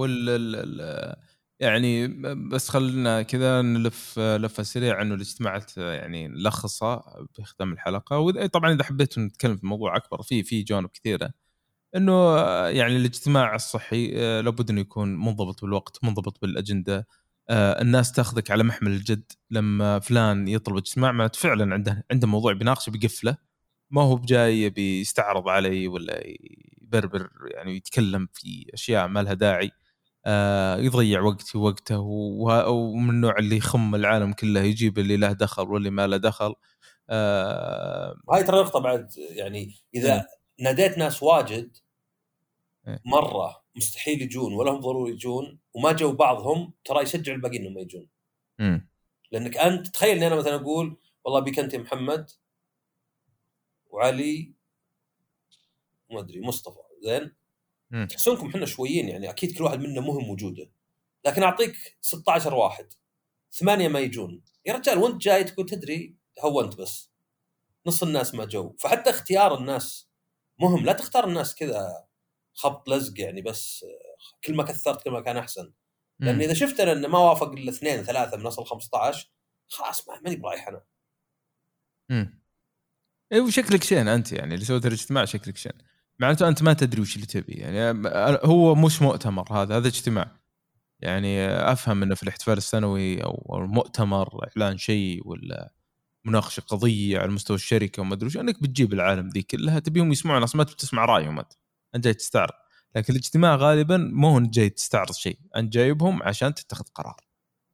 وال 0.00 0.28
ال- 0.28 0.80
ال- 0.80 1.16
يعني 1.60 2.08
بس 2.50 2.68
خلينا 2.68 3.22
كذا 3.22 3.62
نلف 3.62 4.18
لفة 4.18 4.62
سريعة 4.62 5.02
انه 5.02 5.14
الاجتماعات 5.14 5.76
يعني 5.78 6.28
نلخصها 6.28 7.26
بختام 7.38 7.72
الحلقة. 7.72 8.18
واذا 8.18 8.46
طبعا 8.46 8.72
إذا 8.74 8.84
حبيت 8.84 9.18
نتكلم 9.18 9.56
في 9.56 9.66
موضوع 9.66 9.96
أكبر 9.96 10.22
في 10.22 10.42
في 10.42 10.62
جوانب 10.62 10.88
كثيرة. 10.88 11.30
إنه 11.96 12.12
آه، 12.12 12.68
يعني 12.68 12.96
الاجتماع 12.96 13.54
الصحي 13.54 14.12
آه، 14.16 14.40
لابد 14.40 14.70
إنه 14.70 14.80
يكون 14.80 15.16
منضبط 15.16 15.62
بالوقت 15.62 16.04
منضبط 16.04 16.40
بالأجندة. 16.42 17.06
الناس 17.50 18.12
تاخذك 18.12 18.50
على 18.50 18.62
محمل 18.62 18.90
الجد 18.90 19.32
لما 19.50 19.98
فلان 19.98 20.48
يطلب 20.48 20.76
اجتماع 20.76 21.12
معناته 21.12 21.38
فعلا 21.38 21.74
عنده 21.74 22.04
عنده 22.10 22.26
موضوع 22.26 22.52
بيناقشه 22.52 22.90
بيقفله 22.90 23.36
ما 23.90 24.02
هو 24.02 24.16
بجاي 24.16 24.70
بيستعرض 24.70 25.48
علي 25.48 25.88
ولا 25.88 26.22
يبربر 26.82 27.30
يعني 27.54 27.76
يتكلم 27.76 28.28
في 28.32 28.66
أشياء 28.74 29.08
ما 29.08 29.22
لها 29.22 29.34
داعي 29.34 29.70
آه 30.26 30.76
يضيع 30.76 31.20
وقتي 31.20 31.58
ووقته 31.58 31.98
ومن 32.68 33.10
النوع 33.10 33.38
اللي 33.38 33.56
يخم 33.56 33.94
العالم 33.94 34.32
كله 34.32 34.60
يجيب 34.60 34.98
اللي 34.98 35.16
له 35.16 35.32
دخل 35.32 35.62
واللي 35.68 35.90
ما 35.90 36.06
له 36.06 36.16
دخل 36.16 36.54
آه 37.10 38.14
هاي 38.32 38.42
ترى 38.42 38.60
نقطة 38.60 38.80
بعد 38.80 39.08
يعني 39.16 39.74
إذا 39.94 40.14
إيه. 40.14 40.26
ناديت 40.60 40.98
ناس 40.98 41.22
واجد 41.22 41.76
إيه. 42.88 43.00
مستحيل 43.76 44.22
يجون 44.22 44.54
ولا 44.54 44.70
هم 44.70 44.80
ضروري 44.80 45.12
يجون 45.12 45.58
وما 45.74 45.92
جو 45.92 46.12
بعضهم 46.12 46.72
ترى 46.84 47.02
يشجع 47.02 47.32
الباقيين 47.32 47.60
إنهم 47.62 47.74
ما 47.74 47.80
يجون. 47.80 48.08
مم. 48.58 48.88
لأنك 49.32 49.56
أنت 49.56 49.86
تخيل 49.86 50.16
إني 50.16 50.26
أنا 50.26 50.34
مثلا 50.34 50.54
أقول 50.54 50.96
والله 51.24 51.40
بيك 51.40 51.58
أنت 51.58 51.74
يا 51.74 51.78
محمد 51.78 52.30
وعلي 53.90 54.52
ما 56.10 56.20
أدري 56.20 56.40
مصطفى 56.40 56.78
زين. 57.02 57.32
تحسونكم 58.08 58.48
إحنا 58.48 58.66
شويين 58.66 59.08
يعني 59.08 59.30
أكيد 59.30 59.58
كل 59.58 59.64
واحد 59.64 59.80
منا 59.80 60.00
مهم 60.00 60.30
وجوده. 60.30 60.70
لكن 61.26 61.42
أعطيك 61.42 61.96
16 62.00 62.54
واحد 62.54 62.92
ثمانية 63.52 63.88
ما 63.88 64.00
يجون. 64.00 64.42
يا 64.66 64.74
رجال 64.74 64.98
وأنت 64.98 65.22
جاي 65.22 65.44
تقول 65.44 65.66
تدري 65.66 66.14
هونت 66.40 66.76
بس. 66.76 67.10
نص 67.86 68.02
الناس 68.02 68.34
ما 68.34 68.44
جو. 68.44 68.76
فحتى 68.78 69.10
اختيار 69.10 69.58
الناس 69.58 70.08
مهم. 70.58 70.84
لا 70.84 70.92
تختار 70.92 71.28
الناس 71.28 71.54
كذا 71.54 72.05
خبط 72.56 72.88
لزق 72.88 73.20
يعني 73.20 73.42
بس 73.42 73.84
كل 74.44 74.54
ما 74.54 74.62
كثرت 74.62 75.02
كل 75.02 75.10
ما 75.10 75.20
كان 75.20 75.36
أحسن. 75.36 75.72
لأن. 76.20 76.40
إذا 76.40 76.54
شفت 76.54 76.80
أنا 76.80 76.92
انه 76.92 77.08
ما 77.08 77.18
وافق 77.18 77.52
إلا 77.52 77.70
اثنين 77.70 78.02
ثلاثة 78.02 78.36
من 78.36 78.46
أصل 78.46 78.64
15 78.64 79.30
خلاص 79.68 80.08
ما 80.08 80.20
ماني 80.24 80.36
برايح 80.36 80.68
أنا. 80.68 80.82
مم. 82.10 82.40
اي 83.32 83.40
وشكلك 83.40 83.84
شين 83.84 84.08
أنت 84.08 84.32
يعني 84.32 84.54
اللي 84.54 84.64
سويت 84.64 84.86
الاجتماع 84.86 85.24
شكلك 85.24 85.56
شين. 85.56 85.72
معناته 86.18 86.48
أنت 86.48 86.62
ما 86.62 86.72
تدري 86.72 87.00
وش 87.00 87.16
اللي 87.16 87.26
تبي 87.26 87.52
يعني 87.52 88.02
هو 88.44 88.74
مش 88.74 89.02
مؤتمر 89.02 89.52
هذا 89.52 89.76
هذا 89.76 89.88
اجتماع. 89.88 90.36
يعني 91.00 91.46
أفهم 91.48 92.02
إنه 92.02 92.14
في 92.14 92.22
الاحتفال 92.22 92.56
السنوي 92.58 93.24
أو 93.24 93.58
المؤتمر 93.64 94.48
إعلان 94.48 94.78
شيء 94.78 95.28
ولا 95.28 95.72
مناقشة 96.24 96.60
قضية 96.60 97.18
على 97.18 97.30
مستوى 97.30 97.56
الشركة 97.56 98.02
وما 98.02 98.14
أدري 98.14 98.26
وش 98.26 98.36
أنك 98.36 98.62
بتجيب 98.62 98.92
العالم 98.92 99.28
ذي 99.28 99.42
كلها 99.42 99.78
تبيهم 99.78 100.12
يسمعون 100.12 100.42
أصلا 100.42 100.56
ما 100.58 100.64
تسمع 100.64 101.04
رأيهم 101.04 101.38
أنت. 101.38 101.52
أنت 101.96 102.04
جاي 102.04 102.14
تستعرض. 102.14 102.52
لكن 102.96 103.12
الاجتماع 103.12 103.56
غالبا 103.56 103.96
ما 103.96 104.28
هو 104.28 104.38
انت 104.38 104.54
جاي 104.54 104.68
تستعرض 104.70 105.12
شيء. 105.12 105.38
أنت 105.56 105.72
جايبهم 105.72 106.22
عشان 106.22 106.54
تتخذ 106.54 106.84
قرار. 106.94 107.16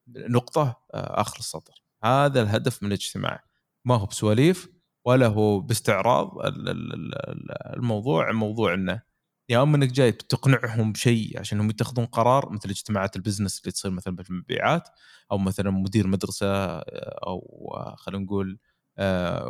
نقطة 0.08 0.62
آه، 0.94 1.20
آخر 1.20 1.38
السطر. 1.38 1.84
هذا 2.04 2.42
الهدف 2.42 2.82
من 2.82 2.88
الاجتماع. 2.88 3.44
ما 3.84 3.96
هو 3.96 4.06
بسواليف 4.06 4.68
ولا 5.06 5.26
هو 5.26 5.60
باستعراض 5.60 6.38
ال- 6.38 6.68
ال- 6.68 6.94
ال- 7.28 7.76
الموضوع. 7.76 8.32
موضوع 8.32 8.74
إنه 8.74 9.02
يا 9.50 9.62
أما 9.62 9.76
إنك 9.76 9.88
جاي 9.92 10.12
تقنعهم 10.12 10.92
بشيء 10.92 11.38
عشان 11.40 11.60
هم 11.60 11.70
يتخذون 11.70 12.06
قرار 12.06 12.52
مثل 12.52 12.70
اجتماعات 12.70 13.16
البزنس 13.16 13.60
اللي 13.60 13.72
تصير 13.72 13.90
مثلا 13.90 14.22
في 14.22 14.30
المبيعات 14.30 14.88
أو 15.32 15.38
مثلا 15.38 15.70
مدير 15.70 16.06
مدرسة 16.06 16.46
آه، 16.46 17.20
أو 17.26 17.72
آه، 17.76 17.94
خلينا 17.96 18.24
نقول 18.24 18.58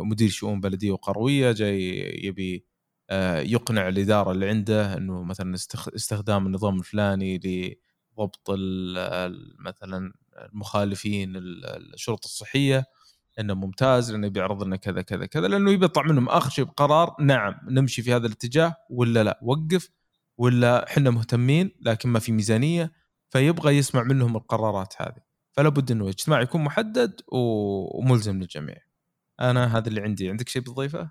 مدير 0.01 0.29
شؤون 0.29 0.61
بلدية 0.61 0.91
وقروية 0.93 1.53
جاي 1.53 1.99
يبي 2.25 2.67
يقنع 3.41 3.89
الإدارة 3.89 4.33
اللي 4.33 4.49
عنده 4.49 4.97
إنه 4.97 5.23
مثلا 5.23 5.57
استخ- 5.57 5.95
استخدام 5.95 6.47
النظام 6.47 6.79
الفلاني 6.79 7.39
لضبط 7.39 8.51
مثلا 9.59 10.13
المخالفين 10.53 11.37
ال- 11.37 11.95
الشرطة 11.95 12.25
الصحية 12.25 12.85
إنه 13.41 13.55
ممتاز 13.55 14.13
لأنه 14.13 14.29
بيعرض 14.29 14.63
لنا 14.63 14.77
كذا 14.77 15.03
كذا 15.03 15.27
كذا 15.27 15.49
لأنه 15.49 15.71
يبي 15.71 15.85
يطلع 15.85 16.03
منهم. 16.03 16.29
آخر 16.29 16.51
شيء 16.51 16.65
بقرار 16.65 17.17
نعم 17.21 17.55
نمشي 17.71 18.03
في 18.03 18.15
هذا 18.15 18.27
الاتجاه 18.27 18.77
ولا 18.91 19.25
لا؟ 19.25 19.41
وقف 19.43 19.89
ولا 20.39 20.87
إحنا 20.89 21.11
مهتمين 21.11 21.71
لكن 21.81 22.09
ما 22.09 22.19
في 22.19 22.33
ميزانية؟ 22.33 22.93
فيبغى 23.31 23.77
يسمع 23.77 24.03
منهم 24.03 24.37
القرارات 24.37 24.95
هذه. 24.99 25.23
فلا 25.53 25.69
بد 25.69 25.91
إنه 25.91 26.05
الاجتماع 26.05 26.41
يكون 26.41 26.61
محدد 26.65 27.21
وملزم 27.29 28.39
للجميع. 28.41 28.77
أنا 29.41 29.79
هذا 29.79 29.89
اللي 29.89 30.01
عندي. 30.01 30.31
عندك 30.31 30.49
شيء 30.49 30.63
بتضيفه 30.63 31.11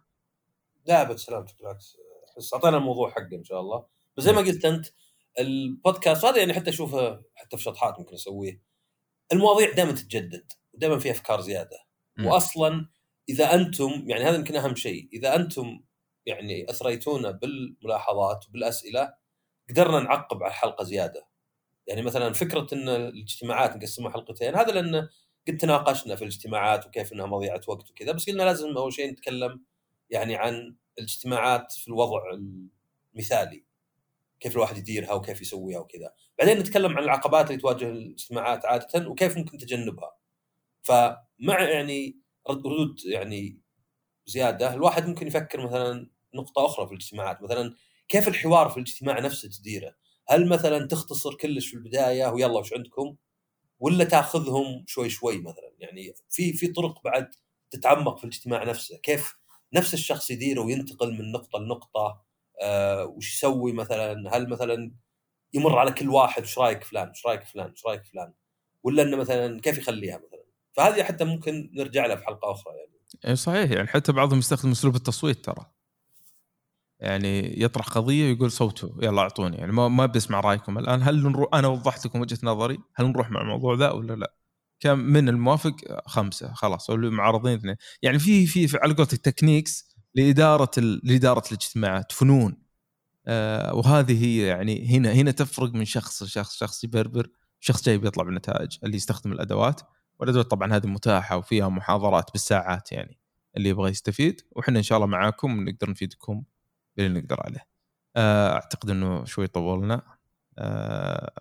لا 0.86 1.02
ابد 1.02 1.16
سلامتك 1.16 1.58
بالعكس. 1.60 1.98
تحس 2.28 2.54
أعطينا 2.54 2.78
الموضوع 2.78 3.10
حقه 3.10 3.36
إن 3.36 3.44
شاء 3.44 3.60
الله. 3.60 3.86
بس 4.18 4.24
زي 4.24 4.32
ما 4.32 4.42
قلت 4.42 4.66
أنت 4.66 4.88
البودكاست 5.40 6.26
هذا 6.26 6.38
يعني 6.38 6.54
حتى 6.54 6.70
أشوفه 6.70 7.22
حتى 7.36 7.58
في 7.58 7.64
شطحات 7.64 8.00
ممكن 8.00 8.14
أسويه. 8.14 8.62
المواضيع 9.34 9.72
دائما 9.72 9.92
تتجدد 9.92 10.52
ودائما 10.74 11.00
في 11.00 11.12
أفكار 11.12 11.42
زيادة. 11.42 11.78
مم. 12.18 12.26
واصلا 12.26 12.90
إذا 13.30 13.54
أنتم 13.54 14.04
يعني 14.08 14.24
هذا 14.24 14.36
يمكن 14.36 14.56
أهم 14.56 14.76
شيء 14.76 15.10
إذا 15.14 15.36
أنتم 15.36 15.84
يعني 16.26 16.70
أثريتونا 16.70 17.32
بالملاحظات 17.32 18.48
وبالأسئلة 18.50 19.14
قدرنا 19.70 20.00
نعقب 20.00 20.44
على 20.44 20.50
الحلقة 20.52 20.84
زيادة. 20.84 21.28
يعني 21.88 22.02
مثلا 22.02 22.34
فكرة 22.34 22.68
إن 22.74 22.90
الاجتماعات 22.90 23.76
نقسمها 23.76 24.12
حلقتين 24.12 24.56
هذا 24.56 24.72
لأن 24.72 25.08
قد 25.48 25.58
تناقشنا 25.58 26.16
في 26.16 26.22
الاجتماعات 26.22 26.86
وكيف 26.86 27.14
إنها 27.14 27.26
مضيعة 27.26 27.62
وقت 27.68 27.92
وكذا 27.92 28.12
بس 28.12 28.30
قلنا 28.30 28.44
لازم 28.44 28.78
أول 28.78 28.94
شيء 28.94 29.12
نتكلم 29.12 29.64
يعني 30.12 30.36
عن 30.36 30.76
الاجتماعات 30.98 31.72
في 31.72 31.88
الوضع 31.88 32.22
المثالي. 33.14 33.64
كيف 34.40 34.56
الواحد 34.56 34.78
يديرها 34.78 35.14
وكيف 35.14 35.42
يسويها 35.42 35.80
وكذا. 35.80 36.14
بعدين 36.40 36.58
نتكلم 36.60 36.98
عن 36.98 37.04
العقبات 37.04 37.48
اللي 37.52 37.62
تواجه 37.62 37.90
الاجتماعات 37.90 38.66
عادة 38.66 39.10
وكيف 39.10 39.38
ممكن 39.38 39.58
تجنبها. 39.58 40.12
فمع 40.82 41.62
يعني 41.70 42.20
رد- 42.50 42.68
ردود 42.68 43.00
يعني 43.06 43.60
زيادة 44.26 44.74
الواحد 44.74 45.08
ممكن 45.08 45.28
يفكر 45.28 45.66
مثلا 45.66 46.10
نقطة 46.36 46.66
أخرى 46.66 46.86
في 46.88 46.92
الاجتماعات. 46.92 47.42
مثلا 47.42 47.76
كيف 48.10 48.28
الحوار 48.28 48.70
في 48.70 48.78
الاجتماع 48.78 49.20
نفسه 49.20 49.50
تديره؟ 49.50 49.96
هل 50.28 50.50
مثلا 50.50 50.88
تختصر 50.88 51.34
كلش 51.36 51.68
في 51.68 51.74
البداية 51.74 52.28
ويلا 52.28 52.60
وش 52.60 52.74
عندكم؟ 52.74 53.16
ولا 53.80 54.04
تأخذهم 54.04 54.84
شوي 54.88 55.10
شوي 55.10 55.42
مثلا؟ 55.42 55.72
يعني 55.80 56.14
في 56.30 56.54
في 56.54 56.68
طرق 56.68 57.04
بعد 57.04 57.32
تتعمق 57.72 58.18
في 58.18 58.24
الاجتماع 58.24 58.64
نفسه. 58.64 58.98
كيف 58.98 59.41
نفس 59.74 59.94
الشخص 59.94 60.32
يديره 60.32 60.62
وينتقل 60.62 61.12
من 61.14 61.32
نقطة 61.32 61.60
لنقطة 61.60 62.22
آه 62.62 63.06
وش 63.06 63.36
يسوي 63.36 63.74
مثلا؟ 63.74 64.38
هل 64.38 64.50
مثلا 64.50 64.92
يمر 65.54 65.80
على 65.80 65.92
كل 65.92 66.10
واحد 66.10 66.44
وش 66.44 66.60
رأيك 66.60 66.84
فلان؟ 66.84 67.10
وش 67.10 67.26
رأيك 67.26 67.44
فلان؟ 67.44 67.72
وش 67.72 67.86
رأيك 67.86 68.06
فلان؟ 68.06 68.34
ولا 68.84 69.04
إنه 69.04 69.18
مثلا 69.18 69.60
كيف 69.62 69.78
يخليها 69.78 70.18
مثلا؟ 70.18 70.44
فهذه 70.74 71.04
حتى 71.04 71.24
ممكن 71.24 71.72
نرجع 71.74 72.06
لها 72.06 72.16
في 72.16 72.26
حلقة 72.26 72.52
أخرى 72.52 72.74
يعني. 72.74 72.92
اي 73.28 73.36
صحيح 73.36 73.72
يعني 73.72 73.88
حتى 73.88 74.12
بعضهم 74.12 74.40
يستخدم 74.40 74.72
أسلوب 74.72 74.96
التصويت 74.96 75.46
ترى. 75.46 75.66
يعني 77.00 77.62
يطرح 77.62 77.90
قضية 77.90 78.26
ويقول 78.26 78.52
صوتوا 78.52 78.90
يلا 79.02 79.22
أعطوني. 79.22 79.58
يعني 79.58 79.72
ما 79.72 79.88
ما 79.88 80.06
بسمع 80.06 80.40
رأيكم. 80.40 80.78
الآن 80.78 81.04
هل 81.04 81.24
نروح 81.24 81.50
أنا 81.54 81.68
وضحت 81.68 82.06
لكم 82.06 82.22
وجهة 82.22 82.40
نظري 82.44 82.80
هل 82.96 83.06
نروح 83.06 83.32
مع 83.32 83.42
الموضوع 83.42 83.76
ذا 83.76 83.92
ولا 83.92 84.14
لا؟ 84.14 84.34
كان 84.82 85.00
من 85.00 85.30
الموافق؟ 85.30 85.76
خمسة 86.08 86.54
خلاص 86.54 86.90
والمعارضين 86.90 87.54
اثنين. 87.58 87.76
يعني 88.02 88.20
في 88.20 88.48
في 88.48 88.78
على 88.84 88.94
قولتك 88.94 89.18
تكنيكس 89.18 89.96
لإدارة 90.16 90.72
لإدارة 91.04 91.44
الاجتماعات 91.48 92.12
فنون. 92.12 92.58
آه 93.28 93.76
وهذه 93.76 94.26
هي 94.26 94.48
يعني 94.48 94.98
هنا 94.98 95.14
هنا 95.14 95.32
تفرق 95.32 95.74
من 95.74 95.86
شخص 95.86 96.24
لشخص 96.24 96.58
شخص 96.58 96.84
يبربر 96.84 97.28
شخص 97.60 97.84
جاي 97.86 97.98
بيطلع 97.98 98.24
بالنتائج 98.24 98.78
اللي 98.84 98.98
يستخدم 98.98 99.32
الأدوات. 99.32 99.82
والأدوات 100.20 100.46
طبعا 100.52 100.74
هذه 100.76 100.88
متاحة 100.88 101.38
وفيها 101.38 101.70
محاضرات 101.70 102.32
بالساعات 102.32 102.92
يعني 102.92 103.20
اللي 103.58 103.70
يبغى 103.70 103.92
يستفيد. 103.92 104.42
وحنا 104.52 104.78
إن 104.78 104.84
شاء 104.84 104.98
الله 104.98 105.08
معاكم 105.08 105.64
نقدر 105.70 105.90
نفيدكم 105.90 106.44
باللي 106.98 107.20
نقدر 107.22 107.42
عليه. 107.46 107.68
آه، 108.16 108.54
أعتقد 108.54 108.90
إنه 108.90 109.26
شوي 109.26 109.48
طولنا. 109.48 110.02
آه، 110.60 111.32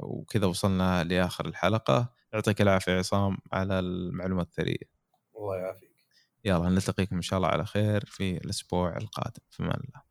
وكذا 0.00 0.46
وصلنا 0.46 1.04
لآخر 1.04 1.46
الحلقة. 1.46 2.17
يعطيك 2.32 2.60
العافية 2.60 2.98
عصام 2.98 3.38
على 3.52 3.78
المعلومات 3.78 4.46
الثرية. 4.46 4.76
الله 5.36 5.56
يعافيك. 5.56 5.90
يلا 6.44 6.68
نلتقيكم 6.68 7.16
إن 7.16 7.22
شاء 7.22 7.36
الله 7.36 7.48
على 7.48 7.66
خير 7.66 8.04
في 8.06 8.36
الأسبوع 8.36 8.96
القادم. 8.96 9.42
في 9.50 9.62
أمان 9.62 9.80
الله. 9.88 10.07